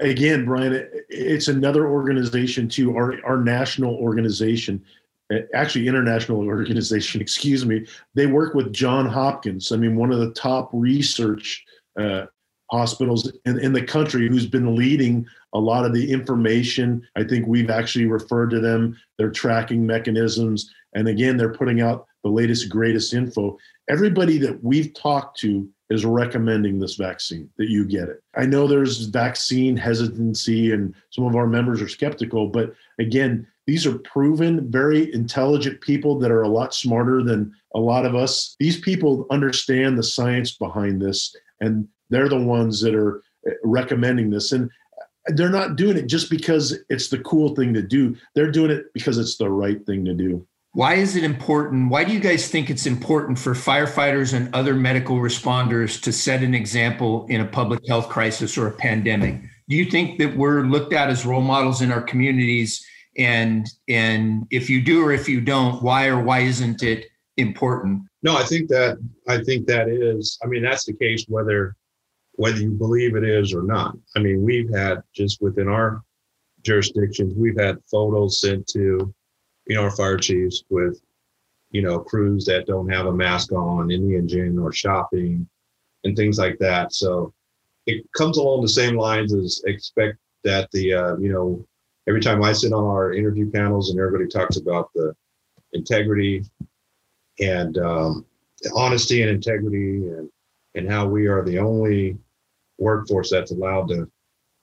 again, 0.00 0.44
Brian, 0.44 0.88
it's 1.08 1.48
another 1.48 1.88
organization 1.88 2.68
too, 2.68 2.96
our, 2.96 3.14
our 3.24 3.38
national 3.38 3.96
organization, 3.96 4.82
actually 5.54 5.88
international 5.88 6.38
organization, 6.46 7.20
excuse 7.20 7.64
me. 7.64 7.86
They 8.14 8.26
work 8.26 8.54
with 8.54 8.72
John 8.72 9.06
Hopkins. 9.06 9.72
I 9.72 9.76
mean, 9.76 9.96
one 9.96 10.12
of 10.12 10.18
the 10.18 10.32
top 10.32 10.70
research 10.72 11.64
uh, 11.98 12.26
hospitals 12.70 13.32
in, 13.46 13.58
in 13.58 13.72
the 13.72 13.82
country 13.82 14.28
who's 14.28 14.46
been 14.46 14.76
leading 14.76 15.26
a 15.54 15.58
lot 15.58 15.84
of 15.84 15.92
the 15.92 16.12
information. 16.12 17.06
I 17.16 17.24
think 17.24 17.46
we've 17.46 17.70
actually 17.70 18.06
referred 18.06 18.50
to 18.50 18.60
them, 18.60 18.96
their 19.18 19.30
tracking 19.30 19.84
mechanisms. 19.84 20.72
And 20.94 21.08
again, 21.08 21.36
they're 21.36 21.54
putting 21.54 21.80
out 21.80 22.06
the 22.22 22.30
latest, 22.30 22.68
greatest 22.68 23.14
info. 23.14 23.58
Everybody 23.88 24.38
that 24.38 24.62
we've 24.62 24.92
talked 24.94 25.38
to 25.40 25.68
is 25.90 26.04
recommending 26.04 26.78
this 26.78 26.94
vaccine 26.94 27.50
that 27.58 27.68
you 27.68 27.84
get 27.84 28.08
it. 28.08 28.22
I 28.36 28.46
know 28.46 28.66
there's 28.66 29.06
vaccine 29.06 29.76
hesitancy 29.76 30.72
and 30.72 30.94
some 31.10 31.24
of 31.24 31.34
our 31.34 31.46
members 31.46 31.82
are 31.82 31.88
skeptical, 31.88 32.48
but 32.48 32.74
again, 32.98 33.46
these 33.66 33.86
are 33.86 33.98
proven, 33.98 34.70
very 34.70 35.12
intelligent 35.12 35.80
people 35.80 36.18
that 36.20 36.30
are 36.30 36.42
a 36.42 36.48
lot 36.48 36.74
smarter 36.74 37.22
than 37.22 37.54
a 37.74 37.78
lot 37.78 38.06
of 38.06 38.14
us. 38.14 38.56
These 38.58 38.80
people 38.80 39.26
understand 39.30 39.96
the 39.96 40.02
science 40.02 40.52
behind 40.52 41.00
this, 41.00 41.34
and 41.60 41.86
they're 42.08 42.28
the 42.28 42.40
ones 42.40 42.80
that 42.80 42.94
are 42.94 43.22
eh, 43.46 43.52
recommending 43.62 44.30
this. 44.30 44.52
And 44.52 44.70
they're 45.26 45.50
not 45.50 45.76
doing 45.76 45.96
it 45.96 46.06
just 46.06 46.30
because 46.30 46.78
it's 46.88 47.08
the 47.08 47.18
cool 47.18 47.54
thing 47.54 47.72
to 47.74 47.82
do, 47.82 48.16
they're 48.34 48.50
doing 48.50 48.70
it 48.70 48.86
because 48.94 49.18
it's 49.18 49.36
the 49.36 49.50
right 49.50 49.84
thing 49.86 50.04
to 50.04 50.14
do. 50.14 50.46
Why 50.72 50.94
is 50.94 51.16
it 51.16 51.24
important? 51.24 51.90
Why 51.90 52.04
do 52.04 52.12
you 52.12 52.20
guys 52.20 52.48
think 52.48 52.70
it's 52.70 52.86
important 52.86 53.38
for 53.38 53.54
firefighters 53.54 54.34
and 54.34 54.54
other 54.54 54.74
medical 54.74 55.16
responders 55.16 56.00
to 56.02 56.12
set 56.12 56.44
an 56.44 56.54
example 56.54 57.26
in 57.28 57.40
a 57.40 57.44
public 57.44 57.80
health 57.88 58.08
crisis 58.08 58.56
or 58.56 58.68
a 58.68 58.72
pandemic? 58.72 59.40
Do 59.68 59.74
you 59.74 59.84
think 59.84 60.18
that 60.20 60.36
we're 60.36 60.62
looked 60.62 60.92
at 60.92 61.10
as 61.10 61.26
role 61.26 61.40
models 61.40 61.82
in 61.82 61.90
our 61.90 62.02
communities? 62.02 62.84
And 63.18 63.66
and 63.88 64.46
if 64.50 64.70
you 64.70 64.80
do 64.80 65.04
or 65.04 65.12
if 65.12 65.28
you 65.28 65.40
don't, 65.40 65.82
why 65.82 66.06
or 66.06 66.22
why 66.22 66.40
isn't 66.40 66.84
it 66.84 67.06
important? 67.36 68.02
No, 68.22 68.36
I 68.36 68.44
think 68.44 68.68
that 68.68 68.98
I 69.26 69.42
think 69.42 69.66
that 69.66 69.88
is. 69.88 70.38
I 70.44 70.46
mean, 70.46 70.62
that's 70.62 70.84
the 70.84 70.92
case 70.92 71.24
whether 71.26 71.74
whether 72.34 72.58
you 72.58 72.70
believe 72.70 73.16
it 73.16 73.24
is 73.24 73.52
or 73.52 73.64
not. 73.64 73.96
I 74.16 74.20
mean, 74.20 74.44
we've 74.44 74.72
had 74.72 75.02
just 75.12 75.42
within 75.42 75.66
our 75.66 76.02
jurisdictions, 76.62 77.34
we've 77.34 77.58
had 77.58 77.78
photos 77.90 78.40
sent 78.40 78.68
to 78.68 79.12
you 79.70 79.76
know, 79.76 79.84
our 79.84 79.90
fire 79.92 80.16
chiefs 80.16 80.64
with, 80.68 81.00
you 81.70 81.80
know, 81.80 82.00
crews 82.00 82.44
that 82.44 82.66
don't 82.66 82.88
have 82.88 83.06
a 83.06 83.12
mask 83.12 83.52
on 83.52 83.92
in 83.92 84.08
the 84.08 84.16
engine 84.16 84.58
or 84.58 84.72
shopping 84.72 85.48
and 86.02 86.16
things 86.16 86.40
like 86.40 86.58
that. 86.58 86.92
So 86.92 87.32
it 87.86 88.04
comes 88.12 88.36
along 88.36 88.62
the 88.62 88.68
same 88.68 88.96
lines 88.96 89.32
as 89.32 89.62
expect 89.66 90.18
that 90.42 90.68
the, 90.72 90.92
uh, 90.92 91.16
you 91.18 91.32
know, 91.32 91.64
every 92.08 92.20
time 92.20 92.42
I 92.42 92.52
sit 92.52 92.72
on 92.72 92.82
our 92.82 93.12
interview 93.12 93.48
panels 93.48 93.90
and 93.90 94.00
everybody 94.00 94.26
talks 94.26 94.56
about 94.56 94.90
the 94.92 95.14
integrity 95.72 96.42
and 97.38 97.78
um, 97.78 98.26
honesty 98.74 99.22
and 99.22 99.30
integrity 99.30 99.98
and, 100.08 100.28
and 100.74 100.90
how 100.90 101.06
we 101.06 101.28
are 101.28 101.44
the 101.44 101.60
only 101.60 102.18
workforce 102.78 103.30
that's 103.30 103.52
allowed 103.52 103.86
to 103.90 104.10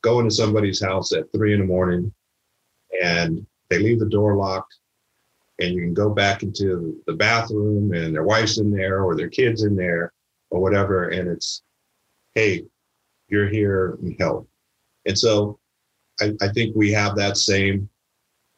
go 0.02 0.20
into 0.20 0.32
somebody's 0.32 0.84
house 0.84 1.14
at 1.14 1.32
three 1.32 1.54
in 1.54 1.62
the 1.62 1.66
morning 1.66 2.14
and 3.02 3.48
they 3.70 3.80
leave 3.80 4.00
the 4.00 4.06
door 4.06 4.36
locked 4.36 4.76
and 5.60 5.74
you 5.74 5.82
can 5.82 5.94
go 5.94 6.10
back 6.10 6.44
into 6.44 7.02
the 7.08 7.14
bathroom 7.14 7.94
and 7.94 8.14
their 8.14 8.24
wife's 8.24 8.60
in 8.60 8.72
there 8.72 9.02
or 9.02 9.16
their 9.16 9.30
kids 9.30 9.64
in 9.64 9.76
there 9.76 10.14
or 10.50 10.62
whatever 10.62 11.10
and 11.10 11.28
it's 11.30 11.64
hey 12.36 12.64
you're 13.28 13.50
here 13.50 13.98
and 14.02 14.16
help. 14.20 14.48
And 15.06 15.18
so 15.18 15.60
I, 16.22 16.34
I 16.42 16.50
think 16.50 16.76
we 16.76 16.92
have 16.92 17.16
that 17.16 17.38
same 17.38 17.90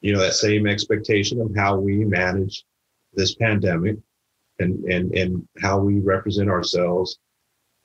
you 0.01 0.13
know 0.13 0.19
that 0.19 0.33
same 0.33 0.65
expectation 0.65 1.41
of 1.41 1.53
how 1.55 1.77
we 1.77 2.05
manage 2.05 2.63
this 3.13 3.35
pandemic 3.35 3.97
and 4.59 4.83
and 4.85 5.13
and 5.13 5.47
how 5.61 5.77
we 5.77 5.99
represent 5.99 6.49
ourselves 6.49 7.19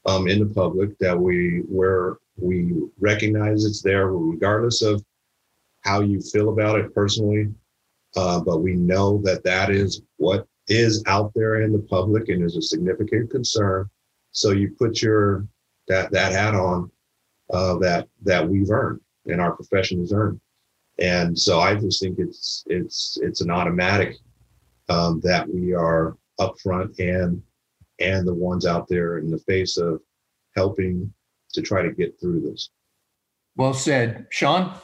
um, 0.06 0.28
in 0.28 0.38
the 0.38 0.54
public 0.54 0.96
that 0.98 1.18
we 1.18 1.62
where 1.68 2.18
we 2.36 2.72
recognize 3.00 3.64
it's 3.64 3.82
there 3.82 4.12
regardless 4.12 4.80
of 4.82 5.04
how 5.80 6.02
you 6.02 6.20
feel 6.20 6.50
about 6.50 6.78
it 6.78 6.94
personally 6.94 7.48
uh, 8.16 8.40
but 8.40 8.58
we 8.58 8.74
know 8.74 9.20
that 9.24 9.44
that 9.44 9.70
is 9.70 10.02
what 10.16 10.46
is 10.68 11.02
out 11.06 11.32
there 11.34 11.62
in 11.62 11.72
the 11.72 11.86
public 11.90 12.28
and 12.28 12.42
is 12.42 12.56
a 12.56 12.62
significant 12.62 13.30
concern. 13.30 13.88
So 14.32 14.50
you 14.50 14.74
put 14.78 15.02
your 15.02 15.46
that 15.88 16.10
that 16.12 16.32
hat 16.32 16.54
on 16.54 16.90
uh, 17.52 17.76
that 17.78 18.08
that 18.22 18.48
we've 18.48 18.70
earned 18.70 19.00
and 19.26 19.40
our 19.40 19.52
profession 19.52 20.00
has 20.00 20.12
earned. 20.12 20.40
And 20.98 21.38
so 21.38 21.60
I 21.60 21.74
just 21.74 22.00
think 22.00 22.18
it's 22.18 22.64
it's 22.66 23.18
it's 23.20 23.40
an 23.40 23.50
automatic 23.50 24.16
um, 24.88 25.20
that 25.24 25.48
we 25.48 25.74
are 25.74 26.16
upfront 26.40 26.98
and 26.98 27.42
and 28.00 28.26
the 28.26 28.34
ones 28.34 28.66
out 28.66 28.88
there 28.88 29.18
in 29.18 29.30
the 29.30 29.38
face 29.38 29.76
of 29.76 30.00
helping 30.56 31.12
to 31.52 31.62
try 31.62 31.82
to 31.82 31.92
get 31.92 32.18
through 32.20 32.40
this. 32.40 32.70
Well 33.56 33.74
said, 33.74 34.26
Sean. 34.30 34.74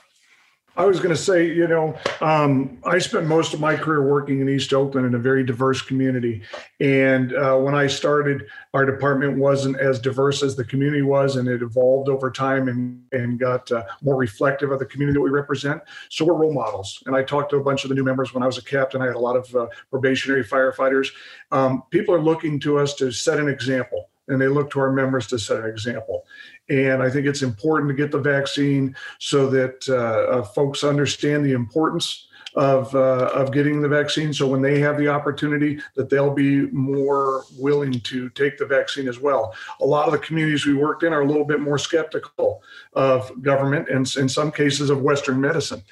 I 0.76 0.86
was 0.86 0.98
going 0.98 1.10
to 1.10 1.20
say, 1.20 1.46
you 1.46 1.66
know, 1.66 1.98
um, 2.20 2.78
I 2.84 2.98
spent 2.98 3.26
most 3.26 3.54
of 3.54 3.60
my 3.60 3.74
career 3.74 4.02
working 4.02 4.40
in 4.40 4.48
East 4.48 4.72
Oakland 4.72 5.06
in 5.06 5.14
a 5.14 5.18
very 5.18 5.44
diverse 5.44 5.82
community. 5.82 6.42
And 6.78 7.34
uh, 7.34 7.56
when 7.56 7.74
I 7.74 7.88
started, 7.88 8.46
our 8.72 8.86
department 8.86 9.36
wasn't 9.36 9.78
as 9.78 9.98
diverse 9.98 10.42
as 10.42 10.54
the 10.54 10.64
community 10.64 11.02
was, 11.02 11.36
and 11.36 11.48
it 11.48 11.60
evolved 11.60 12.08
over 12.08 12.30
time 12.30 12.68
and, 12.68 13.02
and 13.12 13.38
got 13.38 13.70
uh, 13.72 13.84
more 14.00 14.16
reflective 14.16 14.70
of 14.70 14.78
the 14.78 14.86
community 14.86 15.14
that 15.14 15.22
we 15.22 15.30
represent. 15.30 15.82
So 16.08 16.24
we're 16.24 16.34
role 16.34 16.54
models. 16.54 17.02
And 17.06 17.16
I 17.16 17.24
talked 17.24 17.50
to 17.50 17.56
a 17.56 17.64
bunch 17.64 17.84
of 17.84 17.88
the 17.88 17.96
new 17.96 18.04
members 18.04 18.32
when 18.32 18.42
I 18.42 18.46
was 18.46 18.58
a 18.58 18.64
captain. 18.64 19.02
I 19.02 19.06
had 19.06 19.16
a 19.16 19.20
lot 19.20 19.36
of 19.36 19.54
uh, 19.54 19.66
probationary 19.90 20.44
firefighters. 20.44 21.08
Um, 21.50 21.82
people 21.90 22.14
are 22.14 22.22
looking 22.22 22.60
to 22.60 22.78
us 22.78 22.94
to 22.94 23.10
set 23.10 23.40
an 23.40 23.48
example 23.48 24.08
and 24.28 24.40
they 24.40 24.48
look 24.48 24.70
to 24.70 24.80
our 24.80 24.92
members 24.92 25.26
to 25.28 25.38
set 25.38 25.64
an 25.64 25.70
example. 25.70 26.24
And 26.68 27.02
I 27.02 27.10
think 27.10 27.26
it's 27.26 27.42
important 27.42 27.88
to 27.90 27.94
get 27.94 28.12
the 28.12 28.20
vaccine 28.20 28.94
so 29.18 29.48
that 29.50 29.84
uh, 29.88 30.38
uh, 30.38 30.42
folks 30.42 30.84
understand 30.84 31.44
the 31.44 31.52
importance 31.52 32.28
of 32.54 32.94
uh, 32.94 33.30
of 33.32 33.52
getting 33.52 33.80
the 33.80 33.88
vaccine. 33.88 34.32
So 34.32 34.46
when 34.46 34.62
they 34.62 34.80
have 34.80 34.98
the 34.98 35.08
opportunity, 35.08 35.80
that 35.94 36.10
they'll 36.10 36.34
be 36.34 36.66
more 36.70 37.44
willing 37.58 38.00
to 38.00 38.28
take 38.30 38.58
the 38.58 38.66
vaccine 38.66 39.08
as 39.08 39.18
well. 39.18 39.54
A 39.80 39.84
lot 39.84 40.06
of 40.06 40.12
the 40.12 40.18
communities 40.18 40.66
we 40.66 40.74
worked 40.74 41.02
in 41.02 41.12
are 41.12 41.22
a 41.22 41.26
little 41.26 41.44
bit 41.44 41.60
more 41.60 41.78
skeptical 41.78 42.62
of 42.94 43.30
government 43.42 43.88
and 43.88 44.10
in 44.16 44.28
some 44.28 44.50
cases 44.50 44.90
of 44.90 45.02
Western 45.02 45.40
medicine. 45.40 45.82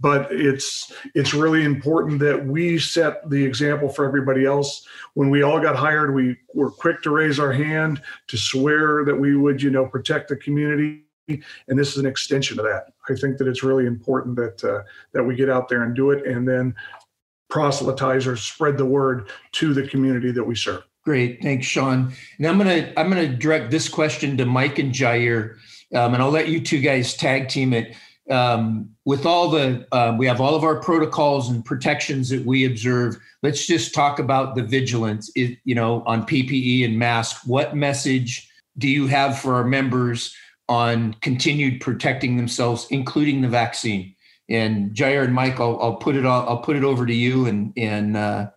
But 0.00 0.28
it's 0.30 0.92
it's 1.14 1.34
really 1.34 1.64
important 1.64 2.18
that 2.20 2.44
we 2.46 2.78
set 2.78 3.28
the 3.30 3.44
example 3.44 3.88
for 3.88 4.04
everybody 4.04 4.44
else. 4.44 4.86
When 5.14 5.30
we 5.30 5.42
all 5.42 5.60
got 5.60 5.76
hired, 5.76 6.14
we 6.14 6.36
were 6.52 6.70
quick 6.70 7.02
to 7.02 7.10
raise 7.10 7.38
our 7.38 7.52
hand 7.52 8.02
to 8.28 8.36
swear 8.36 9.04
that 9.04 9.14
we 9.14 9.36
would, 9.36 9.62
you 9.62 9.70
know, 9.70 9.86
protect 9.86 10.28
the 10.28 10.36
community 10.36 11.03
and 11.28 11.78
this 11.78 11.92
is 11.92 11.98
an 11.98 12.06
extension 12.06 12.58
of 12.58 12.64
that. 12.64 12.92
I 13.08 13.14
think 13.14 13.38
that 13.38 13.48
it's 13.48 13.62
really 13.62 13.86
important 13.86 14.36
that 14.36 14.64
uh, 14.64 14.82
that 15.12 15.24
we 15.24 15.34
get 15.34 15.50
out 15.50 15.68
there 15.68 15.82
and 15.82 15.94
do 15.94 16.10
it, 16.10 16.26
and 16.26 16.46
then 16.46 16.74
proselytize 17.50 18.26
or 18.26 18.36
spread 18.36 18.76
the 18.76 18.84
word 18.84 19.30
to 19.52 19.74
the 19.74 19.86
community 19.86 20.32
that 20.32 20.44
we 20.44 20.54
serve. 20.54 20.82
Great, 21.04 21.42
thanks, 21.42 21.66
Sean. 21.66 22.12
And 22.38 22.46
I'm 22.46 22.58
gonna 22.58 22.92
I'm 22.96 23.08
gonna 23.08 23.28
direct 23.28 23.70
this 23.70 23.88
question 23.88 24.36
to 24.38 24.46
Mike 24.46 24.78
and 24.78 24.92
Jair, 24.92 25.56
um, 25.94 26.14
and 26.14 26.22
I'll 26.22 26.30
let 26.30 26.48
you 26.48 26.60
two 26.60 26.80
guys 26.80 27.14
tag 27.14 27.48
team 27.48 27.72
it. 27.72 27.94
Um, 28.30 28.88
with 29.04 29.26
all 29.26 29.50
the 29.50 29.86
uh, 29.92 30.16
we 30.18 30.26
have 30.26 30.40
all 30.40 30.54
of 30.54 30.64
our 30.64 30.80
protocols 30.80 31.50
and 31.50 31.62
protections 31.62 32.30
that 32.30 32.44
we 32.44 32.64
observe. 32.64 33.18
Let's 33.42 33.66
just 33.66 33.94
talk 33.94 34.18
about 34.18 34.54
the 34.54 34.62
vigilance. 34.62 35.30
It, 35.36 35.58
you 35.64 35.74
know, 35.74 36.02
on 36.06 36.24
PPE 36.24 36.86
and 36.86 36.98
mask. 36.98 37.42
What 37.44 37.76
message 37.76 38.48
do 38.78 38.88
you 38.88 39.06
have 39.06 39.38
for 39.38 39.56
our 39.56 39.64
members? 39.64 40.34
On 40.68 41.14
continued 41.20 41.80
protecting 41.80 42.36
themselves, 42.36 42.86
including 42.90 43.42
the 43.42 43.48
vaccine. 43.48 44.14
And 44.48 44.92
Jair 44.92 45.24
and 45.24 45.34
Mike, 45.34 45.58
I'll, 45.60 45.78
I'll 45.80 45.96
put 45.96 46.16
it 46.16 46.26
all, 46.26 46.48
I'll 46.48 46.58
put 46.58 46.76
it 46.76 46.84
over 46.84 47.06
to 47.06 47.14
you, 47.14 47.46
and 47.46 47.72
and 47.76 48.16
uh, 48.16 48.50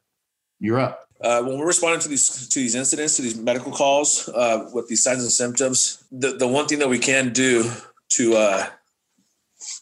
you're 0.59 0.79
up. 0.79 1.07
Uh, 1.21 1.41
when 1.43 1.57
we're 1.57 1.65
responding 1.65 1.99
to 2.01 2.09
these 2.09 2.47
to 2.49 2.59
these 2.59 2.75
incidents, 2.75 3.15
to 3.15 3.21
these 3.21 3.37
medical 3.37 3.71
calls 3.71 4.29
uh, 4.29 4.69
with 4.73 4.87
these 4.87 5.01
signs 5.01 5.21
and 5.21 5.31
symptoms, 5.31 6.03
the, 6.11 6.31
the 6.33 6.47
one 6.47 6.67
thing 6.67 6.79
that 6.79 6.89
we 6.89 6.99
can 6.99 7.31
do 7.31 7.71
to 8.09 8.35
uh, 8.35 8.67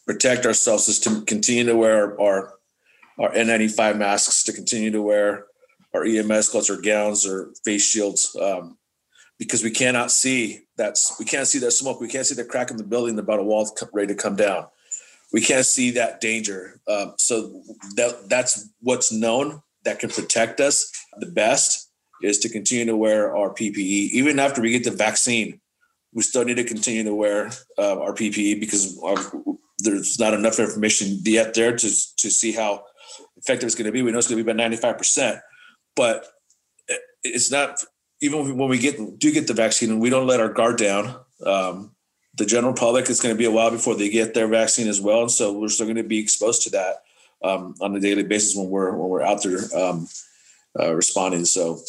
protect 0.06 0.46
ourselves 0.46 0.88
is 0.88 1.00
to 1.00 1.22
continue 1.22 1.64
to 1.64 1.76
wear 1.76 2.20
our 2.20 2.54
our 3.18 3.32
N95 3.32 3.98
masks, 3.98 4.44
to 4.44 4.52
continue 4.52 4.90
to 4.92 5.02
wear 5.02 5.46
our 5.92 6.04
EMS 6.04 6.50
gloves 6.50 6.70
or 6.70 6.80
gowns 6.80 7.26
or 7.26 7.52
face 7.64 7.84
shields. 7.84 8.36
Um, 8.40 8.78
because 9.38 9.62
we 9.62 9.70
cannot 9.70 10.10
see 10.10 10.65
that's 10.76 11.16
we 11.18 11.24
can't 11.24 11.46
see 11.46 11.58
that 11.60 11.72
smoke. 11.72 12.00
We 12.00 12.08
can't 12.08 12.26
see 12.26 12.34
the 12.34 12.44
crack 12.44 12.70
in 12.70 12.76
the 12.76 12.84
building 12.84 13.18
about 13.18 13.40
a 13.40 13.42
wall 13.42 13.68
ready 13.92 14.14
to 14.14 14.20
come 14.20 14.36
down. 14.36 14.66
We 15.32 15.40
can't 15.40 15.66
see 15.66 15.90
that 15.92 16.20
danger. 16.20 16.80
Um, 16.88 17.14
so 17.18 17.62
that 17.96 18.28
that's 18.28 18.68
what's 18.80 19.12
known 19.12 19.62
that 19.84 19.98
can 19.98 20.10
protect 20.10 20.60
us 20.60 20.90
the 21.18 21.26
best 21.26 21.90
is 22.22 22.38
to 22.38 22.48
continue 22.48 22.86
to 22.86 22.96
wear 22.96 23.36
our 23.36 23.50
PPE 23.50 24.10
even 24.10 24.38
after 24.38 24.60
we 24.60 24.70
get 24.70 24.84
the 24.84 24.90
vaccine. 24.90 25.60
We 26.12 26.22
still 26.22 26.44
need 26.44 26.56
to 26.56 26.64
continue 26.64 27.04
to 27.04 27.14
wear 27.14 27.50
uh, 27.78 28.00
our 28.00 28.14
PPE 28.14 28.58
because 28.58 28.98
our, 29.04 29.16
there's 29.80 30.18
not 30.18 30.32
enough 30.32 30.58
information 30.58 31.18
yet 31.24 31.54
there 31.54 31.76
to 31.76 31.88
to 31.88 32.30
see 32.30 32.52
how 32.52 32.84
effective 33.36 33.66
it's 33.66 33.74
going 33.74 33.86
to 33.86 33.92
be. 33.92 34.02
We 34.02 34.12
know 34.12 34.18
it's 34.18 34.28
going 34.28 34.38
to 34.38 34.44
be 34.44 34.50
about 34.50 34.62
95 34.62 34.98
percent, 34.98 35.40
but 35.94 36.26
it's 37.22 37.50
not 37.50 37.78
even 38.20 38.56
when 38.56 38.68
we 38.68 38.78
get 38.78 39.18
do 39.18 39.32
get 39.32 39.46
the 39.46 39.54
vaccine 39.54 39.90
and 39.90 40.00
we 40.00 40.10
don't 40.10 40.26
let 40.26 40.40
our 40.40 40.52
guard 40.52 40.78
down, 40.78 41.16
um, 41.44 41.92
the 42.34 42.46
general 42.46 42.72
public 42.72 43.08
is 43.08 43.20
going 43.20 43.34
to 43.34 43.38
be 43.38 43.44
a 43.44 43.50
while 43.50 43.70
before 43.70 43.94
they 43.94 44.08
get 44.08 44.34
their 44.34 44.48
vaccine 44.48 44.88
as 44.88 45.00
well, 45.00 45.22
and 45.22 45.30
so 45.30 45.58
we're 45.58 45.68
still 45.68 45.86
going 45.86 45.96
to 45.96 46.02
be 46.02 46.18
exposed 46.18 46.62
to 46.62 46.70
that 46.70 46.96
um, 47.42 47.74
on 47.80 47.94
a 47.96 48.00
daily 48.00 48.22
basis 48.22 48.56
when 48.56 48.68
we're 48.68 48.92
when 48.96 49.08
we're 49.08 49.22
out 49.22 49.42
there 49.42 49.58
um, 49.76 50.08
uh, 50.78 50.94
responding. 50.94 51.44
So 51.44 51.80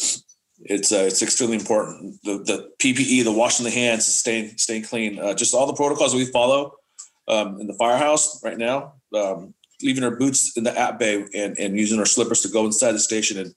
it's 0.60 0.92
uh, 0.92 1.04
it's 1.06 1.22
extremely 1.22 1.56
important. 1.56 2.20
The, 2.24 2.38
the 2.38 2.70
PPE, 2.78 3.24
the 3.24 3.32
washing 3.32 3.64
the 3.64 3.70
hands, 3.70 4.06
staying 4.06 4.56
staying 4.58 4.84
clean, 4.84 5.18
uh, 5.18 5.34
just 5.34 5.54
all 5.54 5.66
the 5.66 5.74
protocols 5.74 6.14
we 6.14 6.26
follow 6.26 6.74
um, 7.26 7.60
in 7.60 7.66
the 7.66 7.74
firehouse 7.74 8.42
right 8.42 8.58
now. 8.58 8.94
Um, 9.14 9.54
leaving 9.82 10.04
our 10.04 10.16
boots 10.16 10.56
in 10.56 10.64
the 10.64 10.76
app 10.76 10.98
bay 10.98 11.24
and, 11.34 11.56
and 11.58 11.78
using 11.78 11.98
our 11.98 12.06
slippers 12.06 12.40
to 12.40 12.48
go 12.48 12.66
inside 12.66 12.92
the 12.92 12.98
station 12.98 13.38
and 13.38 13.54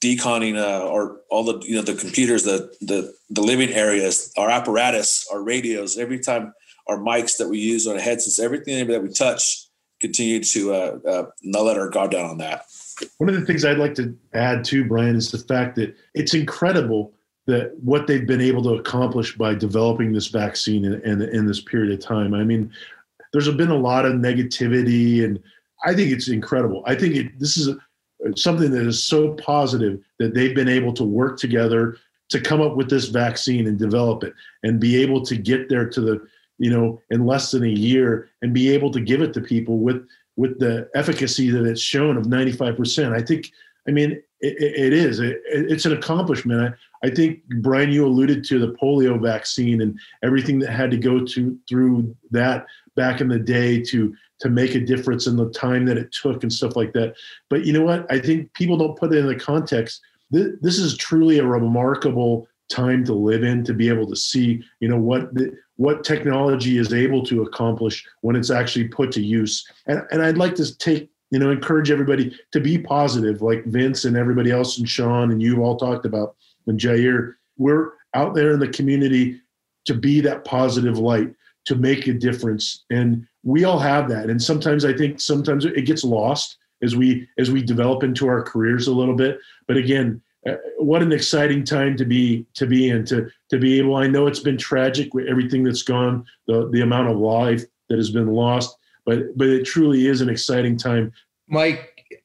deconning 0.00 0.56
uh, 0.56 0.86
or 0.86 1.20
all 1.30 1.44
the 1.44 1.58
you 1.66 1.74
know 1.74 1.82
the 1.82 1.94
computers, 1.94 2.44
the 2.44 2.72
the 2.80 3.12
the 3.28 3.42
living 3.42 3.70
areas, 3.70 4.32
our 4.36 4.50
apparatus, 4.50 5.26
our 5.32 5.42
radios, 5.42 5.98
every 5.98 6.18
time 6.18 6.52
our 6.88 6.98
mics 6.98 7.36
that 7.38 7.48
we 7.48 7.58
use 7.58 7.86
on 7.86 7.96
headsets, 7.96 8.38
everything 8.38 8.86
that 8.88 9.02
we 9.02 9.08
touch, 9.10 9.66
continue 10.00 10.42
to 10.42 10.72
uh, 10.72 10.98
uh, 11.06 11.24
not 11.42 11.62
let 11.62 11.78
our 11.78 11.88
guard 11.88 12.10
down 12.10 12.28
on 12.28 12.38
that. 12.38 12.64
One 13.18 13.28
of 13.28 13.34
the 13.34 13.46
things 13.46 13.64
I'd 13.64 13.78
like 13.78 13.94
to 13.94 14.16
add 14.34 14.64
to 14.66 14.84
Brian, 14.84 15.16
is 15.16 15.30
the 15.30 15.38
fact 15.38 15.76
that 15.76 15.94
it's 16.14 16.34
incredible 16.34 17.12
that 17.46 17.72
what 17.82 18.06
they've 18.06 18.26
been 18.26 18.40
able 18.40 18.62
to 18.62 18.74
accomplish 18.74 19.36
by 19.36 19.54
developing 19.54 20.12
this 20.12 20.28
vaccine 20.28 20.84
in, 20.84 21.00
in, 21.02 21.22
in 21.22 21.46
this 21.46 21.60
period 21.60 21.92
of 21.92 22.04
time. 22.04 22.34
I 22.34 22.44
mean, 22.44 22.70
there's 23.32 23.50
been 23.54 23.70
a 23.70 23.76
lot 23.76 24.04
of 24.04 24.14
negativity, 24.14 25.24
and 25.24 25.40
I 25.84 25.94
think 25.94 26.10
it's 26.12 26.28
incredible. 26.28 26.82
I 26.86 26.94
think 26.94 27.16
it, 27.16 27.38
this 27.38 27.56
is 27.56 27.68
a, 27.68 27.78
something 28.36 28.70
that 28.70 28.86
is 28.86 29.02
so 29.02 29.34
positive 29.34 30.00
that 30.18 30.34
they've 30.34 30.54
been 30.54 30.68
able 30.68 30.92
to 30.92 31.04
work 31.04 31.38
together 31.38 31.96
to 32.28 32.40
come 32.40 32.60
up 32.60 32.76
with 32.76 32.88
this 32.88 33.06
vaccine 33.06 33.66
and 33.66 33.78
develop 33.78 34.22
it 34.22 34.34
and 34.62 34.78
be 34.78 35.00
able 35.00 35.24
to 35.24 35.36
get 35.36 35.68
there 35.68 35.88
to 35.88 36.00
the 36.00 36.26
you 36.58 36.70
know 36.70 37.00
in 37.10 37.26
less 37.26 37.50
than 37.50 37.64
a 37.64 37.68
year 37.68 38.28
and 38.42 38.54
be 38.54 38.70
able 38.70 38.90
to 38.90 39.00
give 39.00 39.22
it 39.22 39.32
to 39.34 39.40
people 39.40 39.78
with 39.78 40.06
with 40.36 40.58
the 40.58 40.88
efficacy 40.94 41.50
that 41.50 41.64
it's 41.64 41.80
shown 41.80 42.16
of 42.16 42.26
95% 42.26 43.12
i 43.12 43.22
think 43.22 43.50
i 43.88 43.90
mean 43.90 44.22
it, 44.40 44.56
it 44.60 44.92
is. 44.92 45.20
It, 45.20 45.42
it's 45.44 45.84
an 45.84 45.92
accomplishment. 45.92 46.74
I, 47.02 47.06
I 47.06 47.10
think 47.10 47.44
brian 47.60 47.90
you 47.90 48.06
alluded 48.06 48.44
to 48.44 48.58
the 48.58 48.74
polio 48.74 49.20
vaccine 49.20 49.82
and 49.82 49.98
everything 50.22 50.58
that 50.60 50.70
had 50.70 50.90
to 50.90 50.96
go 50.96 51.24
to 51.24 51.58
through 51.68 52.14
that 52.30 52.66
back 52.96 53.20
in 53.20 53.28
the 53.28 53.38
day 53.38 53.80
to 53.84 54.14
to 54.40 54.48
make 54.48 54.74
a 54.74 54.80
difference 54.80 55.26
in 55.26 55.36
the 55.36 55.50
time 55.50 55.84
that 55.86 55.98
it 55.98 56.12
took 56.12 56.42
and 56.42 56.52
stuff 56.52 56.76
like 56.76 56.92
that. 56.94 57.14
But 57.48 57.64
you 57.64 57.72
know 57.72 57.82
what? 57.82 58.10
I 58.10 58.18
think 58.18 58.52
people 58.54 58.76
don't 58.76 58.98
put 58.98 59.12
it 59.12 59.18
in 59.18 59.26
the 59.26 59.36
context. 59.36 60.00
This, 60.30 60.78
is 60.78 60.96
truly 60.96 61.38
a 61.38 61.46
remarkable 61.46 62.46
time 62.70 63.04
to 63.04 63.12
live 63.12 63.42
in 63.42 63.64
to 63.64 63.74
be 63.74 63.88
able 63.88 64.06
to 64.06 64.16
see, 64.16 64.62
you 64.78 64.88
know, 64.88 64.96
what 64.96 65.34
the, 65.34 65.52
what 65.76 66.04
technology 66.04 66.78
is 66.78 66.92
able 66.92 67.24
to 67.24 67.42
accomplish 67.42 68.06
when 68.20 68.36
it's 68.36 68.50
actually 68.50 68.88
put 68.88 69.10
to 69.12 69.20
use. 69.20 69.66
And 69.86 70.02
and 70.10 70.22
I'd 70.22 70.38
like 70.38 70.54
to 70.56 70.76
take 70.78 71.10
you 71.30 71.38
know 71.38 71.50
encourage 71.50 71.90
everybody 71.90 72.36
to 72.52 72.60
be 72.60 72.78
positive, 72.78 73.42
like 73.42 73.64
Vince 73.64 74.04
and 74.04 74.16
everybody 74.16 74.50
else 74.50 74.78
and 74.78 74.88
Sean 74.88 75.32
and 75.32 75.42
you 75.42 75.62
all 75.62 75.76
talked 75.76 76.06
about 76.06 76.36
and 76.66 76.78
Jair. 76.78 77.34
We're 77.58 77.92
out 78.14 78.34
there 78.34 78.52
in 78.52 78.60
the 78.60 78.68
community 78.68 79.40
to 79.86 79.94
be 79.94 80.20
that 80.20 80.44
positive 80.44 80.98
light 80.98 81.34
to 81.66 81.74
make 81.76 82.06
a 82.06 82.12
difference 82.12 82.84
and 82.90 83.26
we 83.42 83.64
all 83.64 83.78
have 83.78 84.08
that. 84.08 84.30
And 84.30 84.42
sometimes 84.42 84.84
i 84.84 84.92
think 84.92 85.20
sometimes 85.20 85.64
it 85.64 85.86
gets 85.86 86.04
lost 86.04 86.58
as 86.82 86.96
we 86.96 87.28
as 87.38 87.50
we 87.50 87.62
develop 87.62 88.02
into 88.02 88.26
our 88.26 88.42
careers 88.42 88.86
a 88.86 88.94
little 88.94 89.16
bit. 89.16 89.38
But 89.66 89.76
again 89.76 90.22
uh, 90.48 90.54
what 90.78 91.02
an 91.02 91.12
exciting 91.12 91.64
time 91.64 91.96
to 91.98 92.04
be 92.06 92.46
to 92.54 92.66
be 92.66 92.88
in 92.88 93.04
to 93.04 93.28
to 93.50 93.58
be 93.58 93.78
able 93.78 93.96
i 93.96 94.06
know 94.06 94.26
it's 94.26 94.40
been 94.40 94.56
tragic 94.56 95.12
with 95.12 95.26
everything 95.26 95.62
that's 95.62 95.82
gone 95.82 96.24
the 96.46 96.70
the 96.70 96.80
amount 96.80 97.10
of 97.10 97.18
life 97.18 97.62
that 97.90 97.98
has 97.98 98.08
been 98.08 98.28
lost 98.28 98.74
but 99.04 99.36
but 99.36 99.48
it 99.48 99.64
truly 99.64 100.06
is 100.06 100.20
an 100.20 100.28
exciting 100.28 100.76
time. 100.76 101.12
Mike 101.48 102.22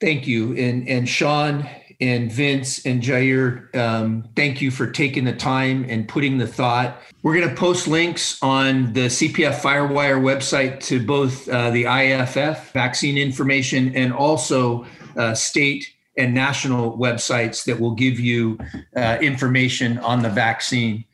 thank 0.00 0.26
you. 0.26 0.56
And 0.56 0.88
and 0.88 1.08
sean 1.08 1.68
and 2.00 2.30
Vince 2.30 2.84
and 2.86 3.02
Jair, 3.02 3.74
um, 3.76 4.28
thank 4.36 4.60
you 4.60 4.70
for 4.70 4.86
taking 4.86 5.24
the 5.24 5.32
time 5.32 5.84
and 5.88 6.08
putting 6.08 6.38
the 6.38 6.46
thought. 6.46 7.00
We're 7.22 7.36
going 7.36 7.48
to 7.48 7.54
post 7.54 7.86
links 7.86 8.42
on 8.42 8.92
the 8.92 9.06
CPF 9.06 9.60
Firewire 9.60 10.20
website 10.20 10.80
to 10.84 11.04
both 11.04 11.48
uh, 11.48 11.70
the 11.70 11.84
IAFF 11.84 12.72
vaccine 12.72 13.16
information 13.18 13.94
and 13.96 14.12
also 14.12 14.86
uh, 15.16 15.34
state 15.34 15.92
and 16.16 16.34
national 16.34 16.98
websites 16.98 17.64
that 17.64 17.78
will 17.78 17.94
give 17.94 18.20
you 18.20 18.58
uh, 18.96 19.18
information 19.20 19.98
on 19.98 20.22
the 20.22 20.30
vaccine. 20.30 21.04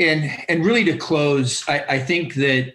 And, 0.00 0.30
and 0.48 0.64
really 0.64 0.84
to 0.84 0.96
close, 0.96 1.68
I, 1.68 1.84
I 1.88 1.98
think 1.98 2.34
that 2.34 2.74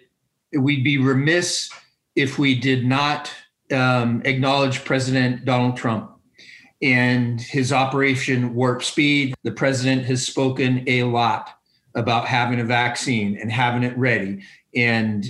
we'd 0.52 0.84
be 0.84 0.98
remiss 0.98 1.70
if 2.14 2.38
we 2.38 2.58
did 2.58 2.86
not 2.86 3.32
um, 3.72 4.22
acknowledge 4.24 4.84
President 4.84 5.44
Donald 5.44 5.76
Trump 5.76 6.15
and 6.82 7.40
his 7.40 7.72
Operation 7.72 8.54
Warp 8.54 8.82
Speed. 8.82 9.34
The 9.42 9.52
president 9.52 10.04
has 10.06 10.26
spoken 10.26 10.84
a 10.86 11.04
lot 11.04 11.50
about 11.94 12.26
having 12.26 12.60
a 12.60 12.64
vaccine 12.64 13.38
and 13.40 13.50
having 13.50 13.82
it 13.82 13.96
ready. 13.96 14.42
And 14.74 15.26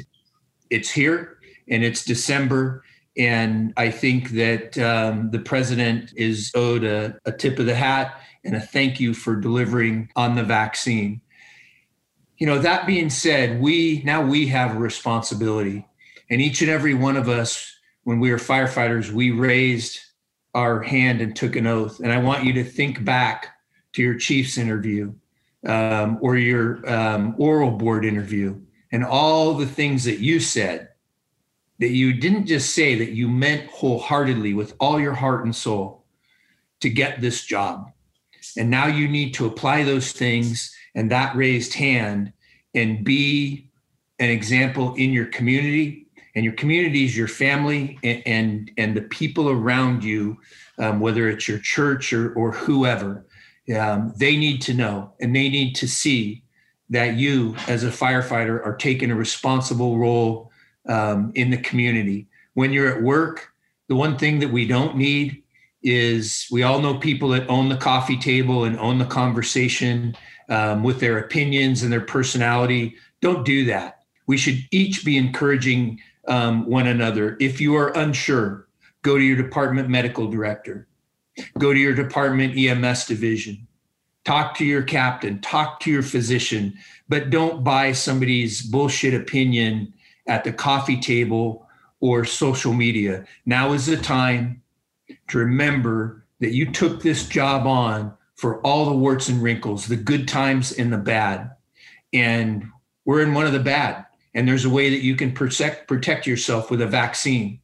it's 0.70 0.90
here 0.90 1.38
and 1.68 1.84
it's 1.84 2.04
December. 2.04 2.84
And 3.16 3.72
I 3.76 3.90
think 3.90 4.30
that 4.30 4.76
um, 4.78 5.30
the 5.30 5.38
president 5.38 6.12
is 6.16 6.50
owed 6.54 6.84
a, 6.84 7.16
a 7.24 7.32
tip 7.32 7.58
of 7.58 7.66
the 7.66 7.74
hat 7.74 8.20
and 8.44 8.56
a 8.56 8.60
thank 8.60 9.00
you 9.00 9.14
for 9.14 9.36
delivering 9.36 10.10
on 10.16 10.34
the 10.34 10.42
vaccine. 10.42 11.20
You 12.38 12.46
know, 12.46 12.58
that 12.58 12.86
being 12.86 13.08
said, 13.08 13.60
we 13.60 14.02
now 14.04 14.22
we 14.22 14.46
have 14.48 14.76
a 14.76 14.78
responsibility. 14.78 15.86
And 16.28 16.40
each 16.40 16.60
and 16.60 16.70
every 16.70 16.92
one 16.92 17.16
of 17.16 17.28
us, 17.28 17.72
when 18.02 18.20
we 18.20 18.30
were 18.30 18.38
firefighters, 18.38 19.10
we 19.10 19.30
raised 19.30 19.98
our 20.56 20.80
hand 20.80 21.20
and 21.20 21.36
took 21.36 21.54
an 21.54 21.66
oath. 21.66 22.00
And 22.00 22.10
I 22.10 22.18
want 22.18 22.44
you 22.44 22.54
to 22.54 22.64
think 22.64 23.04
back 23.04 23.48
to 23.92 24.02
your 24.02 24.16
chief's 24.16 24.56
interview 24.56 25.12
um, 25.66 26.18
or 26.22 26.38
your 26.38 26.88
um, 26.90 27.34
oral 27.36 27.72
board 27.72 28.06
interview 28.06 28.58
and 28.90 29.04
all 29.04 29.52
the 29.52 29.66
things 29.66 30.04
that 30.04 30.18
you 30.18 30.40
said 30.40 30.88
that 31.78 31.90
you 31.90 32.14
didn't 32.14 32.46
just 32.46 32.72
say 32.72 32.94
that 32.94 33.10
you 33.10 33.28
meant 33.28 33.68
wholeheartedly 33.68 34.54
with 34.54 34.74
all 34.80 34.98
your 34.98 35.12
heart 35.12 35.44
and 35.44 35.54
soul 35.54 36.06
to 36.80 36.88
get 36.88 37.20
this 37.20 37.44
job. 37.44 37.92
And 38.56 38.70
now 38.70 38.86
you 38.86 39.08
need 39.08 39.34
to 39.34 39.44
apply 39.44 39.84
those 39.84 40.12
things 40.12 40.74
and 40.94 41.10
that 41.10 41.36
raised 41.36 41.74
hand 41.74 42.32
and 42.74 43.04
be 43.04 43.68
an 44.18 44.30
example 44.30 44.94
in 44.94 45.12
your 45.12 45.26
community. 45.26 46.05
And 46.36 46.44
your 46.44 46.54
communities, 46.54 47.16
your 47.16 47.28
family 47.28 47.98
and, 48.04 48.22
and, 48.26 48.70
and 48.76 48.96
the 48.96 49.00
people 49.00 49.48
around 49.48 50.04
you, 50.04 50.38
um, 50.78 51.00
whether 51.00 51.28
it's 51.28 51.48
your 51.48 51.58
church 51.58 52.12
or, 52.12 52.32
or 52.34 52.52
whoever, 52.52 53.26
um, 53.76 54.12
they 54.16 54.36
need 54.36 54.60
to 54.62 54.74
know 54.74 55.12
and 55.18 55.34
they 55.34 55.48
need 55.48 55.74
to 55.76 55.88
see 55.88 56.44
that 56.90 57.16
you, 57.16 57.56
as 57.66 57.82
a 57.82 57.90
firefighter, 57.90 58.64
are 58.64 58.76
taking 58.76 59.10
a 59.10 59.16
responsible 59.16 59.98
role 59.98 60.52
um, 60.88 61.32
in 61.34 61.50
the 61.50 61.56
community. 61.56 62.28
When 62.54 62.72
you're 62.72 62.94
at 62.94 63.02
work, 63.02 63.48
the 63.88 63.96
one 63.96 64.18
thing 64.18 64.38
that 64.40 64.50
we 64.50 64.66
don't 64.66 64.96
need 64.96 65.42
is 65.82 66.46
we 66.50 66.62
all 66.62 66.80
know 66.80 66.98
people 66.98 67.30
that 67.30 67.48
own 67.48 67.68
the 67.68 67.76
coffee 67.76 68.18
table 68.18 68.64
and 68.64 68.78
own 68.78 68.98
the 68.98 69.04
conversation 69.06 70.16
um, 70.48 70.82
with 70.82 71.00
their 71.00 71.18
opinions 71.18 71.82
and 71.82 71.92
their 71.92 72.00
personality. 72.00 72.94
Don't 73.20 73.44
do 73.44 73.64
that. 73.64 74.02
We 74.26 74.36
should 74.36 74.58
each 74.70 75.04
be 75.04 75.16
encouraging 75.16 76.00
um, 76.28 76.66
one 76.66 76.86
another. 76.86 77.36
If 77.40 77.60
you 77.60 77.76
are 77.76 77.96
unsure, 77.96 78.68
go 79.02 79.16
to 79.16 79.22
your 79.22 79.36
department 79.36 79.88
medical 79.88 80.28
director, 80.28 80.88
go 81.58 81.72
to 81.72 81.78
your 81.78 81.94
department 81.94 82.56
EMS 82.56 83.06
division, 83.06 83.66
talk 84.24 84.56
to 84.56 84.64
your 84.64 84.82
captain, 84.82 85.40
talk 85.40 85.80
to 85.80 85.90
your 85.90 86.02
physician, 86.02 86.74
but 87.08 87.30
don't 87.30 87.62
buy 87.62 87.92
somebody's 87.92 88.62
bullshit 88.62 89.14
opinion 89.14 89.92
at 90.26 90.44
the 90.44 90.52
coffee 90.52 91.00
table 91.00 91.66
or 92.00 92.24
social 92.24 92.72
media. 92.72 93.24
Now 93.44 93.72
is 93.72 93.86
the 93.86 93.96
time 93.96 94.62
to 95.28 95.38
remember 95.38 96.24
that 96.40 96.52
you 96.52 96.70
took 96.70 97.02
this 97.02 97.28
job 97.28 97.66
on 97.66 98.12
for 98.34 98.60
all 98.60 98.84
the 98.84 98.96
warts 98.96 99.28
and 99.28 99.42
wrinkles, 99.42 99.86
the 99.86 99.96
good 99.96 100.28
times 100.28 100.72
and 100.72 100.92
the 100.92 100.98
bad. 100.98 101.50
And 102.12 102.70
we're 103.04 103.22
in 103.22 103.34
one 103.34 103.46
of 103.46 103.52
the 103.52 103.60
bad. 103.60 104.05
And 104.36 104.46
there's 104.46 104.66
a 104.66 104.70
way 104.70 104.90
that 104.90 105.02
you 105.02 105.16
can 105.16 105.32
protect 105.32 105.88
protect 105.88 106.26
yourself 106.26 106.70
with 106.70 106.82
a 106.82 106.86
vaccine. 106.86 107.58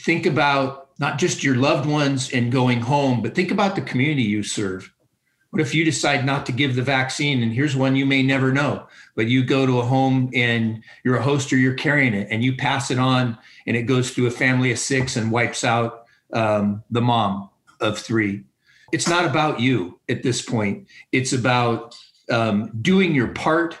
Think 0.00 0.26
about 0.26 0.90
not 1.00 1.18
just 1.18 1.42
your 1.42 1.56
loved 1.56 1.88
ones 1.88 2.30
and 2.30 2.52
going 2.52 2.80
home, 2.80 3.22
but 3.22 3.34
think 3.34 3.50
about 3.50 3.74
the 3.74 3.80
community 3.80 4.22
you 4.22 4.42
serve. 4.42 4.92
What 5.48 5.62
if 5.62 5.74
you 5.74 5.82
decide 5.82 6.26
not 6.26 6.44
to 6.46 6.52
give 6.52 6.76
the 6.76 6.82
vaccine? 6.82 7.42
And 7.42 7.52
here's 7.52 7.74
one 7.74 7.96
you 7.96 8.04
may 8.04 8.22
never 8.22 8.52
know, 8.52 8.86
but 9.16 9.26
you 9.28 9.42
go 9.42 9.64
to 9.64 9.80
a 9.80 9.84
home 9.84 10.30
and 10.34 10.84
you're 11.02 11.16
a 11.16 11.22
host 11.22 11.52
or 11.54 11.56
you're 11.56 11.74
carrying 11.74 12.12
it 12.12 12.28
and 12.30 12.44
you 12.44 12.54
pass 12.54 12.90
it 12.90 12.98
on 12.98 13.36
and 13.66 13.74
it 13.74 13.84
goes 13.84 14.10
through 14.10 14.26
a 14.26 14.30
family 14.30 14.70
of 14.70 14.78
six 14.78 15.16
and 15.16 15.32
wipes 15.32 15.64
out 15.64 16.04
um, 16.34 16.84
the 16.90 17.00
mom 17.00 17.48
of 17.80 17.98
three. 17.98 18.44
It's 18.92 19.08
not 19.08 19.24
about 19.24 19.58
you 19.58 19.98
at 20.08 20.22
this 20.22 20.42
point. 20.42 20.86
It's 21.12 21.32
about 21.32 21.96
um, 22.30 22.70
doing 22.82 23.14
your 23.14 23.28
part 23.28 23.78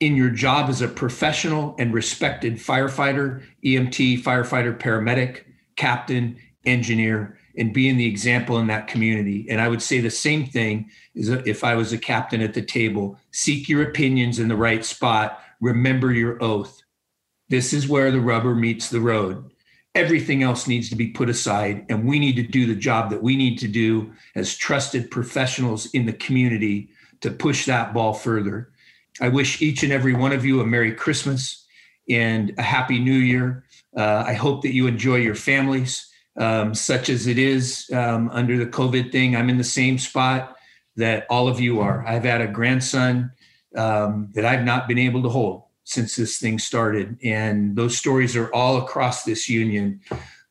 in 0.00 0.16
your 0.16 0.30
job 0.30 0.70
as 0.70 0.80
a 0.80 0.88
professional 0.88 1.76
and 1.78 1.92
respected 1.92 2.54
firefighter, 2.54 3.44
EMT, 3.64 4.22
firefighter, 4.22 4.76
paramedic, 4.76 5.44
captain, 5.76 6.36
engineer, 6.64 7.38
and 7.56 7.74
being 7.74 7.96
the 7.96 8.06
example 8.06 8.58
in 8.58 8.66
that 8.68 8.86
community. 8.86 9.46
And 9.50 9.60
I 9.60 9.68
would 9.68 9.82
say 9.82 10.00
the 10.00 10.10
same 10.10 10.46
thing 10.46 10.90
is 11.14 11.28
if 11.28 11.64
I 11.64 11.74
was 11.74 11.92
a 11.92 11.98
captain 11.98 12.40
at 12.40 12.54
the 12.54 12.62
table, 12.62 13.18
seek 13.30 13.68
your 13.68 13.82
opinions 13.82 14.38
in 14.38 14.48
the 14.48 14.56
right 14.56 14.84
spot, 14.84 15.42
remember 15.60 16.12
your 16.12 16.42
oath. 16.42 16.82
This 17.48 17.72
is 17.72 17.88
where 17.88 18.10
the 18.10 18.20
rubber 18.20 18.54
meets 18.54 18.88
the 18.88 19.00
road. 19.00 19.52
Everything 19.94 20.42
else 20.42 20.68
needs 20.68 20.88
to 20.88 20.96
be 20.96 21.08
put 21.08 21.28
aside, 21.28 21.84
and 21.88 22.06
we 22.06 22.18
need 22.20 22.36
to 22.36 22.44
do 22.44 22.64
the 22.64 22.76
job 22.76 23.10
that 23.10 23.22
we 23.22 23.36
need 23.36 23.58
to 23.58 23.68
do 23.68 24.12
as 24.36 24.56
trusted 24.56 25.10
professionals 25.10 25.86
in 25.86 26.06
the 26.06 26.12
community 26.12 26.90
to 27.20 27.30
push 27.30 27.66
that 27.66 27.92
ball 27.92 28.14
further. 28.14 28.69
I 29.20 29.28
wish 29.28 29.60
each 29.62 29.82
and 29.82 29.92
every 29.92 30.14
one 30.14 30.32
of 30.32 30.44
you 30.44 30.60
a 30.60 30.66
Merry 30.66 30.92
Christmas 30.92 31.66
and 32.08 32.52
a 32.58 32.62
Happy 32.62 32.98
New 32.98 33.12
Year. 33.12 33.64
Uh, 33.96 34.24
I 34.26 34.34
hope 34.34 34.62
that 34.62 34.74
you 34.74 34.86
enjoy 34.86 35.16
your 35.16 35.34
families 35.34 36.10
um, 36.36 36.74
such 36.74 37.08
as 37.08 37.26
it 37.26 37.38
is 37.38 37.88
um, 37.92 38.30
under 38.32 38.56
the 38.56 38.70
COVID 38.70 39.12
thing. 39.12 39.36
I'm 39.36 39.50
in 39.50 39.58
the 39.58 39.64
same 39.64 39.98
spot 39.98 40.56
that 40.96 41.26
all 41.30 41.48
of 41.48 41.60
you 41.60 41.80
are. 41.80 42.06
I've 42.06 42.24
had 42.24 42.40
a 42.40 42.46
grandson 42.46 43.32
um, 43.76 44.28
that 44.34 44.44
I've 44.44 44.64
not 44.64 44.88
been 44.88 44.98
able 44.98 45.22
to 45.22 45.28
hold 45.28 45.64
since 45.84 46.16
this 46.16 46.38
thing 46.38 46.58
started. 46.58 47.18
And 47.22 47.76
those 47.76 47.96
stories 47.96 48.36
are 48.36 48.52
all 48.54 48.78
across 48.78 49.24
this 49.24 49.48
union. 49.48 50.00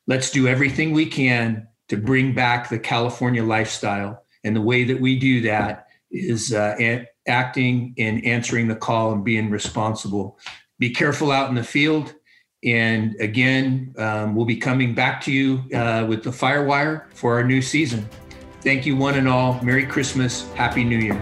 Let's 0.06 0.30
do 0.30 0.48
everything 0.48 0.92
we 0.92 1.06
can 1.06 1.66
to 1.88 1.96
bring 1.96 2.34
back 2.34 2.68
the 2.68 2.78
California 2.78 3.42
lifestyle. 3.42 4.24
And 4.44 4.56
the 4.56 4.60
way 4.60 4.84
that 4.84 5.00
we 5.00 5.18
do 5.18 5.42
that 5.42 5.86
is 6.10 6.52
uh, 6.52 6.76
a- 6.78 7.06
acting 7.28 7.94
and 7.98 8.24
answering 8.24 8.68
the 8.68 8.76
call 8.76 9.12
and 9.12 9.24
being 9.24 9.50
responsible. 9.50 10.38
Be 10.78 10.90
careful 10.90 11.30
out 11.30 11.48
in 11.48 11.54
the 11.54 11.64
field. 11.64 12.14
And 12.64 13.16
again, 13.20 13.94
um, 13.96 14.34
we'll 14.34 14.46
be 14.46 14.56
coming 14.56 14.94
back 14.94 15.20
to 15.22 15.32
you 15.32 15.64
uh, 15.74 16.04
with 16.06 16.22
the 16.22 16.30
Firewire 16.30 17.12
for 17.14 17.34
our 17.34 17.44
new 17.44 17.62
season. 17.62 18.06
Thank 18.62 18.84
you, 18.84 18.96
one 18.96 19.14
and 19.14 19.26
all. 19.26 19.62
Merry 19.62 19.86
Christmas. 19.86 20.50
Happy 20.52 20.84
New 20.84 20.98
Year. 20.98 21.18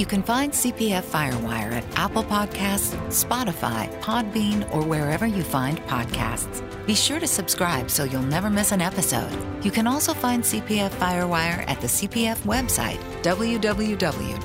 You 0.00 0.06
can 0.06 0.22
find 0.22 0.50
CPF 0.50 1.02
Firewire 1.02 1.72
at 1.72 1.84
Apple 1.94 2.24
Podcasts, 2.24 2.96
Spotify, 3.08 3.86
Podbean, 4.00 4.66
or 4.74 4.82
wherever 4.82 5.26
you 5.26 5.42
find 5.42 5.78
podcasts. 5.80 6.62
Be 6.86 6.94
sure 6.94 7.20
to 7.20 7.26
subscribe 7.26 7.90
so 7.90 8.04
you'll 8.04 8.22
never 8.22 8.48
miss 8.48 8.72
an 8.72 8.80
episode. 8.80 9.30
You 9.62 9.70
can 9.70 9.86
also 9.86 10.14
find 10.14 10.42
CPF 10.42 10.88
Firewire 10.92 11.68
at 11.68 11.82
the 11.82 11.86
CPF 11.86 12.38
website, 12.44 12.96
www.cpf.org, 13.22 14.40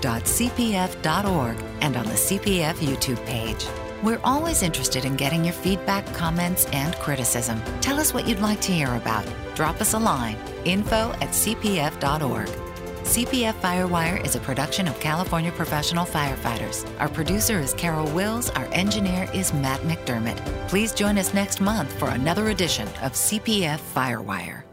and 1.79 1.95
on 1.95 2.05
the 2.05 2.11
CPF 2.11 2.73
YouTube 2.73 3.25
page. 3.25 3.65
We're 4.03 4.19
always 4.25 4.61
interested 4.61 5.05
in 5.05 5.15
getting 5.15 5.45
your 5.45 5.53
feedback, 5.53 6.05
comments, 6.13 6.65
and 6.73 6.93
criticism. 6.95 7.61
Tell 7.79 7.97
us 7.97 8.13
what 8.13 8.27
you'd 8.27 8.39
like 8.41 8.59
to 8.59 8.73
hear 8.73 8.93
about. 8.95 9.25
Drop 9.55 9.79
us 9.79 9.93
a 9.93 9.99
line 9.99 10.35
info 10.65 11.11
at 11.21 11.29
cpf.org. 11.29 12.64
CPF 13.05 13.53
Firewire 13.61 14.25
is 14.25 14.35
a 14.35 14.39
production 14.39 14.87
of 14.87 14.99
California 14.99 15.51
Professional 15.51 16.05
Firefighters. 16.05 16.89
Our 16.99 17.07
producer 17.07 17.59
is 17.59 17.73
Carol 17.75 18.07
Wills. 18.07 18.49
Our 18.49 18.65
engineer 18.73 19.29
is 19.31 19.53
Matt 19.53 19.79
McDermott. 19.81 20.43
Please 20.67 20.91
join 20.91 21.19
us 21.19 21.31
next 21.31 21.61
month 21.61 21.93
for 21.99 22.09
another 22.09 22.49
edition 22.49 22.87
of 23.03 23.13
CPF 23.13 23.79
Firewire. 23.93 24.64